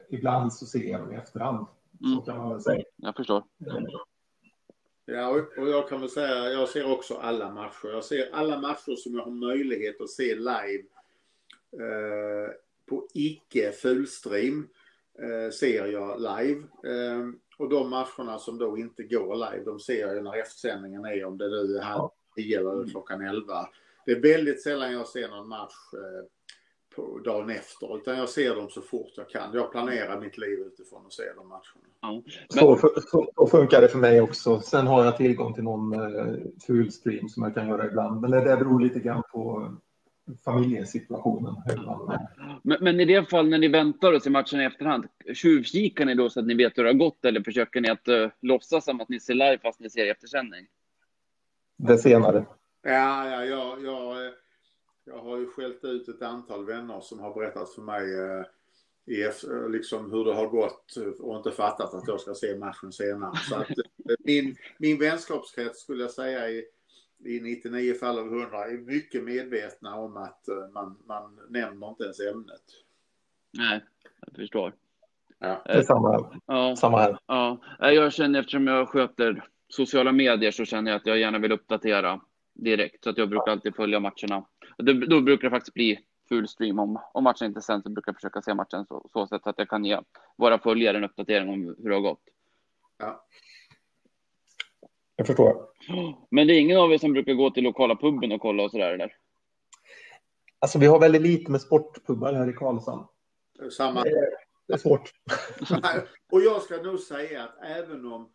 ibland 0.09 0.53
så 0.53 0.67
ser 0.67 0.91
jag 0.91 1.01
dem 1.01 1.13
i 1.13 1.17
efterhand. 1.17 1.67
Mm. 2.05 2.17
Så 2.17 2.23
kan 2.23 2.37
man 2.37 2.51
väl 2.51 2.61
säga. 2.61 2.85
Jag 2.97 3.17
förstår. 3.17 3.45
Ja, 5.05 5.29
och 5.59 5.69
jag 5.69 5.89
kan 5.89 6.01
väl 6.01 6.11
säga, 6.11 6.49
jag 6.49 6.69
ser 6.69 6.93
också 6.93 7.15
alla 7.15 7.51
matcher. 7.51 7.89
Jag 7.89 8.05
ser 8.05 8.31
alla 8.33 8.61
matcher 8.61 8.97
som 8.97 9.15
jag 9.15 9.25
har 9.25 9.31
möjlighet 9.31 10.01
att 10.01 10.11
se 10.11 10.35
live 10.35 10.85
på 12.89 13.09
icke 13.15 13.73
fullstream 13.73 14.69
eh, 15.19 15.51
ser 15.51 15.87
jag 15.87 16.21
live. 16.21 16.61
Eh, 16.61 17.29
och 17.59 17.69
de 17.69 17.91
matcherna 17.91 18.39
som 18.39 18.59
då 18.59 18.79
inte 18.79 19.03
går 19.03 19.35
live, 19.35 19.65
de 19.65 19.81
ser 19.81 20.01
jag 20.01 20.25
när 20.25 20.41
eftersändningen 20.41 21.05
är, 21.05 21.25
om 21.25 21.39
det 21.39 21.49
nu 21.49 21.77
är 21.77 21.83
halv 21.83 22.09
tio 22.37 22.61
eller 22.61 22.73
mm. 22.73 22.89
klockan 22.89 23.21
elva. 23.21 23.69
Det 24.07 24.13
är 24.13 24.23
väldigt 24.23 24.63
sällan 24.63 24.93
jag 24.93 25.09
ser 25.09 25.29
någon 25.29 25.49
match 25.49 25.75
eh, 25.93 26.27
på 26.97 27.19
dagen 27.19 27.51
efter, 27.51 27.97
utan 27.97 28.19
jag 28.19 28.29
ser 28.29 28.55
dem 28.55 28.69
så 28.69 28.81
fort 28.83 29.13
jag 29.17 29.29
kan. 29.29 29.55
Jag 29.55 29.73
planerar 29.73 30.21
mitt 30.21 30.39
liv 30.39 30.59
utifrån 30.59 31.07
att 31.07 31.13
se 31.13 31.23
de 31.37 31.49
matcherna. 31.49 31.63
Ja, 32.01 32.23
men... 32.55 32.61
så, 32.61 32.79
så, 33.11 33.27
så, 33.37 33.47
funkar 33.47 33.81
det 33.81 33.89
för 33.89 33.99
mig 33.99 34.21
också. 34.21 34.61
Sen 34.61 34.87
har 34.87 35.05
jag 35.05 35.17
tillgång 35.17 35.55
till 35.55 35.65
någon 35.65 35.93
eh, 35.93 36.37
full 36.67 36.93
stream 36.93 37.29
som 37.29 37.43
jag 37.43 37.55
kan 37.55 37.69
göra 37.69 37.87
ibland, 37.87 38.21
men 38.21 38.31
det 38.31 38.45
där 38.45 38.57
beror 38.57 38.81
lite 38.81 39.01
grann 39.01 39.23
på 39.33 39.75
familjesituationen. 40.45 41.55
Men, 42.63 42.79
men, 42.81 43.01
i 43.01 43.05
det 43.05 43.31
fall 43.31 43.49
när 43.49 43.59
ni 43.59 43.69
väntar 43.69 44.13
och 44.13 44.23
ser 44.23 44.31
matchen 44.31 44.61
i 44.61 44.65
efterhand, 44.65 45.07
tjuvkikar 45.35 46.05
ni 46.05 46.15
då 46.15 46.31
så 46.31 46.41
att 46.41 46.47
ni 46.47 46.55
vet 46.55 46.79
hur 46.79 46.83
det 46.83 46.89
har 46.89 46.95
gått 46.95 47.25
eller 47.25 47.41
försöker 47.41 47.81
ni 47.81 47.89
att 47.89 48.09
uh, 48.09 48.29
låtsas 48.41 48.85
som 48.85 49.01
att 49.01 49.09
ni 49.09 49.21
ser 49.21 49.35
live 49.35 49.59
fast 49.59 49.81
ni 49.81 49.91
ser 49.91 50.07
eftersändning? 50.07 50.67
Det 51.77 51.99
senare. 51.99 52.47
Ja, 52.83 53.29
ja 53.31 53.45
jag, 53.45 53.85
jag, 53.85 54.33
jag 55.05 55.19
har 55.19 55.39
ju 55.39 55.47
skällt 55.47 55.85
ut 55.85 56.09
ett 56.09 56.23
antal 56.23 56.67
vänner 56.67 57.01
som 57.01 57.21
har 57.21 57.35
berättat 57.35 57.75
för 57.75 57.83
mig 57.83 58.21
uh, 58.21 58.45
i, 59.07 59.31
liksom 59.69 60.13
hur 60.13 60.25
det 60.25 60.35
har 60.35 60.47
gått 60.47 60.95
och 61.21 61.37
inte 61.37 61.51
fattat 61.51 61.95
att 61.95 62.09
jag 62.09 62.21
ska 62.21 62.35
se 62.35 62.57
matchen 62.57 62.93
senare. 62.93 63.37
Så 63.37 63.55
att, 63.55 63.69
min, 64.19 64.57
min 64.79 64.99
vänskapskrets 64.99 65.83
skulle 65.83 66.03
jag 66.03 66.11
säga 66.11 66.49
är 66.49 66.63
i 67.25 67.41
99 67.41 67.95
fall 67.95 68.19
av 68.19 68.27
100 68.27 68.65
är 68.65 68.79
mycket 68.79 69.25
medvetna 69.25 69.97
om 69.97 70.17
att 70.17 70.49
eh, 70.49 70.69
man, 70.73 70.99
man 71.07 71.41
nämner 71.49 71.89
inte 71.89 72.05
ens 72.05 72.21
ämnet. 72.21 72.63
Nej, 73.53 73.85
jag 74.27 74.37
förstår. 74.37 74.73
Ja. 75.39 75.63
Det 75.65 75.73
är 75.73 75.83
samma, 75.83 76.41
Ja, 76.47 76.77
samma 76.77 76.99
här. 77.01 77.19
ja. 77.27 77.59
Jag 77.79 78.13
känner 78.13 78.41
eftersom 78.41 78.67
jag 78.67 78.89
sköter 78.89 79.45
sociala 79.69 80.13
medier 80.13 80.51
så 80.51 80.65
känner 80.65 80.91
jag 80.91 80.99
att 80.99 81.07
jag 81.07 81.19
gärna 81.19 81.39
vill 81.39 81.53
uppdatera 81.53 82.21
direkt. 82.55 83.05
Så 83.05 83.11
att 83.11 83.19
jag 83.19 83.29
brukar 83.29 83.53
alltid 83.53 83.77
följa 83.77 84.01
matcherna. 84.01 84.47
Då, 84.79 84.93
då 84.93 85.21
brukar 85.21 85.49
det 85.49 85.51
faktiskt 85.57 85.75
bli 85.75 85.99
full 86.29 86.49
stream. 86.49 86.79
Om, 86.79 86.99
om 87.13 87.25
matchen 87.25 87.47
inte 87.47 87.63
sänds 87.63 87.85
så 87.85 87.91
brukar 87.91 88.13
jag 88.13 88.17
försöka 88.17 88.43
se 88.43 88.55
matchen 88.55 88.87
så, 88.87 89.09
så 89.13 89.27
sätt 89.27 89.47
att 89.47 89.59
jag 89.59 89.69
kan 89.69 89.85
ge 89.85 90.01
våra 90.37 90.59
följare 90.59 90.97
en 90.97 91.05
uppdatering 91.05 91.49
om 91.49 91.75
hur 91.79 91.89
det 91.89 91.95
har 91.95 92.01
gått. 92.03 92.23
Ja. 92.99 93.25
Jag 95.17 95.27
förstår. 95.27 95.67
Men 96.31 96.47
det 96.47 96.55
är 96.55 96.61
ingen 96.61 96.79
av 96.79 96.93
er 96.93 96.99
som 96.99 97.13
brukar 97.13 97.35
gå 97.35 97.51
till 97.51 97.65
lokala 97.65 97.97
puben 97.97 98.33
och 98.33 98.41
kolla 98.41 98.63
och 98.63 98.71
sådär 98.71 98.93
eller? 98.93 99.13
Alltså, 100.59 100.79
vi 100.79 100.87
har 100.87 101.01
väldigt 101.01 101.23
lite 101.23 101.51
med 101.51 101.61
sportpubbar 101.61 102.33
här 102.33 102.51
i 102.51 102.53
Karlshamn. 102.53 103.05
Samma. 103.71 104.05
Det 104.67 104.75
är 104.75 104.79
svårt. 104.79 105.13
Och 106.33 106.43
jag 106.43 106.63
ska 106.63 106.77
nog 106.77 107.01
säga 107.01 107.43
att 107.43 107.55
även 107.63 108.13
om, 108.13 108.29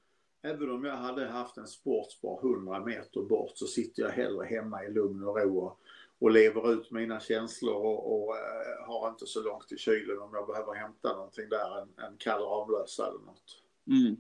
även 0.44 0.72
om 0.72 0.86
jag 0.86 0.96
hade 0.96 1.28
haft 1.28 1.58
en 1.58 1.68
sportspar 1.68 2.40
100 2.44 2.86
meter 2.86 3.22
bort 3.22 3.52
så 3.56 3.68
sitter 3.68 4.04
jag 4.04 4.10
hellre 4.10 4.46
hemma 4.46 4.84
i 4.84 4.92
lugn 4.92 5.24
och 5.24 5.38
ro 5.38 5.58
och, 5.60 5.80
och 6.20 6.32
lever 6.32 6.74
ut 6.74 6.92
mina 6.92 7.20
känslor 7.20 7.76
och, 7.76 8.14
och 8.14 8.36
eh, 8.38 8.88
har 8.88 9.10
inte 9.10 9.26
så 9.26 9.42
långt 9.42 9.68
till 9.68 9.78
kylen 9.78 10.22
om 10.22 10.30
jag 10.34 10.48
behöver 10.48 10.74
hämta 10.74 11.16
någonting 11.16 11.50
där, 11.50 11.82
en, 11.82 12.06
en 12.06 12.18
kall 12.18 12.42
Ramlösa 12.42 13.08
eller 13.08 13.26
något. 13.26 13.64
Mm. 13.88 14.18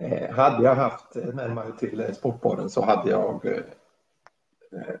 Eh, 0.00 0.30
hade 0.34 0.64
jag 0.64 0.74
haft 0.74 1.14
närmare 1.14 1.72
till 1.78 2.00
eh, 2.00 2.12
sportbaren 2.12 2.70
så 2.70 2.84
hade 2.84 3.10
jag 3.10 3.46
eh, 3.46 3.52
eh, 3.52 4.94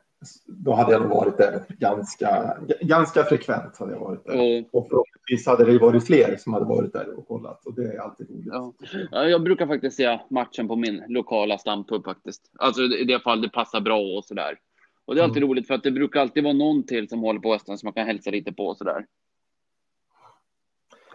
då 0.46 0.72
hade 0.72 0.92
jag 0.92 1.02
nog 1.02 1.10
varit 1.10 1.38
där 1.38 1.64
ganska, 1.68 2.56
ganska 2.80 3.24
frekvent. 3.24 3.78
Hade 3.78 3.92
jag 3.92 4.00
varit 4.00 4.24
där. 4.24 4.34
Och, 4.34 4.78
Och 4.78 4.88
förhoppningsvis 4.88 5.46
hade 5.46 5.64
det 5.64 5.78
varit 5.78 6.06
fler 6.06 6.36
som 6.36 6.52
hade 6.52 6.66
varit 6.66 6.92
där 6.92 7.18
och 7.18 7.28
kollat 7.28 7.66
och 7.66 7.74
det 7.74 7.82
är 7.82 7.98
alltid 7.98 8.30
roligt. 8.30 8.46
ja. 8.46 8.72
Ja, 9.10 9.24
Jag 9.28 9.42
brukar 9.42 9.66
faktiskt 9.66 9.96
se 9.96 10.20
matchen 10.30 10.68
på 10.68 10.76
min 10.76 11.02
lokala 11.08 11.58
stampub 11.58 12.04
faktiskt. 12.04 12.42
Alltså 12.58 12.82
i 12.82 13.04
det 13.04 13.20
fall 13.20 13.42
det 13.42 13.48
passar 13.48 13.80
bra 13.80 14.00
och 14.00 14.24
sådär. 14.24 14.58
Och 15.04 15.14
det 15.14 15.20
är 15.20 15.24
alltid 15.24 15.42
roligt 15.42 15.66
för 15.66 15.74
att 15.74 15.82
det 15.82 15.90
brukar 15.90 16.20
alltid 16.20 16.44
vara 16.44 16.54
någon 16.54 16.86
till 16.86 17.08
som 17.08 17.20
håller 17.20 17.40
på 17.40 17.52
Western 17.52 17.78
som 17.78 17.86
man 17.86 17.92
kan 17.92 18.06
hälsa 18.06 18.30
lite 18.30 18.52
på 18.52 18.66
och 18.66 18.76
sådär. 18.76 19.06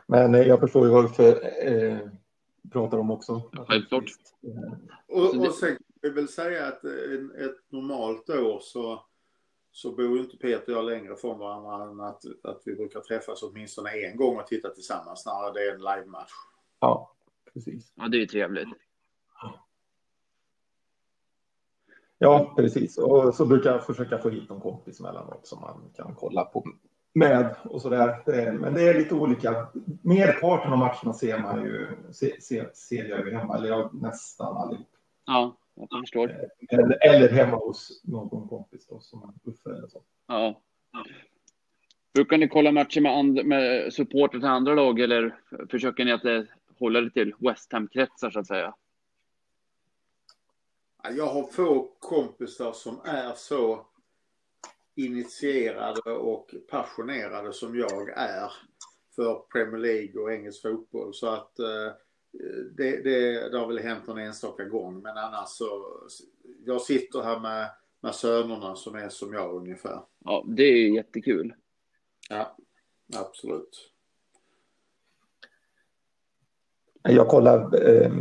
Men 0.08 0.36
eh, 0.36 0.42
jag 0.42 0.60
förstår 0.60 0.86
ju 0.86 0.94
varför 0.94 1.28
eh, 1.68 1.98
pratar 2.72 2.98
om 2.98 3.12
också. 3.12 3.42
Självklart. 3.68 4.04
Och, 5.08 5.36
och 5.36 5.54
sen 5.54 5.76
kan 5.76 5.86
vi 6.02 6.10
väl 6.10 6.28
säga 6.28 6.68
att 6.68 6.84
en, 6.84 7.32
ett 7.32 7.72
normalt 7.72 8.30
år 8.30 8.60
så, 8.62 9.06
så 9.72 9.92
bor 9.92 10.20
inte 10.20 10.38
Peter 10.38 10.72
och 10.72 10.78
jag 10.78 10.86
längre 10.86 11.16
från 11.16 11.40
varandra 11.40 11.92
än 11.92 12.00
att, 12.00 12.24
att 12.44 12.62
vi 12.66 12.76
brukar 12.76 13.00
träffas 13.00 13.44
åtminstone 13.44 13.90
en 13.90 14.18
gång 14.18 14.38
och 14.38 14.48
titta 14.48 14.70
tillsammans 14.70 15.26
när 15.26 15.54
det 15.54 15.70
är 15.70 15.74
en 15.74 15.82
livematch. 15.82 16.32
Ja, 16.80 17.16
precis. 17.54 17.94
Ja, 17.96 18.08
det 18.08 18.18
är 18.18 18.20
ju 18.20 18.28
trevligt. 18.28 18.70
Ja, 22.22 22.54
precis. 22.58 22.98
Och 22.98 23.36
så 23.36 23.46
brukar 23.46 23.72
jag 23.72 23.86
försöka 23.86 24.18
få 24.18 24.30
hit 24.30 24.50
någon 24.50 24.62
kompis 24.62 25.00
emellanåt 25.00 25.48
som 25.48 25.62
man 25.62 25.90
kan 25.96 26.16
kolla 26.16 26.46
på 26.46 26.66
med 27.14 27.56
och 27.64 27.82
så 27.82 27.90
där. 27.90 28.22
Det- 28.26 28.52
Men 28.54 28.74
det 28.74 28.82
är 28.90 28.94
lite 28.94 29.16
olika. 29.16 29.68
Merparten 30.02 30.72
av 30.74 30.78
matcherna 30.78 31.14
ser 31.14 31.40
man 31.40 31.62
ju, 31.64 31.88
se, 32.12 32.42
se, 32.42 32.66
ser 32.76 33.06
jag 33.10 33.28
ju 33.28 33.34
hemma, 33.36 33.58
eller 33.58 33.68
jag, 33.68 33.94
nästan 34.02 34.58
allihop. 34.58 34.88
Ja, 35.26 35.56
jag 35.76 35.90
förstår. 36.02 36.50
Eller, 36.70 37.08
eller 37.10 37.30
hemma 37.30 37.58
hos 37.58 38.02
någon 38.04 38.48
kompis 38.48 38.88
då, 38.88 39.00
som 39.00 39.34
Uffe 39.44 39.70
eller 39.70 39.88
så. 39.88 40.02
Ja. 40.28 40.62
Brukar 42.14 42.38
ni 42.38 42.48
kolla 42.48 42.72
matcher 42.72 43.02
med, 43.02 43.12
and- 43.12 43.46
med 43.46 43.94
supporter 43.94 44.40
till 44.40 44.48
andra 44.48 44.74
lag 44.76 45.00
eller 45.00 45.36
försöker 45.70 46.06
ni 46.06 46.12
att 46.12 46.26
eh, 46.26 46.42
hålla 46.80 47.02
det 47.02 47.10
till 47.10 47.34
West 47.40 47.74
Ham-kretsar 47.74 48.30
så 48.30 48.40
att 48.40 48.48
säga? 48.48 48.74
Ja, 51.04 51.10
Jag 51.12 51.26
har 51.26 51.44
få 51.44 51.90
kompisar 52.00 52.72
som 52.72 53.00
är 53.06 53.34
så 53.36 53.86
initierade 55.06 56.12
och 56.12 56.56
passionerade 56.70 57.54
som 57.54 57.78
jag 57.78 58.10
är 58.10 58.52
för 59.16 59.36
Premier 59.52 59.82
League 59.82 60.22
och 60.22 60.32
engelsk 60.32 60.62
fotboll. 60.62 61.14
Så 61.14 61.28
att 61.28 61.60
eh, 61.60 61.94
det, 62.72 63.04
det, 63.04 63.50
det 63.50 63.58
har 63.58 63.68
väl 63.68 63.80
hänt 63.80 64.08
någon 64.08 64.20
enstaka 64.20 64.64
gång. 64.64 65.02
Men 65.02 65.18
annars 65.18 65.50
så, 65.50 66.00
jag 66.66 66.82
sitter 66.82 67.22
här 67.22 67.40
med, 67.40 67.70
med 68.02 68.16
sönerna 68.16 68.76
som 68.76 68.96
är 68.96 69.10
som 69.10 69.34
jag 69.34 69.56
ungefär. 69.56 70.02
Ja, 70.26 70.46
det 70.48 70.64
är 70.64 70.78
ju 70.78 70.96
jättekul. 70.96 71.54
Ja, 72.30 72.58
absolut. 73.18 73.92
Jag 77.04 77.28
kollar. 77.28 77.88
Eh, 77.90 78.12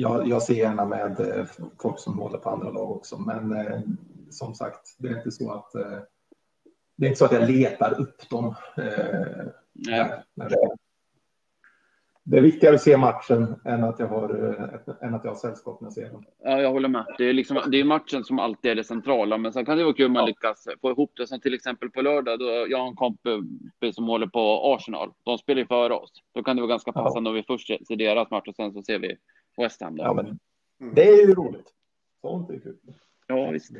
jag, 0.00 0.28
jag 0.28 0.42
ser 0.42 0.54
gärna 0.54 0.84
med 0.84 1.20
eh, 1.20 1.46
folk 1.82 1.98
som 1.98 2.18
håller 2.18 2.38
på 2.38 2.50
andra 2.50 2.70
lag 2.70 2.90
också, 2.90 3.18
men 3.18 3.52
eh, 3.56 3.80
som 4.30 4.54
sagt, 4.54 4.96
det 4.98 5.08
är 5.08 5.16
inte 5.16 5.30
så 5.30 5.52
att 5.52 5.74
eh, 5.74 5.98
det 6.96 7.06
är 7.06 7.08
inte 7.08 7.18
så 7.18 7.24
att 7.24 7.32
jag 7.32 7.50
letar 7.50 8.00
upp 8.00 8.30
dem. 8.30 8.54
Eh, 8.76 9.46
Nej. 9.72 10.10
det, 10.34 10.56
det 12.24 12.36
är 12.38 12.42
viktigare 12.42 12.74
att 12.74 12.82
se 12.82 12.96
matchen 12.96 13.54
än 13.64 13.84
att 13.84 13.98
jag 13.98 14.06
har, 14.08 14.48
eh, 14.48 15.06
än 15.08 15.14
att 15.14 15.24
jag 15.24 15.30
har 15.30 15.36
sällskap 15.38 15.80
när 15.80 15.86
jag 15.86 15.92
ser 15.92 16.10
den. 16.10 16.24
Ja, 16.44 16.60
jag 16.60 16.70
håller 16.70 16.88
med. 16.88 17.06
Det 17.18 17.24
är, 17.24 17.32
liksom, 17.32 17.60
det 17.70 17.80
är 17.80 17.84
matchen 17.84 18.24
som 18.24 18.38
alltid 18.38 18.70
är 18.70 18.74
det 18.74 18.84
centrala, 18.84 19.38
men 19.38 19.52
sen 19.52 19.64
kan 19.64 19.78
det 19.78 19.84
vara 19.84 19.94
kul 19.94 20.06
om 20.06 20.12
man 20.12 20.20
Ja. 20.22 20.26
lyckas 20.26 20.66
få 20.80 20.90
ihop 20.90 21.12
det. 21.16 21.26
Som 21.26 21.40
till 21.40 21.54
exempel 21.54 21.90
på 21.90 22.02
lördag, 22.02 22.38
då 22.38 22.44
jag 22.68 22.78
har 22.78 22.88
en 22.88 22.96
kompis 22.96 23.94
som 23.94 24.04
håller 24.08 24.26
på 24.26 24.74
Arsenal. 24.74 25.12
De 25.22 25.38
spelar 25.38 25.60
ju 25.60 25.66
före 25.66 25.94
oss. 25.94 26.12
Då 26.34 26.42
kan 26.42 26.56
det 26.56 26.62
vara 26.62 26.70
ganska 26.70 26.92
Ja. 26.94 27.02
passande 27.04 27.30
om 27.30 27.36
vi 27.36 27.42
först 27.42 27.66
ser 27.86 27.96
deras 27.96 28.30
match 28.30 28.48
och 28.48 28.54
sen 28.56 28.72
så 28.72 28.82
ser 28.82 28.98
vi 28.98 29.16
West 29.58 29.80
Ham. 29.82 29.96
Då. 29.96 30.02
Ja, 30.04 30.14
men 30.14 30.38
Mm. 30.80 30.94
det 30.94 31.08
är 31.08 31.26
ju 31.26 31.34
roligt. 31.34 31.74
Sånt 32.20 32.50
är 32.50 32.58
kul. 32.58 32.76
Ja, 33.26 33.50
visst. 33.50 33.72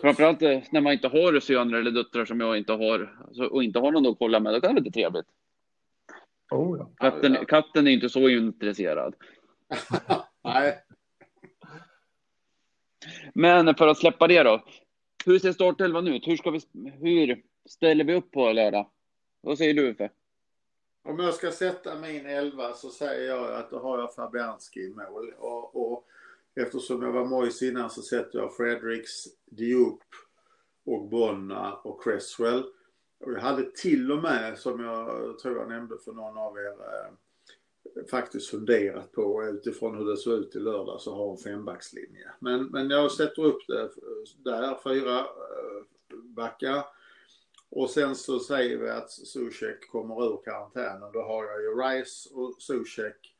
Framförallt 0.00 0.42
eh, 0.42 0.62
när 0.72 0.80
man 0.80 0.92
inte 0.92 1.08
har 1.08 1.40
söner 1.40 1.78
eller 1.78 1.90
döttrar 1.90 2.24
som 2.24 2.40
jag 2.40 2.58
inte 2.58 2.72
har 2.72 3.18
och 3.50 3.64
inte 3.64 3.78
har 3.78 3.92
någon 3.92 4.06
att 4.06 4.18
kolla 4.18 4.40
med, 4.40 4.52
då 4.54 4.60
kan 4.60 4.74
det 4.74 4.80
lite 4.80 4.94
trevligt. 4.94 5.26
Oh, 6.50 6.78
ja. 6.78 6.90
Katten, 7.10 7.46
katten 7.46 7.86
är 7.86 7.90
inte 7.90 8.08
så 8.08 8.28
intresserad. 8.28 9.14
Nej, 10.44 10.78
Men 13.34 13.74
för 13.74 13.88
att 13.88 13.98
släppa 13.98 14.26
det 14.26 14.42
då. 14.42 14.64
Hur 15.26 15.38
ser 15.38 15.52
startelvan 15.52 16.08
ut? 16.08 16.26
Hur, 16.28 16.36
ska 16.36 16.50
vi, 16.50 16.60
hur 17.00 17.42
ställer 17.68 18.04
vi 18.04 18.14
upp 18.14 18.30
på 18.30 18.52
lördag? 18.52 18.90
Vad 19.40 19.58
säger 19.58 19.74
du 19.74 19.90
Uffe? 19.90 20.10
Om 21.02 21.18
jag 21.18 21.34
ska 21.34 21.50
sätta 21.50 21.98
min 21.98 22.26
elva 22.26 22.72
så 22.72 22.90
säger 22.90 23.28
jag 23.28 23.54
att 23.54 23.70
då 23.70 23.78
har 23.78 23.98
jag 23.98 24.14
Fabianski 24.14 24.80
i 24.80 24.94
mål. 24.94 25.34
Och, 25.38 25.92
och 25.92 26.06
eftersom 26.54 27.02
jag 27.02 27.12
var 27.12 27.24
mojs 27.24 27.62
innan 27.62 27.90
så 27.90 28.02
sätter 28.02 28.38
jag 28.38 28.56
Fredericks, 28.56 29.24
Diop 29.46 30.02
och 30.86 31.08
Bonna 31.08 31.74
och 31.74 32.02
Cresswell. 32.02 32.64
Och 33.20 33.32
jag 33.32 33.40
hade 33.40 33.70
till 33.70 34.12
och 34.12 34.22
med, 34.22 34.58
som 34.58 34.80
jag 34.80 35.38
tror 35.38 35.56
jag 35.56 35.68
nämnde 35.68 35.98
för 35.98 36.12
någon 36.12 36.38
av 36.38 36.56
er, 36.58 36.70
eh, 36.70 37.12
faktiskt 38.10 38.50
funderat 38.50 39.12
på 39.12 39.44
utifrån 39.44 39.98
hur 39.98 40.04
det 40.04 40.16
såg 40.16 40.38
ut 40.38 40.56
i 40.56 40.58
lördag 40.58 41.00
så 41.00 41.14
har 41.14 41.30
en 41.30 41.36
fembackslinje. 41.36 42.30
Men, 42.38 42.64
men 42.66 42.90
jag 42.90 43.12
sätter 43.12 43.44
upp 43.44 43.66
det 43.68 43.82
eh, 43.82 43.88
där, 44.44 44.78
fyra 44.84 45.18
eh, 45.18 45.82
backar. 46.22 46.84
Och 47.70 47.90
sen 47.90 48.16
så 48.16 48.40
säger 48.40 48.78
vi 48.78 48.90
att 48.90 49.10
Zuzek 49.10 49.90
kommer 49.90 50.26
ur 50.26 50.42
karantänen. 50.44 51.12
Då 51.12 51.22
har 51.22 51.44
jag 51.44 51.62
ju 51.62 51.68
Rice 51.68 52.30
och 52.34 52.62
Zuzek 52.62 53.34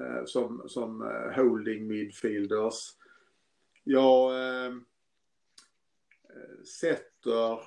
eh, 0.00 0.24
som, 0.24 0.68
som 0.68 1.02
eh, 1.02 1.42
holding 1.42 1.86
midfielders. 1.86 2.96
Jag 3.84 4.34
eh, 4.34 4.72
eh, 6.28 6.64
sätter 6.80 7.60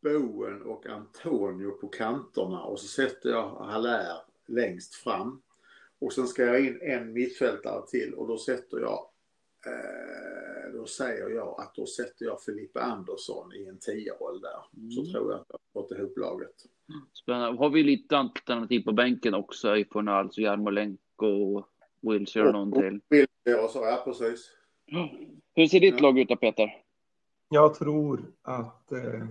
Bowen 0.00 0.62
och 0.62 0.86
Antonio 0.86 1.70
på 1.70 1.88
kanterna 1.88 2.62
och 2.62 2.80
så 2.80 2.86
sätter 2.86 3.30
jag 3.30 3.48
Haller 3.48 4.16
längst 4.46 4.94
fram. 4.94 5.42
Och 5.98 6.12
sen 6.12 6.28
ska 6.28 6.44
jag 6.44 6.66
in 6.66 6.78
en 6.82 7.12
mittfältare 7.12 7.86
till 7.86 8.14
och 8.14 8.28
då 8.28 8.38
sätter 8.38 8.80
jag 8.80 9.09
eh, 9.66 10.72
då 10.74 10.86
säger 10.86 11.28
jag 11.30 11.60
att 11.60 11.74
då 11.74 11.86
sätter 11.86 12.24
jag 12.24 12.42
Filippa 12.42 12.80
Andersson 12.80 13.52
i 13.54 13.66
en 13.66 13.78
tioål 13.78 14.40
där. 14.40 14.90
Så 14.94 15.00
Mm. 15.00 15.12
tror 15.12 15.30
jag 15.32 15.40
att 15.40 15.46
jag 15.48 15.58
har 15.74 15.82
fått 15.82 15.98
ihop 15.98 16.18
laget. 16.18 16.54
Spännande. 17.12 17.58
Har 17.58 17.70
vi 17.70 17.82
lite 17.82 18.16
alternativ 18.18 18.80
på 18.84 18.92
bänken 18.92 19.34
också? 19.34 19.76
Ifrån 19.76 20.08
alltså 20.08 20.40
Jarmolenko 20.40 21.26
och 21.56 21.66
Wilshire 22.00 22.46
och 22.46 22.52
någon 22.52 22.72
till. 22.72 23.00
Wilshire 23.08 23.64
och 23.64 23.70
så, 23.70 23.78
ja 23.78 24.02
precis. 24.04 24.50
Hur 25.54 25.66
ser 25.66 25.80
ditt 25.80 25.94
Ja. 25.94 26.00
lag 26.00 26.18
ut 26.18 26.28
då 26.28 26.36
Peter? 26.36 26.82
Jag 27.48 27.74
tror 27.74 28.32
att... 28.42 28.92
Eh, 28.92 29.26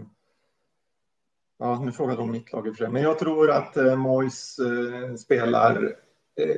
ja, 1.58 1.82
nu 1.86 1.92
frågade 1.92 2.18
de 2.18 2.32
mitt 2.32 2.54
lag 2.54 2.68
i 2.68 2.70
och 2.70 2.76
för 2.76 2.84
sig. 2.86 2.94
Men 2.94 3.02
jag 3.02 3.20
tror 3.20 3.52
att 3.52 3.78
eh, 3.78 3.96
Mois 3.96 4.60
eh, 4.60 5.16
spelar 5.16 5.84
eh, 5.84 5.90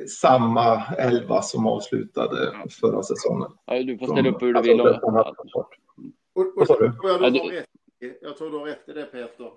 samma 0.08 0.82
elva 0.98 1.42
som 1.42 1.66
avslutade 1.66 2.52
förra 2.80 3.02
säsongen. 3.02 3.48
Ja, 3.64 3.82
du 3.82 3.98
får 3.98 4.06
ställa 4.06 4.28
upp 4.28 4.42
hur 4.42 4.54
du 4.54 4.62
vill. 4.62 4.80
Och... 4.80 4.88
Och, 6.34 6.46
och, 6.56 6.66
du? 6.66 6.66
tror 6.66 6.92
jag, 7.02 7.22
Ja, 7.22 7.30
du 7.30 7.38
rätt, 7.38 7.66
jag 8.22 8.36
tror 8.36 8.50
du 8.50 8.58
har 8.58 8.66
rätt 8.66 8.88
i 8.88 8.92
det 8.92 9.04
Peter. 9.04 9.50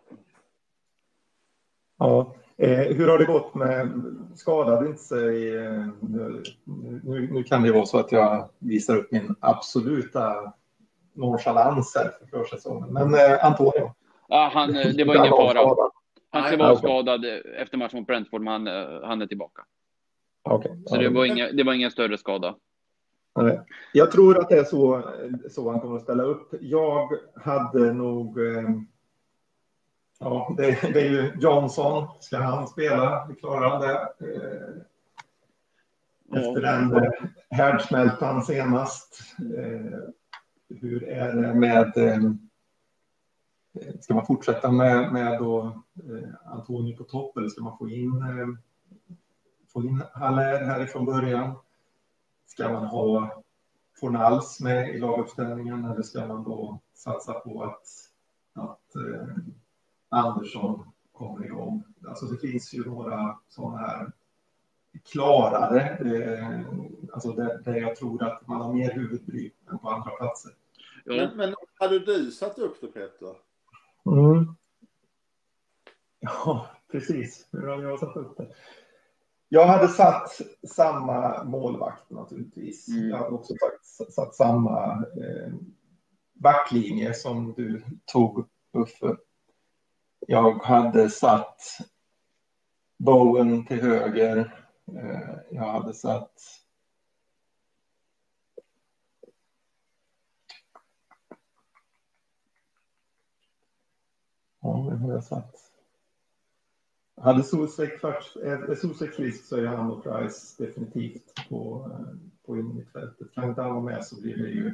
Ja. 1.98 2.36
Eh, 2.58 2.96
hur 2.96 3.08
har 3.08 3.18
det 3.18 3.26
gått 3.26 3.56
med, 3.56 3.92
skadade 4.36 4.88
inte 4.88 5.02
sig, 5.02 5.56
eh, 5.56 5.88
nu, 6.00 6.44
nu, 7.04 7.30
nu 7.32 7.44
kan 7.44 7.64
det 7.64 7.72
vara 7.72 7.86
så 7.86 7.98
att 7.98 8.12
jag 8.12 8.50
visar 8.60 8.98
upp 8.98 9.12
min 9.12 9.36
absoluta 9.40 10.54
nonchalans 11.14 11.96
här 11.96 12.12
för 12.20 12.38
försäsongen. 12.38 12.94
Men 12.94 13.14
eh, 13.14 13.46
Antonio? 13.46 13.94
Ja, 14.28 14.52
han, 14.54 14.76
eh, 14.76 14.88
det 14.88 15.04
var 15.04 15.16
ingen 15.16 15.30
fara. 15.30 15.50
skadad. 15.50 15.92
Han 16.30 16.44
ska 16.44 16.58
vara 16.58 16.76
skadad 16.76 17.26
efter 17.58 17.78
matchen 17.78 18.00
mot 18.00 18.08
Brentford, 18.08 18.42
men 18.42 18.54
han, 18.54 18.68
eh, 18.68 19.08
han 19.08 19.22
är 19.22 19.28
tillbaka. 19.28 19.62
Okej. 20.46 20.84
Så 20.86 20.98
det 20.98 21.10
var, 21.10 21.26
inga, 21.26 21.52
det 21.52 21.64
var 21.64 21.74
ingen 21.74 21.92
större 21.92 22.18
skada. 22.18 22.56
Jag 23.94 24.12
tror 24.12 24.40
att 24.40 24.50
det 24.50 24.58
är 24.58 24.64
så, 24.64 25.10
så 25.50 25.72
han 25.72 25.80
kommer 25.80 25.96
att 25.96 26.04
ställa 26.04 26.24
upp. 26.24 26.54
Jag 26.62 27.10
hade 27.36 27.94
nog... 27.94 28.40
Eh, 28.40 28.70
ja, 30.20 30.56
det, 30.58 30.94
det 30.94 31.02
är 31.02 31.10
ju 31.10 31.32
Johnson. 31.40 32.08
Ska 32.20 32.38
han 32.38 32.68
spela? 32.68 33.28
Klarar 33.40 33.70
han 33.70 33.82
det? 33.82 33.94
Eh, 34.20 34.82
efter 36.40 36.62
den 36.62 36.96
eh, 36.96 37.12
härdsmältan 37.50 38.44
senast. 38.44 39.22
Hur 40.70 41.04
är 41.04 41.34
det 41.34 41.54
med... 41.54 41.94
Ska 44.00 44.14
man 44.14 44.26
fortsätta 44.26 44.72
med, 44.72 45.14
med 45.14 45.40
då, 45.40 45.84
Antonio 46.46 46.98
på 46.98 47.04
topp 47.04 47.38
eller 47.38 47.50
ska 47.50 47.64
man 47.64 47.78
få 47.78 47.90
in, 47.90 48.12
få 49.76 49.84
in 49.84 50.04
Haller 50.14 50.66
härifrån 50.66 51.06
början? 51.06 51.56
Ska 52.46 52.74
man 52.74 52.86
ha 52.86 53.44
Fornals 54.00 54.60
med 54.60 54.96
i 54.96 55.00
laguppställningen 55.00 55.86
eller 55.86 56.02
ska 56.02 56.28
man 56.28 56.44
då 56.44 56.80
satsa 56.94 57.34
på 57.34 57.64
att, 57.64 57.88
att 58.54 58.96
eh, 58.96 59.36
Andersson 60.10 60.92
kommer 61.12 61.46
igång? 61.46 61.84
Alltså 62.08 62.26
det 62.26 62.38
finns 62.38 62.74
ju 62.74 62.86
några 62.86 63.40
sådana 63.48 63.78
här 63.78 64.12
klarare, 65.12 65.82
eh, 65.82 66.62
alltså 67.14 67.32
där, 67.32 67.62
där 67.66 67.76
jag 67.76 67.96
tror 67.96 68.24
att 68.24 68.48
man 68.48 68.62
har 68.62 68.74
mer 68.74 68.94
huvudbry 68.94 69.52
än 69.72 69.80
på 69.80 69.90
andra 69.90 70.12
platser. 70.12 70.52
Ja. 71.06 71.16
Men, 71.16 71.38
men 71.38 71.56
hade 71.80 72.00
du 72.00 72.32
satt 72.32 72.60
upp 72.60 72.82
det 72.82 72.88
Peter? 72.88 73.36
Mm. 74.06 74.56
Ja, 76.20 76.68
precis. 76.92 77.48
Hur 77.52 77.68
har 77.68 77.84
jag 77.84 78.00
satt 78.00 78.18
upp 78.18 78.38
det? 78.38 78.48
Jag 79.50 79.68
hade 79.68 79.88
satt 79.88 80.42
samma 80.68 81.44
målvakt 81.44 82.10
naturligtvis. 82.10 82.88
Mm. 82.88 83.10
Jag 83.10 83.18
hade 83.18 83.36
också 83.36 83.54
satt, 83.54 84.14
satt 84.14 84.36
samma 84.36 84.94
eh, 84.94 85.54
backlinje 86.34 87.14
som 87.14 87.54
du 87.54 87.84
tog, 88.06 88.48
Uffe. 88.74 89.16
Jag 90.28 90.64
hade 90.64 91.10
satt 91.10 91.62
Bowen 92.98 93.66
till 93.66 93.82
höger. 93.82 94.66
Eh, 94.88 95.36
jag 95.52 95.72
hade 95.72 95.94
satt 95.94 96.32
Ja, 104.66 104.88
vem 104.90 105.02
har 105.02 105.12
jag 105.12 105.24
satt? 105.24 105.65
Hade 107.18 107.44
Solsek 107.44 108.00
först, 108.00 108.36
eh, 108.36 108.52
är 108.52 108.76
frisk 109.16 109.46
så 109.46 109.58
är 109.58 109.66
han 109.66 109.92
och 109.92 110.04
Price 110.04 110.64
definitivt 110.64 111.50
på, 111.50 111.92
eh, 111.92 112.16
på 112.46 112.58
innermittfältet. 112.58 113.34
Kan 113.34 113.50
inte 113.50 113.62
han 113.62 113.72
vara 113.72 113.84
med 113.84 114.06
så 114.06 114.22
blir 114.22 114.38
det 114.38 114.50
ju, 114.50 114.74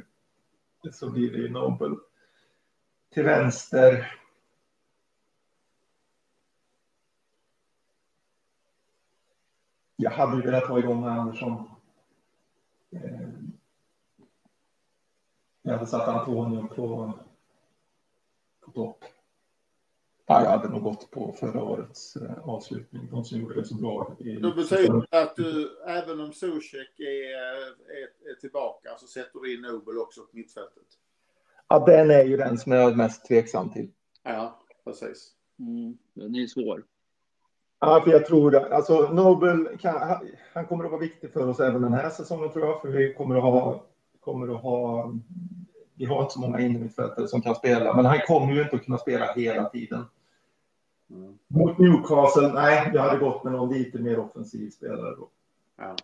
så 0.92 1.10
blir 1.10 1.32
det 1.32 1.38
ju 1.38 1.50
Nobel. 1.50 1.96
Till 3.10 3.24
vänster. 3.24 4.18
Jag 9.96 10.10
hade 10.10 10.36
ju 10.36 10.42
velat 10.42 10.68
ha 10.68 10.78
igång 10.78 11.04
Andersson. 11.04 11.70
Eh, 12.90 13.28
jag 15.62 15.72
hade 15.72 15.86
satt 15.86 16.08
Antonio 16.08 16.66
på, 16.66 17.12
på 18.60 18.70
topp. 18.70 19.04
Ja, 20.32 20.44
jag 20.44 20.50
hade 20.50 20.68
nog 20.68 20.82
gått 20.82 21.10
på 21.10 21.32
förra 21.40 21.62
årets 21.62 22.16
eh, 22.16 22.48
avslutning. 22.48 23.08
De 23.10 23.24
som 23.24 23.40
gjorde 23.40 23.54
det 23.54 23.64
så 23.64 23.74
bra. 23.74 24.16
I, 24.18 24.32
Det 24.32 24.52
betyder 24.52 25.06
att 25.10 25.36
du, 25.36 25.70
även 25.86 26.20
om 26.20 26.32
Zuzek 26.32 27.00
är, 27.00 27.36
är, 28.00 28.30
är 28.30 28.40
tillbaka, 28.40 28.88
så 28.98 29.06
sätter 29.06 29.40
du 29.40 29.54
in 29.54 29.60
Nobel 29.60 29.98
också 29.98 30.20
på 30.20 30.36
mittfältet? 30.36 30.86
Ja, 31.68 31.84
den 31.86 32.10
är 32.10 32.24
ju 32.24 32.36
den 32.36 32.58
som 32.58 32.72
jag 32.72 32.90
är 32.90 32.94
mest 32.94 33.24
tveksam 33.24 33.70
till. 33.70 33.90
Ja, 34.22 34.60
precis. 34.84 35.32
Mm, 35.58 35.98
den 36.14 36.34
är 36.34 36.46
svår. 36.46 36.84
Ja, 37.80 38.00
för 38.04 38.10
jag 38.10 38.26
tror 38.26 38.50
det. 38.50 38.74
Alltså, 38.74 39.12
Nobel 39.12 39.78
kan, 39.78 40.00
han, 40.00 40.28
han 40.54 40.66
kommer 40.66 40.84
att 40.84 40.90
vara 40.90 41.00
viktig 41.00 41.32
för 41.32 41.48
oss 41.48 41.60
även 41.60 41.82
den 41.82 41.92
här 41.92 42.10
säsongen 42.10 42.52
tror 42.52 42.66
jag. 42.66 42.80
För 42.80 42.88
vi 42.88 43.14
kommer 43.14 43.36
att 43.36 43.42
ha, 43.42 43.84
kommer 44.20 44.54
att 44.54 44.62
ha 44.62 45.12
vi 45.94 46.04
har 46.04 46.22
inte 46.22 46.34
så 46.34 46.40
många 46.40 46.60
innermittfältare 46.60 47.28
som 47.28 47.42
kan 47.42 47.54
spela, 47.54 47.96
men 47.96 48.04
han 48.04 48.18
kommer 48.26 48.54
ju 48.54 48.62
inte 48.62 48.76
att 48.76 48.84
kunna 48.84 48.98
spela 48.98 49.32
hela 49.32 49.64
tiden. 49.64 50.04
Mm. 51.12 51.38
Mot 51.48 51.78
Newcastle, 51.78 52.52
nej, 52.52 52.90
jag 52.94 53.02
hade 53.02 53.18
gått 53.18 53.44
med 53.44 53.52
någon 53.52 53.72
lite 53.74 53.98
mer 53.98 54.18
offensiv 54.18 54.70
spelare 54.70 55.16
då. 55.16 55.28
Ja. 55.78 55.96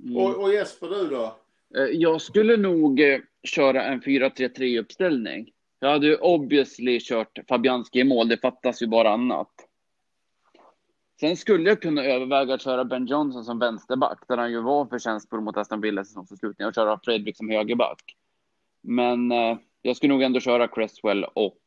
Mm. 0.00 0.16
Och, 0.16 0.42
och 0.42 0.52
Jesper, 0.52 0.88
du 0.88 1.08
då? 1.08 1.36
Eh, 1.76 1.84
Jag 1.84 2.20
skulle 2.20 2.56
nog 2.56 3.00
eh, 3.00 3.20
köra 3.42 3.84
en 3.84 4.00
4-3-3 4.02 4.80
uppställning. 4.80 5.52
Jag 5.80 5.90
hade 5.90 6.06
ju 6.06 6.16
obviously 6.16 7.00
kört 7.00 7.38
Fabianski 7.48 8.00
i 8.00 8.04
mål, 8.04 8.28
det 8.28 8.36
fattas 8.36 8.82
ju 8.82 8.86
bara 8.86 9.10
annat. 9.10 9.50
Sen 11.20 11.36
skulle 11.36 11.68
jag 11.68 11.82
kunna 11.82 12.04
överväga 12.04 12.54
att 12.54 12.62
köra 12.62 12.84
Ben 12.84 13.06
Johnson 13.06 13.44
som 13.44 13.58
vänsterback, 13.58 14.18
där 14.28 14.36
han 14.36 14.52
ju 14.52 14.60
var 14.60 14.86
förtjänstfull 14.86 15.40
mot 15.40 15.56
Aston 15.56 15.80
Villa 15.80 16.04
säsongsavslutningen, 16.04 16.68
och 16.68 16.74
köra 16.74 17.00
Fredrik 17.04 17.36
som 17.36 17.50
högerback. 17.50 18.02
Men 18.80 19.32
eh, 19.32 19.58
jag 19.82 19.96
skulle 19.96 20.12
nog 20.12 20.22
ändå 20.22 20.40
köra 20.40 20.68
Cresswell 20.68 21.24
och 21.24 21.58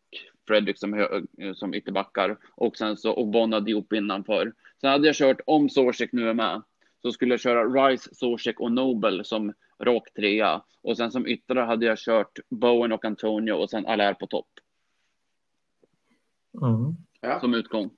Fredrik 0.49 0.77
som, 0.79 0.93
hö- 0.93 1.53
som 1.55 1.73
ytterbackar 1.73 2.37
och 2.51 2.77
sen 2.77 2.97
så 2.97 3.11
och 3.11 3.27
Bonna 3.27 3.59
Diop 3.59 3.93
innanför. 3.93 4.53
Sen 4.81 4.89
hade 4.89 5.07
jag 5.07 5.15
kört, 5.15 5.41
om 5.45 5.69
Zozek 5.69 6.09
nu 6.11 6.29
är 6.29 6.33
med, 6.33 6.61
så 7.01 7.11
skulle 7.11 7.33
jag 7.33 7.39
köra 7.39 7.87
Rice, 7.87 8.09
Zozek 8.15 8.59
och 8.59 8.71
Nobel 8.71 9.25
som 9.25 9.53
rak 9.79 10.13
trea. 10.13 10.61
Och 10.81 10.97
sen 10.97 11.11
som 11.11 11.27
yttre 11.27 11.59
hade 11.59 11.85
jag 11.85 11.97
kört 11.97 12.39
Bowen 12.49 12.91
och 12.91 13.05
Antonio 13.05 13.51
och 13.53 13.69
sen 13.69 13.85
Allaire 13.85 14.13
på 14.15 14.27
topp 14.27 14.47
Mm. 16.53 16.95
Ja. 17.21 17.39
som 17.39 17.53
utgång. 17.53 17.89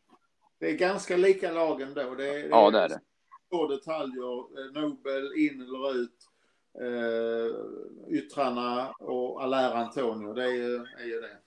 Det 0.59 0.69
är 0.71 0.77
ganska 0.77 1.17
lika 1.17 1.51
lag 1.51 1.81
ändå. 1.81 2.15
Det 2.15 2.27
är, 2.29 2.49
Ja, 2.49 2.71
det 2.71 2.79
är 2.79 2.89
det. 2.89 2.99
Två 3.49 3.67
detaljer. 3.67 4.71
Nobel 4.81 5.33
in 5.37 5.61
eller 5.61 5.95
ut. 6.01 6.17
Eh, 6.81 7.55
yttrarna 8.17 8.91
och 8.99 9.43
Allaire 9.43 9.73
Antonio. 9.73 10.33
Det 10.33 10.43
är 10.43 10.99
är 11.01 11.05
ju 11.05 11.21
det. 11.21 11.37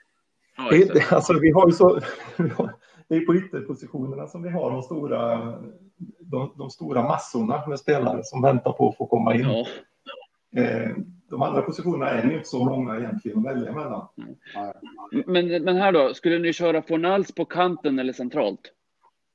Ja, 0.57 0.69
Det, 0.71 0.95
det, 0.95 1.13
alltså, 1.13 1.39
vi 1.41 1.51
har 1.51 1.67
ju 1.67 1.73
så, 1.73 2.01
det 3.09 3.15
är 3.17 3.27
på 3.27 3.35
ytterpositionerna 3.37 4.27
som 4.27 4.43
vi 4.43 4.49
har 4.51 4.71
de 4.71 4.83
stora, 4.83 5.37
de, 6.21 6.53
de 6.59 6.71
stora 6.71 7.03
massorna 7.03 7.67
med 7.67 7.79
spelare 7.79 8.21
som 8.25 8.43
väntar 8.43 8.73
på 8.73 8.89
att 8.89 8.97
få 8.97 9.07
komma 9.07 9.35
in. 9.35 9.41
ja. 9.41 9.67
Eh, 10.63 10.91
de 11.31 11.43
andra 11.43 11.63
positionerna 11.63 12.11
är 12.11 12.29
ju 12.29 12.35
inte 12.37 12.49
så 12.49 12.65
många 12.65 12.99
egentligen 12.99 13.39
att 13.39 13.45
välja 13.45 13.73
mellan. 13.73 14.09
Men, 15.27 15.65
men 15.65 15.77
här 15.77 15.93
då, 15.93 16.15
skulle 16.15 16.39
ni 16.39 16.53
köra 16.53 16.83
Fornals 16.83 17.33
på 17.35 17.45
kanten 17.45 17.99
eller 17.99 18.13
centralt? 18.13 18.61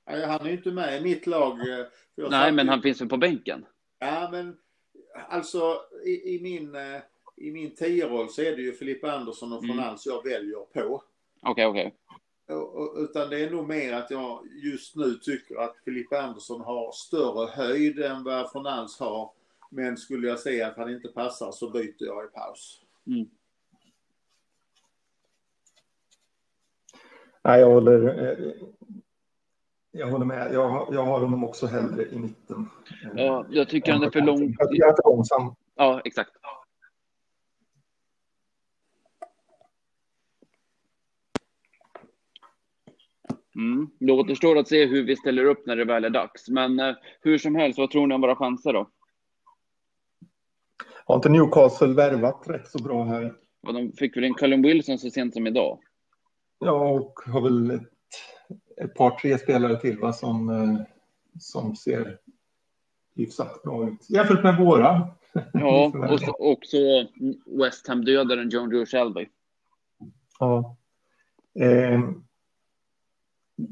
Han 0.05 0.41
är 0.41 0.45
ju 0.45 0.51
inte 0.51 0.71
med 0.71 0.97
i 1.01 1.03
mitt 1.03 1.27
lag. 1.27 1.51
eh, 1.59 1.85
Nej, 2.29 2.51
men 2.51 2.65
ju- 2.65 2.71
han 2.71 2.81
finns 2.81 3.01
väl 3.01 3.09
på 3.09 3.17
bänken? 3.17 3.65
Ja, 3.99 4.29
men 4.31 4.55
alltså 5.29 5.59
i, 6.05 6.35
i 6.35 6.39
min, 6.43 6.75
eh, 6.75 7.01
i 7.39 7.51
min 7.51 7.75
tio-roll 7.75 8.29
så 8.29 8.41
är 8.41 8.55
det 8.55 8.61
ju 8.61 8.73
Filippa 8.73 9.11
Andersson 9.11 9.53
och 9.53 9.63
Mm. 9.63 9.75
Fornals 9.75 10.05
jag 10.05 10.23
väljer 10.23 10.59
på. 10.73 11.03
Okej, 11.41 11.65
okej. 11.65 11.93
Och- 12.47 12.75
och- 12.75 12.95
Utan 12.97 13.29
det 13.29 13.39
är 13.45 13.49
nog 13.51 13.67
mer 13.67 13.93
att 13.93 14.11
jag 14.11 14.47
just 14.63 14.95
nu 14.95 15.13
tycker 15.13 15.55
att 15.55 15.75
Filippa 15.85 16.21
Andersson 16.21 16.61
har 16.61 16.91
större 16.91 17.47
höjd 17.49 17.99
än 17.99 18.23
vad 18.23 18.51
Fornals 18.51 18.99
har. 18.99 19.31
Men 19.71 19.97
skulle 19.97 20.27
jag 20.27 20.39
säga 20.39 20.67
att 20.67 20.77
han 20.77 20.89
inte 20.93 21.07
passar 21.07 21.51
så 21.51 21.69
byter 21.69 21.95
jag 22.05 22.25
i 22.25 22.27
paus. 22.27 22.81
Mm. 23.07 23.29
Nej, 27.43 27.59
jag 27.59 27.67
håller, 27.69 28.31
eh, 28.31 28.51
jag 29.91 30.07
håller 30.07 30.25
med. 30.25 30.53
Jag, 30.53 30.69
har- 30.69 30.93
jag 30.93 31.03
har 31.05 31.19
honom 31.19 31.43
också 31.43 31.67
hellre 31.67 32.05
i 32.05 32.19
mitten. 32.19 32.69
Ja, 33.15 33.45
jag 33.49 33.69
tycker 33.69 33.91
han 33.91 34.03
är 34.03 34.09
för 34.11 34.21
lång. 34.21 34.55
Jag 34.59 34.89
är 34.89 34.93
för 35.03 35.09
långsam. 35.09 35.55
Ja, 35.75 36.01
exakt. 36.05 36.31
Mm. 43.59 43.89
Det 43.99 44.11
återstår 44.11 44.57
att 44.57 44.67
se 44.67 44.85
hur 44.85 45.03
vi 45.03 45.15
ställer 45.15 45.45
upp 45.45 45.65
när 45.65 45.75
det 45.75 45.85
väl 45.85 46.05
är 46.05 46.09
dags. 46.09 46.49
Men 46.49 46.79
eh, 46.79 46.95
hur 47.21 47.37
som 47.37 47.55
helst, 47.55 47.79
vad 47.79 47.91
tror 47.91 48.07
ni 48.07 48.15
om 48.15 48.21
våra 48.21 48.35
chanser 48.35 48.73
då? 48.73 48.89
Har 51.05 51.15
inte 51.15 51.29
Newcastle 51.29 51.93
värvat 51.93 52.43
rätt 52.47 52.67
så 52.67 52.83
bra 52.83 53.03
här? 53.03 53.33
Ja, 53.61 53.71
de 53.71 53.91
fick 53.91 54.17
väl 54.17 54.23
in 54.23 54.33
Callum 54.33 54.61
Wilson 54.61 54.97
så 54.97 55.09
sent 55.09 55.33
som 55.33 55.47
idag. 55.47 55.79
Ja, 56.59 56.89
och 56.89 57.19
har 57.25 57.41
väl 57.41 57.71
ett, 57.71 57.89
ett 58.81 58.95
par, 58.95 59.09
tre 59.09 59.37
spelare 59.37 59.79
till 59.79 59.99
va, 59.99 60.13
som, 60.13 60.49
eh, 60.49 60.81
som 61.39 61.75
ser 61.75 62.17
hyfsat 63.15 63.63
bra 63.63 63.87
ut 63.87 64.09
jämfört 64.09 64.43
med 64.43 64.57
våra. 64.57 65.07
Ja, 65.53 65.91
och 66.11 66.19
så, 66.19 66.31
också 66.39 66.77
West 67.45 67.87
Ham-dödaren 67.87 68.49
John 68.49 68.71
Joe 68.71 68.85
Shelby. 68.85 69.29
Ja. 70.39 70.75
Eh, 71.59 71.99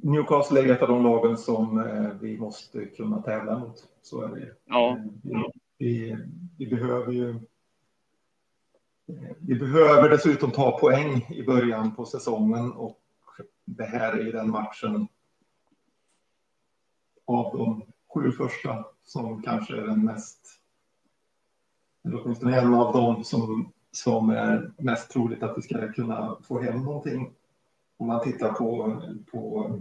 Newcastle 0.04 0.60
är 0.60 0.72
ett 0.72 0.82
av 0.82 0.88
de 0.88 1.04
lagen 1.04 1.38
som 1.38 1.80
eh, 1.80 2.12
vi 2.22 2.38
måste 2.38 2.86
kunna 2.86 3.22
tävla 3.22 3.60
mot. 3.60 3.88
Så 4.02 4.22
är 4.22 4.28
det. 4.28 4.56
Ja. 4.66 4.90
Eh, 4.92 4.98
vi, 5.24 5.46
vi, 5.78 6.18
vi, 6.58 6.68
behöver 6.68 7.12
ju. 7.12 7.30
Eh, 9.08 9.36
vi 9.40 9.56
behöver 9.56 10.10
dessutom 10.10 10.52
ta 10.52 10.80
poäng 10.80 11.28
i 11.30 11.44
början 11.44 11.96
på 11.96 12.06
säsongen 12.06 12.72
och 12.72 13.00
det 13.66 13.86
här 13.86 14.18
är 14.18 14.32
den 14.32 14.50
matchen. 14.50 15.08
Av 17.26 17.58
de 17.58 17.82
sju 18.14 18.32
första 18.32 18.86
som 19.04 19.42
kanske 19.42 19.78
är 19.78 19.88
den 19.88 20.06
mest. 20.06 20.40
Eller 22.06 22.22
åtminstone 22.24 22.60
en 22.60 22.74
av 22.74 22.94
dem 22.94 23.24
som 23.24 23.72
som 23.98 24.30
är 24.30 24.72
mest 24.78 25.12
troligt 25.12 25.44
att 25.44 25.58
vi 25.58 25.62
ska 25.62 25.92
kunna 25.92 26.38
få 26.48 26.62
hem 26.62 26.84
någonting. 26.84 27.32
Om 27.98 28.08
man 28.08 28.24
tittar 28.24 28.54
på, 28.54 29.02
på, 29.32 29.72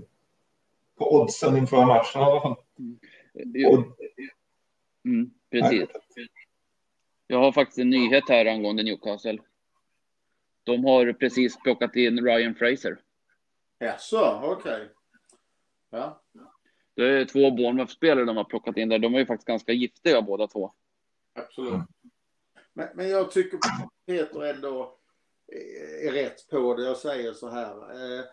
på 0.99 1.15
oddsen 1.15 1.57
inför 1.57 1.87
matchen 1.87 2.23
i 2.23 2.25
alla 2.25 2.41
fall. 2.41 2.57
Mm, 5.05 5.31
precis. 5.51 5.89
Jag 7.27 7.39
har 7.39 7.53
faktiskt 7.53 7.79
en 7.79 7.91
nyhet 7.91 8.29
här 8.29 8.47
angående 8.47 8.83
Newcastle. 8.83 9.39
De 10.65 10.85
har 10.85 11.13
precis 11.13 11.63
plockat 11.63 11.97
in 11.97 12.25
Ryan 12.25 12.55
Fraser. 12.55 13.01
Jaså, 13.79 14.41
okej. 14.45 14.73
Okay. 14.73 14.89
Ja. 15.91 16.23
Det 16.95 17.05
är 17.05 17.25
två 17.25 17.51
Bournemouth-spelare 17.51 18.25
de 18.25 18.37
har 18.37 18.45
plockat 18.45 18.77
in 18.77 18.89
där. 18.89 18.99
De 18.99 19.15
är 19.15 19.19
ju 19.19 19.27
faktiskt 19.27 19.47
ganska 19.47 19.73
giftiga 19.73 20.23
båda 20.23 20.47
två. 20.47 20.73
Absolut. 21.35 21.81
Men, 22.73 22.89
men 22.95 23.09
jag 23.09 23.31
tycker 23.31 23.59
Peter 24.07 24.55
ändå 24.55 24.99
är 26.03 26.13
rätt 26.13 26.49
på 26.51 26.75
det. 26.75 26.85
Jag 26.85 26.97
säger 26.97 27.33
så 27.33 27.49
här. 27.49 27.71
Eh, 27.71 28.25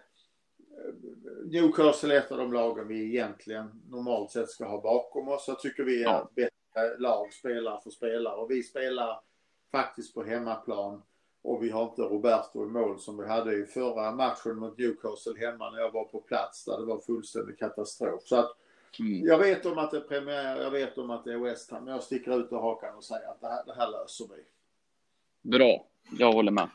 Newcastle 1.45 2.15
är 2.15 2.19
ett 2.19 2.31
av 2.31 2.37
de 2.37 2.53
lagen 2.53 2.87
vi 2.87 3.05
egentligen 3.05 3.81
normalt 3.89 4.31
sett 4.31 4.49
ska 4.49 4.65
ha 4.65 4.81
bakom 4.81 5.27
oss. 5.27 5.45
Jag 5.47 5.59
tycker 5.59 5.83
vi 5.83 6.01
är 6.01 6.03
ja. 6.03 6.21
ett 6.21 6.35
bättre 6.35 6.97
lag 6.97 7.33
spelare 7.33 7.79
för 7.83 7.89
spelare 7.89 8.35
och 8.35 8.51
vi 8.51 8.63
spelar 8.63 9.19
faktiskt 9.71 10.13
på 10.13 10.23
hemmaplan 10.23 11.01
och 11.41 11.63
vi 11.63 11.69
har 11.69 11.83
inte 11.83 12.01
Roberto 12.01 12.63
i 12.63 12.67
mål 12.67 12.99
som 12.99 13.17
vi 13.17 13.27
hade 13.27 13.55
i 13.55 13.65
förra 13.65 14.11
matchen 14.11 14.55
mot 14.55 14.77
Newcastle 14.77 15.39
hemma 15.39 15.69
när 15.69 15.79
jag 15.79 15.91
var 15.91 16.03
på 16.03 16.21
plats 16.21 16.65
där 16.65 16.79
det 16.79 16.85
var 16.85 16.99
fullständig 16.99 17.59
katastrof. 17.59 18.23
Så 18.23 18.35
att 18.35 18.57
mm. 18.99 19.25
jag 19.25 19.37
vet 19.37 19.65
om 19.65 19.77
att 19.77 19.91
det 19.91 19.97
är 19.97 20.01
premiär, 20.01 20.61
jag 20.61 20.71
vet 20.71 20.97
om 20.97 21.09
att 21.09 21.23
det 21.23 21.33
är 21.33 21.37
West 21.37 21.71
Ham, 21.71 21.83
men 21.83 21.93
jag 21.93 22.03
sticker 22.03 22.39
ut 22.39 22.51
och 22.51 22.61
hakan 22.61 22.95
och 22.95 23.03
säger 23.03 23.27
att 23.27 23.41
det 23.41 23.47
här, 23.47 23.65
det 23.65 23.73
här 23.73 23.91
löser 23.91 24.25
vi. 24.35 24.43
Bra, 25.57 25.87
jag 26.17 26.33
håller 26.33 26.51
med. 26.51 26.69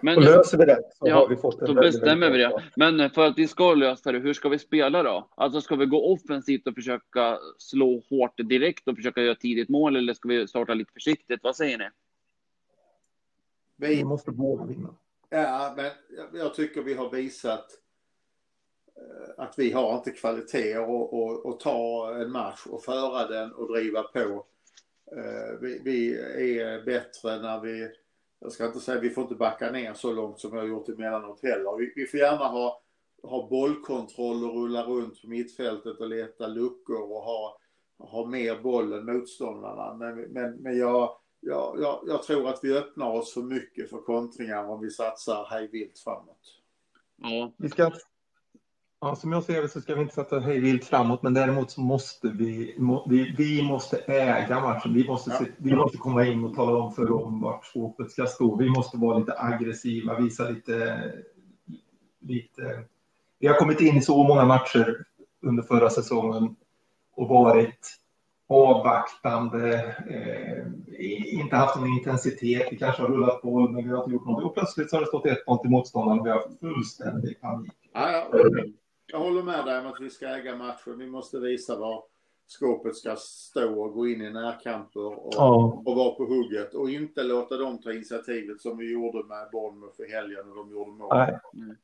Men, 0.00 0.16
och 0.16 0.22
löser 0.22 0.58
vi 0.58 0.64
det 0.64 0.82
så 0.98 1.08
ja, 1.08 1.14
har 1.14 1.28
vi 1.28 1.36
fått 1.36 1.62
en 1.62 1.74
Då 1.74 1.80
bestämmer 1.80 2.30
vi 2.30 2.38
det. 2.38 2.62
Men 2.76 3.10
för 3.10 3.26
att 3.26 3.38
vi 3.38 3.48
ska 3.48 3.74
lösa 3.74 4.12
det, 4.12 4.18
hur 4.18 4.34
ska 4.34 4.48
vi 4.48 4.58
spela 4.58 5.02
då? 5.02 5.28
Alltså 5.34 5.60
ska 5.60 5.76
vi 5.76 5.86
gå 5.86 6.12
offensivt 6.12 6.66
och 6.66 6.74
försöka 6.74 7.38
slå 7.58 8.02
hårt 8.10 8.36
direkt 8.36 8.88
och 8.88 8.96
försöka 8.96 9.22
göra 9.22 9.34
tidigt 9.34 9.68
mål 9.68 9.96
eller 9.96 10.14
ska 10.14 10.28
vi 10.28 10.48
starta 10.48 10.74
lite 10.74 10.92
försiktigt? 10.92 11.40
Vad 11.42 11.56
säger 11.56 11.78
ni? 11.78 11.88
Vi 13.76 14.04
måste 14.04 14.30
båda 14.30 14.64
vinna. 14.64 14.94
Ja, 15.30 15.74
men 15.76 15.90
jag 16.40 16.54
tycker 16.54 16.82
vi 16.82 16.94
har 16.94 17.10
visat 17.10 17.66
eh, 18.96 19.44
att 19.44 19.54
vi 19.58 19.72
har 19.72 19.96
inte 19.96 20.10
kvalitet 20.10 20.74
att 21.44 21.60
ta 21.60 22.14
en 22.20 22.30
match 22.30 22.66
och 22.66 22.84
föra 22.84 23.26
den 23.26 23.52
och 23.52 23.72
driva 23.72 24.02
på 24.02 24.46
Eh, 25.16 25.58
vi, 25.60 25.80
vi, 25.84 26.18
är 26.60 26.84
bättre 26.84 27.38
när 27.42 27.60
vi, 27.60 27.88
jag 28.42 28.52
ska 28.52 28.66
inte 28.66 28.80
säga 28.80 29.00
vi 29.00 29.10
får 29.10 29.22
inte 29.22 29.34
backa 29.34 29.70
ner 29.70 29.94
så 29.94 30.12
långt 30.12 30.40
som 30.40 30.50
vi 30.50 30.58
har 30.58 30.66
gjort 30.66 30.88
emellanåt 30.88 31.42
heller. 31.42 31.76
Vi, 31.78 31.92
vi 31.96 32.06
får 32.06 32.20
gärna 32.20 32.48
ha, 32.48 32.82
ha 33.22 33.48
bollkontroll 33.48 34.44
och 34.44 34.54
rulla 34.54 34.82
runt 34.82 35.22
på 35.22 35.28
mittfältet 35.28 36.00
och 36.00 36.08
leta 36.08 36.46
luckor 36.46 37.02
och 37.02 37.22
ha, 37.22 37.58
ha 37.98 38.26
mer 38.26 38.62
boll 38.62 38.92
än 38.92 39.04
motståndarna. 39.04 39.94
Men, 39.94 40.20
men, 40.20 40.56
men 40.56 40.78
jag, 40.78 41.16
jag, 41.40 41.76
jag, 41.80 42.04
jag 42.06 42.22
tror 42.22 42.48
att 42.48 42.60
vi 42.62 42.78
öppnar 42.78 43.10
oss 43.10 43.34
för 43.34 43.42
mycket 43.42 43.90
för 43.90 43.98
kontringar 43.98 44.68
om 44.68 44.80
vi 44.80 44.90
satsar 44.90 45.46
hejvilt 45.50 45.98
framåt. 45.98 46.58
Ja. 47.16 47.52
Vi 47.56 47.68
ska 47.68 47.92
Ja, 49.04 49.16
som 49.16 49.32
jag 49.32 49.42
ser 49.42 49.62
det 49.62 49.68
så 49.68 49.80
ska 49.80 49.94
vi 49.94 50.02
inte 50.02 50.14
sätta 50.14 50.40
hej 50.40 50.60
vilt 50.60 50.84
framåt, 50.84 51.22
men 51.22 51.34
däremot 51.34 51.70
så 51.70 51.80
måste 51.80 52.28
vi, 52.28 52.74
må, 52.78 53.06
vi, 53.08 53.34
vi 53.38 53.62
måste 53.62 53.96
äga 53.96 54.60
matchen. 54.60 54.94
Vi 54.94 55.08
måste, 55.08 55.30
se, 55.30 55.44
vi 55.56 55.74
måste 55.76 55.98
komma 55.98 56.26
in 56.26 56.44
och 56.44 56.54
tala 56.54 56.78
om 56.78 56.92
för 56.92 57.06
dem 57.06 57.40
vart 57.40 57.64
skåpet 57.64 58.10
ska 58.10 58.26
stå. 58.26 58.56
Vi 58.56 58.70
måste 58.70 58.96
vara 58.96 59.18
lite 59.18 59.38
aggressiva, 59.38 60.20
visa 60.20 60.48
lite, 60.48 61.12
lite... 62.20 62.84
Vi 63.38 63.46
har 63.46 63.54
kommit 63.54 63.80
in 63.80 63.96
i 63.96 64.00
så 64.00 64.24
många 64.24 64.44
matcher 64.44 65.04
under 65.42 65.62
förra 65.62 65.90
säsongen 65.90 66.56
och 67.16 67.28
varit 67.28 67.98
avvaktande, 68.48 69.96
eh, 70.10 71.34
inte 71.34 71.56
haft 71.56 71.76
någon 71.76 71.88
intensitet. 71.88 72.68
Vi 72.70 72.78
kanske 72.78 73.02
har 73.02 73.08
rullat 73.08 73.42
på, 73.42 73.68
men 73.68 73.84
vi 73.84 73.90
har 73.90 73.98
inte 73.98 74.10
gjort 74.10 74.26
något. 74.26 74.44
Och 74.44 74.54
plötsligt 74.54 74.90
så 74.90 74.96
har 74.96 75.00
det 75.00 75.06
stått 75.06 75.26
1-0 75.26 75.60
till 75.60 75.70
motståndaren 75.70 76.20
och 76.20 76.26
vi 76.26 76.30
har 76.30 76.44
fullständig 76.60 77.40
panik. 77.40 77.72
Ja, 77.92 78.10
ja 78.10 78.28
jag 79.12 79.18
håller 79.18 79.42
med 79.42 79.64
dig 79.64 79.80
om 79.80 79.86
att 79.86 80.00
vi 80.00 80.10
ska 80.10 80.26
äga 80.26 80.56
matchen. 80.56 80.98
Vi 80.98 81.06
måste 81.06 81.38
visa 81.38 81.78
var 81.78 82.04
skåpet 82.46 82.96
ska 82.96 83.16
stå 83.16 83.82
och 83.82 83.92
gå 83.92 84.08
in 84.08 84.22
i 84.22 84.30
närkamper 84.30 85.06
och, 85.06 85.32
ja. 85.36 85.82
och 85.86 85.96
vara 85.96 86.10
på 86.14 86.24
hugget 86.24 86.74
och 86.74 86.90
inte 86.90 87.22
låta 87.22 87.56
dem 87.56 87.78
ta 87.78 87.92
initiativet 87.92 88.60
som 88.60 88.78
vi 88.78 88.92
gjorde 88.92 89.24
med 89.24 89.48
Bournemouth 89.52 90.00
i 90.00 90.12
helgen 90.12 90.48
och 90.50 90.56
de 90.56 90.70
gjorde 90.70 90.90
mål. 90.90 91.08
Nej. 91.16 91.38
Mm. 91.54 91.76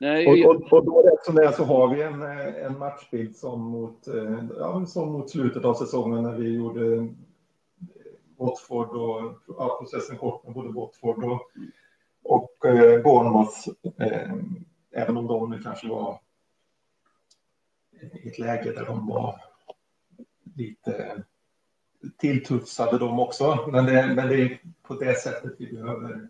Nej. 0.00 0.46
Och, 0.46 0.56
och, 0.56 0.72
och, 0.72 0.84
då 0.84 1.02
rätt 1.02 1.24
som 1.24 1.34
det 1.34 1.44
är 1.44 1.52
så 1.52 1.64
har 1.64 1.94
vi 1.94 2.02
en, 2.02 2.22
en 2.72 2.78
matchbild 2.78 3.36
som 3.36 3.60
mot, 3.60 4.08
eh, 4.08 4.44
ja, 4.58 4.86
som 4.86 5.12
mot 5.12 5.30
slutet 5.30 5.64
av 5.64 5.74
säsongen 5.74 6.22
när 6.22 6.36
vi 6.36 6.54
gjorde 6.54 7.08
Watford 8.38 8.88
och 8.88 9.32
ja, 9.58 9.78
processen 9.80 10.18
kort 10.18 10.44
med 10.44 10.54
både 10.54 10.72
Watford 10.72 11.24
och, 11.24 11.50
och 12.24 12.66
eh, 12.66 13.02
Bournemouth. 13.02 13.68
Eh, 13.98 14.32
även 14.92 15.16
om 15.16 15.26
de 15.26 15.50
nu 15.50 15.58
kanske 15.58 15.88
var 15.88 16.18
i 18.22 18.28
ett 18.28 18.38
läge 18.38 18.72
där 18.72 18.84
de 18.84 19.06
var 19.06 19.40
lite 20.56 21.22
tilltufsade 22.16 22.98
de 22.98 23.20
också. 23.20 23.68
Men 23.72 23.86
det, 23.86 24.12
men 24.16 24.28
det 24.28 24.42
är 24.42 24.58
på 24.82 24.94
det 24.94 25.14
sättet 25.14 25.52
vi 25.58 25.72
behöver 25.72 26.28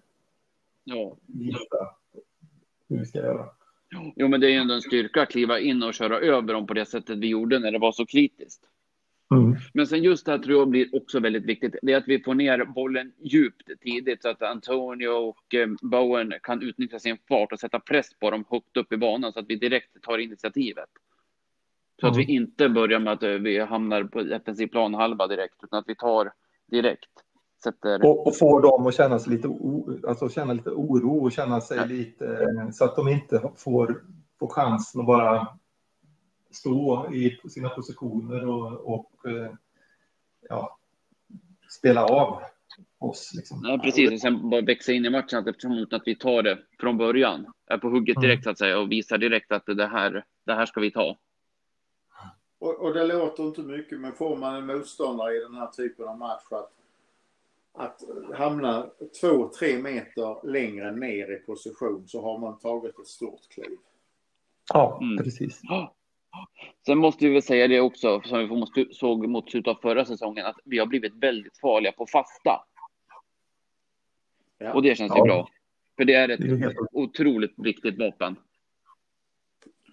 ja. 0.85 1.17
visa 1.27 1.95
hur 2.89 2.99
vi 2.99 3.07
ska 3.07 3.19
göra. 3.19 3.49
Jo, 4.17 4.29
men 4.29 4.41
det 4.41 4.55
är 4.55 4.61
ändå 4.61 4.75
en 4.75 4.83
styrka 4.83 5.23
att 5.23 5.31
kliva 5.31 5.59
in 5.59 5.83
och 5.83 5.95
köra 5.95 6.19
över 6.19 6.55
dem 6.55 6.67
på 6.67 6.75
det 6.75 6.87
sättet 6.87 7.19
vi 7.19 7.29
gjorde 7.29 7.59
när 7.59 7.73
det 7.73 7.79
var 7.79 7.93
så 7.93 8.07
kritiskt. 8.07 8.63
Mm. 9.35 9.57
Men 9.75 9.87
sen 9.87 10.03
just 10.03 10.27
det 10.27 10.33
här 10.33 10.39
tror 10.39 10.59
jag 10.59 10.69
blir 10.69 10.97
också 10.97 11.21
väldigt 11.21 11.45
viktigt. 11.45 11.77
Det 11.83 11.93
är 11.93 11.97
att 11.97 12.09
vi 12.09 12.23
får 12.23 12.35
ner 12.35 12.65
bollen 12.65 13.13
djupt 13.23 13.71
tidigt 13.81 14.23
så 14.23 14.29
att 14.29 14.43
Antonio 14.43 15.09
och 15.09 15.55
eh, 15.55 15.69
Bowen 15.83 16.33
kan 16.43 16.63
utnyttja 16.63 16.99
sin 16.99 17.19
fart 17.29 17.53
och 17.53 17.61
sätta 17.61 17.81
press 17.81 18.15
på 18.15 18.31
dem 18.31 18.45
högt 18.51 18.77
upp 18.77 18.93
i 18.93 18.97
banan 18.97 19.33
så 19.33 19.39
att 19.39 19.47
vi 19.49 19.57
direkt 19.57 20.03
tar 20.03 20.19
initiativet. 20.19 20.89
Så 22.03 22.09
att 22.09 22.17
vi 22.17 22.35
inte 22.35 22.69
börjar 22.69 23.01
med 23.01 23.13
att 23.13 23.23
eh, 23.23 23.31
vi 23.31 23.59
hamnar 23.59 24.05
på 24.05 24.23
defensiv 24.23 24.67
planhalva 24.67 25.27
direkt, 25.27 25.55
utan 25.65 25.79
att 25.79 25.89
vi 25.89 25.97
tar 25.97 26.33
direkt. 26.71 27.11
Sätter... 27.65 28.07
Och, 28.07 28.27
och 28.27 28.39
får 28.39 28.63
dem 28.63 28.87
att 28.87 28.95
känna 28.95 29.19
sig 29.19 29.33
lite, 29.33 29.49
alltså 30.09 30.29
känna 30.29 30.53
lite 30.53 30.71
oro 30.71 31.25
och 31.25 31.33
känna 31.33 31.61
sig 31.61 31.77
ja. 31.77 31.85
lite 31.85 32.49
så 32.73 32.85
att 32.85 32.97
de 32.97 33.09
inte 33.09 33.51
får, 33.57 34.03
får 34.39 34.49
chansen 34.49 35.01
att 35.01 35.07
bara 35.07 35.49
stå 36.51 37.09
i 37.15 37.39
sina 37.51 37.69
positioner 37.69 38.49
och, 38.49 38.95
och 38.95 39.31
eh, 39.31 39.53
ja, 40.49 40.79
spela 41.79 42.05
av 42.05 42.43
oss. 42.99 43.33
Liksom. 43.35 43.61
Ja, 43.65 43.79
precis. 43.79 44.13
Och 44.13 44.21
sen 44.21 44.51
bara 44.51 44.61
växa 44.61 44.93
in 44.93 45.05
i 45.05 45.11
matchen 45.11 45.49
eftersom 45.49 45.87
att 45.91 46.03
vi 46.05 46.15
tar 46.15 46.43
det 46.43 46.59
från 46.81 46.99
början. 46.99 47.47
Är 47.67 47.79
på 47.79 47.89
hugget 47.89 48.21
direkt 48.21 48.39
mm. 48.39 48.43
så 48.45 48.51
att 48.51 48.59
säga 48.59 48.79
och 48.79 48.93
visar 48.93 49.19
direkt 49.19 49.53
att 49.53 49.67
det 49.67 49.87
här, 49.87 50.25
det 50.47 50.55
här 50.55 50.67
ska 50.67 50.81
vi 50.81 50.91
ta. 50.91 51.17
Och, 52.63 52.81
och, 52.81 52.95
det 52.95 53.07
låter 53.07 53.43
inte 53.43 53.61
mycket, 53.61 54.01
men 54.01 54.13
får 54.13 54.37
man 54.37 54.55
en 54.55 54.67
motståndare 54.67 55.37
i 55.37 55.41
den 55.41 55.55
här 55.55 55.67
typen 55.67 56.09
av 56.09 56.19
match 56.19 56.43
att, 56.51 56.71
att 57.73 58.03
hamna 58.35 58.87
två, 59.21 59.49
tre 59.59 59.79
meter 59.79 60.47
längre 60.47 60.93
ner 60.93 61.33
i 61.33 61.37
position 61.37 62.09
så 62.09 62.23
har 62.23 62.39
man 62.39 62.59
tagit 62.59 62.99
ett 62.99 63.07
stort 63.07 63.49
kliv. 63.49 63.79
Ja, 64.73 64.99
mm. 65.03 65.25
precis. 65.25 65.61
Sen 66.87 66.99
måste 66.99 67.25
vi 67.25 67.33
väl 67.33 67.43
säga 67.43 67.69
det 67.69 67.81
också, 67.81 68.21
som 68.25 68.67
vi 68.75 68.89
såg 68.95 69.29
mot 69.29 69.51
slutet 69.51 69.77
av 69.77 69.81
förra 69.83 70.05
säsongen, 70.05 70.47
att 70.47 70.59
vi 70.65 70.79
har 70.79 70.87
blivit 70.87 71.15
väldigt 71.15 71.59
farliga 71.59 71.93
på 71.93 72.07
fasta. 72.07 72.65
Ja. 74.59 74.73
Och 74.73 74.83
det 74.83 74.95
känns 74.95 75.13
ja. 75.15 75.19
ju 75.19 75.23
bra. 75.23 75.49
För 75.97 76.05
det 76.05 76.15
är 76.15 76.29
ett 76.29 76.41
det 76.41 76.47
är 76.47 76.57
helt... 76.57 76.79
otroligt 76.93 77.55
viktigt 77.57 77.99
vapen. 77.99 78.37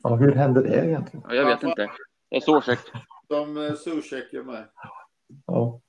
Ja, 0.03 0.15
hur 0.15 0.31
hände 0.31 0.61
det 0.61 0.87
egentligen? 0.87 1.25
Ja, 1.29 1.35
jag 1.35 1.45
vet 1.45 1.63
inte. 1.63 1.89
Det 2.29 2.35
är 2.35 2.39
Zuzek. 2.39 2.79
Som 3.27 3.75
Zuzek 3.83 4.33
gör 4.33 4.43
med. 4.43 4.67
Ja. 5.45 5.81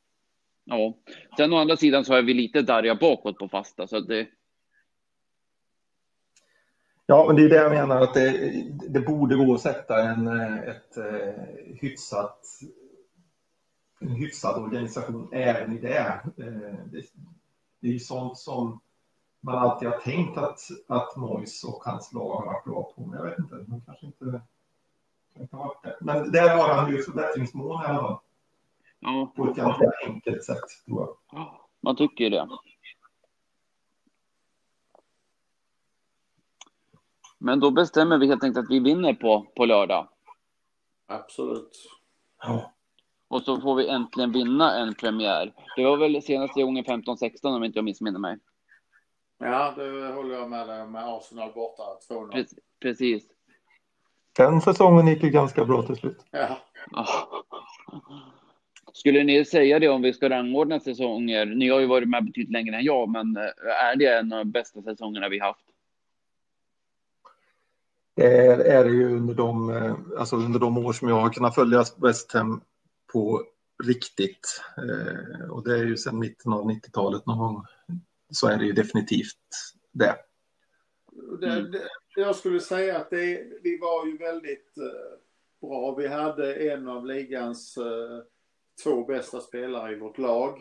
Ja. 0.65 0.95
Sen 1.37 1.53
å 1.53 1.57
andra 1.57 1.77
sidan 1.77 2.05
så 2.05 2.15
är 2.15 2.23
vi 2.23 2.35
lite 2.35 2.63
darriga 2.63 2.95
bakåt 2.95 3.39
på 3.39 3.49
fasta, 3.49 3.87
så 3.87 4.01
det... 4.01 4.29
Ja, 7.07 7.25
men 7.27 7.37
det 7.37 7.43
är 7.43 7.49
det 7.49 7.57
jag 7.57 7.73
menar 7.73 8.01
att 8.01 8.15
det, 8.15 8.53
det 8.89 9.01
borde 9.01 9.37
gå 9.37 9.55
att 9.55 9.61
sätta 9.61 10.03
en 10.03 10.27
ett, 10.59 10.97
eh, 10.97 11.35
hyfsat, 11.81 12.47
en 14.01 14.11
hyfsad 14.11 14.63
organisation 14.63 15.29
även 15.33 15.79
i 15.79 15.81
det. 15.81 16.21
Eh, 16.37 16.85
det, 16.85 17.03
det 17.81 17.89
är 17.89 17.93
ju 17.93 17.99
sånt 17.99 18.39
som 18.39 18.81
man 19.41 19.59
alltid 19.59 19.89
har 19.89 19.99
tänkt 19.99 20.39
att, 20.39 20.61
att 20.89 21.17
Mois 21.17 21.65
och 21.65 21.83
hans 21.85 22.13
lag 22.13 22.35
har 22.35 22.47
varit 22.47 22.65
bra 22.65 22.93
på. 22.97 23.07
Men 23.07 23.19
jag 23.19 23.25
vet 23.25 23.39
inte, 23.39 23.57
de 23.57 23.83
kanske 23.87 24.07
inte, 24.07 24.41
det. 25.83 25.97
Men 26.01 26.33
där 26.33 26.57
har 26.57 26.75
han 26.75 26.93
ju 26.93 27.03
förbättringsmål 27.03 27.83
i 27.83 27.87
alla 27.87 27.99
fall. 27.99 28.19
Ja. 29.01 29.33
På 29.37 29.51
ett 29.51 29.57
ganska 29.57 29.93
enkelt 30.07 30.45
sätt, 30.45 30.65
tror 30.87 31.01
jag. 31.01 31.17
Ja, 31.33 31.69
man 31.81 31.97
tycker 31.97 32.25
ju 32.25 32.31
det. 32.31 32.49
Men 37.39 37.61
då 37.61 37.71
bestämmer 37.71 38.19
vi 38.19 38.27
helt 38.27 38.45
enkelt 38.45 38.65
att 38.65 38.71
vi 38.71 38.81
vinner 38.81 39.15
på, 39.15 39.47
på 39.57 39.65
lördag. 39.65 40.09
Absolut. 41.07 41.89
Ja. 42.43 42.73
Och 43.29 43.43
så 43.43 43.61
får 43.61 43.75
vi 43.75 43.89
äntligen 43.89 44.33
vinna 44.33 44.79
en 44.79 44.95
premiär. 44.95 45.55
Det 45.77 45.85
var 45.85 45.97
väl 45.97 46.23
senaste 46.23 46.63
gången 46.63 46.85
15-16 46.85 47.57
om 47.57 47.65
inte 47.65 47.79
jag 47.79 47.85
missminner 47.85 48.19
mig. 48.19 48.39
Ja, 49.39 49.75
det 49.77 50.13
håller 50.13 50.35
jag 50.35 50.51
med 50.51 50.69
dig 50.69 50.87
med 50.87 51.09
Arsenal 51.09 51.53
borta 51.53 51.83
2-0. 52.09 52.47
Precis. 52.81 53.25
Den 54.37 54.61
säsongen 54.61 55.07
gick 55.07 55.23
ju 55.23 55.31
ganska 55.31 55.65
bra 55.65 55.83
till 55.83 55.97
slut. 55.97 56.19
Ja. 56.31 56.59
Skulle 58.93 59.25
ni 59.25 59.45
säga 59.45 59.79
det 59.79 59.89
om 59.89 60.03
vi 60.03 60.13
ska 60.13 60.31
rangordna 60.31 60.81
säsonger? 60.81 61.47
Ni 61.47 61.69
har 61.69 61.81
ju 61.81 61.87
varit 61.87 62.09
med 62.09 62.25
betydligt 62.25 62.53
längre 62.53 62.77
än 62.77 62.85
jag, 62.85 63.09
men 63.09 63.37
eh, 63.37 63.43
är 63.91 63.97
det 63.97 64.07
en 64.07 64.33
av 64.33 64.39
de 64.39 64.51
bästa 64.51 64.83
säsongerna 64.83 65.29
vi 65.29 65.39
haft? 65.39 65.65
Det 68.17 68.47
är, 68.47 68.59
är 68.59 68.85
det 68.85 68.91
ju 68.91 69.17
under 69.17 69.35
de, 69.35 69.71
eh, 69.77 69.97
alltså 70.19 70.37
under 70.37 70.59
de 70.59 70.79
år 70.79 70.93
som 70.93 71.09
jag 71.09 71.21
har 71.21 71.31
kunnat 71.31 71.55
följa 71.55 71.85
West 71.97 72.33
Ham 72.33 72.61
på 73.13 73.43
riktigt. 73.85 74.63
Eh, 74.77 75.51
och 75.51 75.65
det 75.65 75.79
är 75.79 75.85
ju 75.85 75.97
sedan 75.97 76.19
mitten 76.19 76.53
av 76.53 76.71
90-talet 76.71 77.27
någon 77.27 77.39
gång. 77.39 77.65
Så 78.31 78.49
är 78.49 78.59
det 78.59 78.65
ju 78.65 78.73
definitivt 78.73 79.37
det. 79.93 80.17
det, 81.41 81.71
det 81.71 81.89
jag 82.17 82.37
skulle 82.37 82.61
säga 82.61 82.99
att 82.99 83.11
det, 83.11 83.47
vi 83.63 83.79
var 83.79 84.07
ju 84.07 84.17
väldigt 84.17 84.79
eh, 84.79 85.69
bra. 85.69 85.95
Vi 85.95 86.07
hade 86.07 86.55
en 86.55 86.89
av 86.89 87.07
ligans 87.07 87.77
eh, 87.77 88.23
två 88.85 89.05
bästa 89.05 89.41
spelare 89.41 89.93
i 89.93 89.99
vårt 89.99 90.19
lag. 90.19 90.59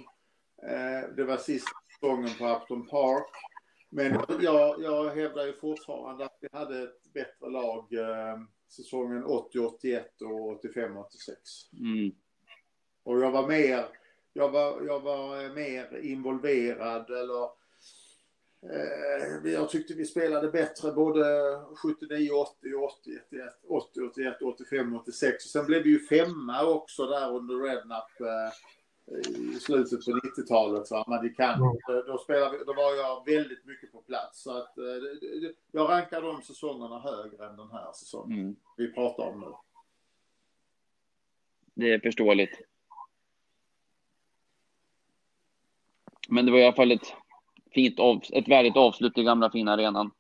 Eh, 0.64 1.10
det 1.16 1.24
var 1.24 1.38
sista 1.38 1.72
gången 2.02 2.30
på 2.40 2.48
Upton 2.48 2.88
Park. 2.88 3.30
Men 3.90 4.20
jag, 4.42 4.82
jag 4.82 5.10
hävdar 5.10 5.46
ju 5.46 5.54
fortfarande 5.54 6.26
att 6.26 6.38
vi 6.42 6.48
hade 6.52 6.84
ett 6.84 7.14
bättre 7.14 7.50
lag 7.50 7.88
säsongen 8.70 9.24
80-81 9.26 10.04
och 10.22 10.64
85-86. 10.64 11.06
Mm. 11.80 12.12
Och 13.04 13.20
jag 13.20 13.32
var 13.32 13.48
mer, 13.48 13.86
jag 14.34 14.50
var, 14.50 14.82
jag 14.82 15.00
var 15.00 15.56
mer 15.56 15.98
involverad 15.98 17.10
eller 17.10 17.59
jag 19.44 19.70
tyckte 19.70 19.94
vi 19.94 20.06
spelade 20.06 20.50
bättre 20.52 20.92
både 20.92 21.24
79, 21.76 22.32
80, 22.32 22.74
81, 22.74 23.60
80, 23.68 24.02
81, 24.02 24.42
85, 24.42 24.96
86. 24.96 25.46
Och 25.46 25.52
sen 25.52 25.66
blev 25.66 25.84
vi 25.84 25.90
ju 25.90 26.00
femma 26.00 26.66
också 26.66 27.06
där 27.06 27.36
under 27.36 27.56
Rednap 27.56 28.22
eh, 28.22 28.52
i 29.30 29.60
slutet 29.60 30.06
på 30.06 30.12
90-talet. 30.12 31.08
Men 31.08 31.24
det 31.24 31.30
kan, 31.30 31.54
mm. 31.54 32.06
då, 32.08 32.18
spelade 32.18 32.58
vi, 32.58 32.64
då 32.64 32.74
var 32.74 32.96
jag 32.96 33.26
väldigt 33.26 33.66
mycket 33.66 33.92
på 33.92 34.02
plats. 34.02 34.42
Så 34.42 34.58
att, 34.58 34.78
eh, 34.78 34.84
jag 35.72 35.90
rankar 35.90 36.22
de 36.22 36.42
säsongerna 36.42 37.00
högre 37.00 37.50
än 37.50 37.58
den 37.58 37.72
här 37.72 37.92
säsongen 37.94 38.40
mm. 38.40 38.56
vi 38.78 38.94
pratar 38.94 39.24
om 39.24 39.40
nu. 39.40 39.54
Det 41.74 41.94
är 41.94 42.00
förståeligt. 42.00 42.62
Men 46.30 46.46
det 46.46 46.52
var 46.52 46.60
i 46.60 46.66
alla 46.66 46.76
fall 46.76 46.92
ett 46.92 47.14
fint, 47.72 48.00
av, 48.00 48.22
ett 48.32 48.48
värdigt 48.48 48.78
avslut 48.78 49.18
i 49.18 49.24
gamla 49.24 49.52
fina 49.52 49.74
arenan. 49.74 50.12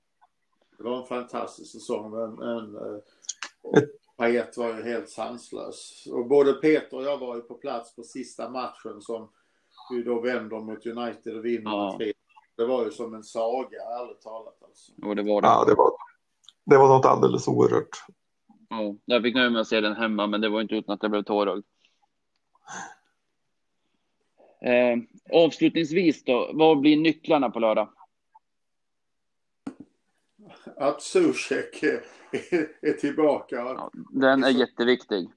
Det 0.77 0.83
var 0.83 0.97
en 0.97 1.05
fantastisk 1.05 1.71
säsong. 1.71 2.11
Men, 2.11 2.41
en, 2.41 2.75
eh, 2.75 3.81
Payet 4.17 4.57
var 4.57 4.67
ju 4.67 4.83
helt 4.83 5.09
sanslös. 5.09 6.07
Och 6.11 6.27
både 6.27 6.53
Peter 6.53 6.97
och 6.97 7.03
jag 7.03 7.17
var 7.17 7.35
ju 7.35 7.41
på 7.41 7.53
plats 7.53 7.95
på 7.95 8.03
sista 8.03 8.49
matchen 8.49 9.01
som 9.01 9.29
vi 9.89 10.03
då 10.03 10.21
vänder 10.21 10.59
mot 10.59 10.85
United 10.85 11.37
och 11.37 11.45
vinner 11.45 11.71
ja. 11.71 11.99
Det 12.57 12.65
var 12.65 12.85
ju 12.85 12.91
som 12.91 13.13
en 13.13 13.23
saga, 13.23 13.77
ärligt 13.77 14.21
talat. 14.21 14.63
Alltså. 14.63 14.91
Jo, 14.97 15.13
det 15.13 15.23
var 15.23 15.41
det. 15.41 15.47
Ja, 15.47 15.65
det 15.65 15.75
var, 15.75 15.91
det 16.65 16.77
var 16.77 16.87
något 16.87 17.05
alldeles 17.05 17.47
oerhört. 17.47 17.89
Ja, 18.69 18.95
jag 19.05 19.23
fick 19.23 19.35
nöja 19.35 19.49
mig 19.49 19.61
att 19.61 19.67
se 19.67 19.81
den 19.81 19.95
hemma, 19.95 20.27
men 20.27 20.41
det 20.41 20.49
var 20.49 20.61
inte 20.61 20.75
utan 20.75 20.93
att 20.93 21.03
jag 21.03 21.11
blev 21.11 21.23
tårögd. 21.23 21.65
Eh, 24.61 24.97
avslutningsvis 25.31 26.23
då, 26.23 26.51
vad 26.53 26.79
blir 26.79 26.97
nycklarna 26.97 27.49
på 27.49 27.59
lördag? 27.59 27.89
Att 30.77 31.01
Zuzek 31.01 31.83
är, 32.81 32.93
tillbaka. 32.93 33.55
Ja, 33.55 33.91
den 34.11 34.43
är 34.43 34.49
jätteviktig. 34.49 35.29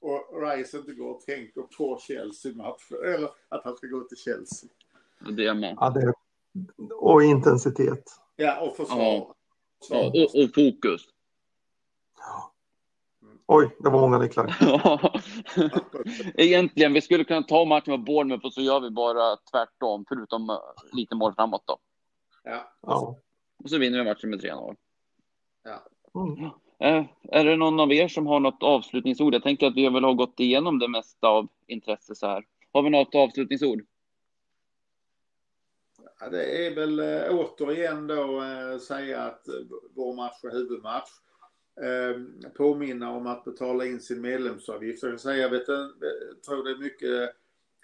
Och 0.00 0.42
Rice 0.42 0.76
inte 0.78 0.92
går 0.92 1.10
och 1.10 1.20
tänker 1.20 1.62
på 1.62 1.98
Chelsea-matchen, 2.00 2.96
eller 3.04 3.30
att 3.48 3.64
han 3.64 3.76
ska 3.76 3.86
gå 3.86 4.00
till 4.00 4.16
Chelsea. 4.16 4.70
Det 5.30 5.46
är 5.46 5.54
med. 5.54 5.76
Ja, 5.80 5.90
det, 5.90 6.12
och 6.94 7.22
intensitet. 7.22 8.04
Ja, 8.36 8.60
och 8.60 8.76
försvar. 8.76 9.02
Ja. 9.02 9.34
ja 9.90 10.06
och, 10.06 10.42
och 10.42 10.54
fokus. 10.54 11.02
Oj, 13.52 13.76
det 13.78 13.90
var 13.90 14.00
många 14.00 14.18
nycklar. 14.18 14.56
Egentligen, 16.40 16.92
vi 16.92 17.00
skulle 17.00 17.24
kunna 17.24 17.42
ta 17.42 17.64
matchen 17.64 17.90
med 17.90 18.04
Bournemouth 18.04 18.46
och 18.46 18.52
så 18.52 18.60
gör 18.60 18.80
vi 18.80 18.90
bara 18.90 19.36
tvärtom, 19.36 20.04
förutom 20.08 20.50
eh, 20.50 20.56
lite 20.92 21.14
mål 21.14 21.34
framåt 21.34 21.62
då. 21.66 21.78
Ja. 22.44 22.72
ja. 22.82 23.16
Och 23.64 23.70
så 23.70 23.78
vinner 23.78 23.98
vi 23.98 24.04
matchen 24.04 24.30
med 24.30 24.40
3-0. 24.40 24.76
Ja. 25.64 25.82
Mm. 26.20 26.50
Är, 26.78 27.14
är 27.22 27.44
det 27.44 27.56
någon 27.56 27.80
av 27.80 27.92
er 27.92 28.08
som 28.08 28.26
har 28.26 28.40
något 28.40 28.62
avslutningsord? 28.62 29.34
Jag 29.34 29.42
tänker 29.42 29.66
att 29.66 29.76
vi 29.76 29.88
väl 29.88 30.04
har 30.04 30.14
gått 30.14 30.40
igenom 30.40 30.78
det 30.78 30.88
mesta 30.88 31.28
av 31.28 31.48
intresse 31.66 32.14
så 32.14 32.26
här. 32.26 32.44
Har 32.72 32.82
vi 32.82 32.90
något 32.90 33.14
avslutningsord? 33.14 33.82
Ja, 36.20 36.28
det 36.30 36.66
är 36.66 36.74
väl 36.74 37.00
äh, 37.00 37.38
återigen 37.38 38.06
då 38.06 38.42
äh, 38.42 38.78
säga 38.78 39.22
att 39.22 39.48
äh, 39.48 39.54
vår 39.94 40.14
match 40.14 40.44
är 40.44 40.50
huvudmatch 40.50 41.10
eh, 41.82 42.50
påminna 42.56 43.10
om 43.10 43.26
att 43.26 43.44
betala 43.44 43.86
in 43.86 44.00
sin 44.00 44.20
medlemsavgift. 44.20 45.02
Jag, 45.02 45.20
säga, 45.20 45.42
jag, 45.42 45.50
vet, 45.50 45.68
jag 45.68 46.42
tror 46.46 46.64
det 46.64 46.70
är 46.70 46.78
mycket 46.78 47.36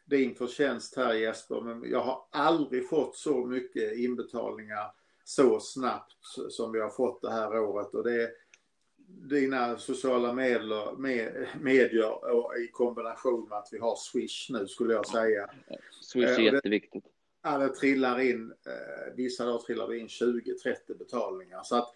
din 0.05 0.35
förtjänst 0.35 0.97
här 0.97 1.15
Jesper, 1.15 1.61
men 1.61 1.91
jag 1.91 2.01
har 2.01 2.27
aldrig 2.31 2.89
fått 2.89 3.17
så 3.17 3.47
mycket 3.47 3.97
inbetalningar 3.97 4.93
så 5.25 5.61
snabbt 5.61 6.13
som 6.49 6.73
vi 6.73 6.81
har 6.81 6.91
fått 6.91 7.23
det 7.23 7.31
här 7.31 7.59
året. 7.59 7.95
Och 7.95 8.05
det 8.05 8.23
är 8.23 8.31
dina 9.07 9.79
sociala 9.79 10.33
medier, 10.33 10.97
med, 10.97 11.47
medier 11.61 12.35
och 12.35 12.57
i 12.59 12.69
kombination 12.69 13.49
med 13.49 13.59
att 13.59 13.69
vi 13.73 13.79
har 13.79 13.97
Swish 13.97 14.51
nu 14.51 14.67
skulle 14.67 14.95
jag 14.95 15.07
säga. 15.07 15.51
Swish 16.01 16.25
är 16.25 16.39
eh, 16.39 16.45
jätteviktigt. 16.45 17.05
Ja, 17.49 17.59
det 17.59 17.69
trillar 17.69 18.21
in, 18.21 18.53
eh, 18.67 19.15
vissa 19.15 19.47
dagar 19.47 19.59
trillar 19.59 19.89
det 19.89 19.99
in 19.99 20.09
20-30 20.09 20.99
betalningar. 20.99 21.63
Så 21.63 21.77
att 21.77 21.89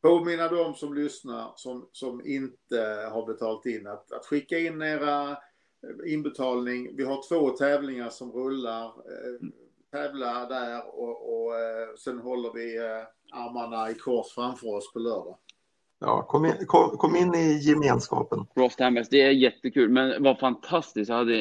påminna 0.00 0.48
de 0.48 0.74
som 0.74 0.94
lyssnar 0.94 1.52
som, 1.56 1.88
som 1.92 2.26
inte 2.26 3.08
har 3.12 3.26
betalat 3.26 3.66
in 3.66 3.86
att, 3.86 4.12
att 4.12 4.26
skicka 4.26 4.58
in 4.58 4.82
era 4.82 5.30
eh, 5.30 6.12
inbetalning. 6.12 6.96
Vi 6.96 7.04
har 7.04 7.28
två 7.28 7.50
tävlingar 7.50 8.10
som 8.10 8.32
rullar. 8.32 8.86
Eh, 8.86 9.48
tävla 9.90 10.46
där 10.46 10.98
och, 10.98 11.34
och 11.34 11.52
sen 11.98 12.18
håller 12.18 12.52
vi 12.52 12.78
armarna 13.32 13.90
i 13.90 13.94
kors 13.94 14.32
framför 14.32 14.68
oss 14.68 14.92
på 14.92 14.98
lördag. 14.98 15.36
Ja, 16.02 16.22
kom 16.22 16.44
in, 16.46 16.52
kom, 16.66 16.90
kom 16.90 17.16
in 17.16 17.34
i 17.34 17.58
gemenskapen. 17.58 18.46
Frosthammers, 18.54 19.08
det 19.08 19.22
är 19.22 19.30
jättekul, 19.30 19.88
men 19.88 20.22
vad 20.22 20.38
fantastiskt. 20.38 21.08
Jag 21.08 21.16
hade, 21.16 21.32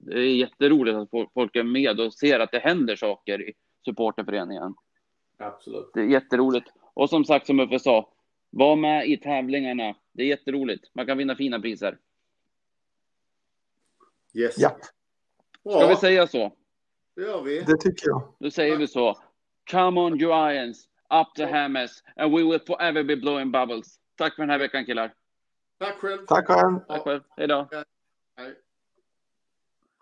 det 0.00 0.12
är 0.18 0.36
jätteroligt 0.36 0.96
att 0.96 1.10
folk 1.34 1.56
är 1.56 1.62
med 1.62 2.00
och 2.00 2.14
ser 2.14 2.40
att 2.40 2.50
det 2.52 2.58
händer 2.58 2.96
saker 2.96 3.48
i 3.48 3.52
supporterföreningen. 3.84 4.74
Absolut. 5.38 5.90
Det 5.94 6.00
är 6.00 6.04
jätteroligt. 6.04 6.66
Och 6.94 7.10
som 7.10 7.24
sagt, 7.24 7.46
som 7.46 7.60
Uffe 7.60 7.78
sa, 7.78 8.12
Var 8.50 8.76
med 8.76 9.06
i 9.08 9.16
tävlingarna. 9.16 9.94
Det 10.12 10.22
är 10.22 10.26
jätteroligt. 10.26 10.84
Man 10.94 11.06
kan 11.06 11.18
vinna 11.18 11.36
fina 11.36 11.60
priser. 11.60 11.98
Yes. 14.34 14.54
Ja, 14.58 14.76
Ska 15.62 15.86
vi 15.86 15.96
säga 15.96 16.26
så? 16.26 16.52
det 17.16 17.22
gör 17.22 17.42
vi. 17.42 17.60
det 17.60 17.76
tycker 17.76 18.08
jag. 18.08 18.34
Då 18.38 18.50
säger 18.50 18.76
vi 18.76 18.86
så. 18.86 19.18
Come 19.70 20.00
on 20.00 20.18
Giants, 20.18 20.88
up 21.10 21.34
the 21.36 21.46
hammers 21.46 22.02
and 22.16 22.32
we 22.32 22.42
will 22.42 22.60
forever 22.66 23.04
be 23.04 23.16
blowing 23.16 23.50
bubbles. 23.50 23.98
Tack 24.18 24.34
för 24.34 24.42
den 24.42 24.50
här 24.50 24.58
veckan 24.58 24.84
killar. 24.86 25.12
Tack 25.80 25.94
själv. 25.94 26.26
Tack 26.26 26.46
själv. 26.46 26.80
Tack 26.88 27.02
själv. 27.02 27.22
Hej 27.36 27.46
då. 27.46 27.68
Ja. 27.70 27.84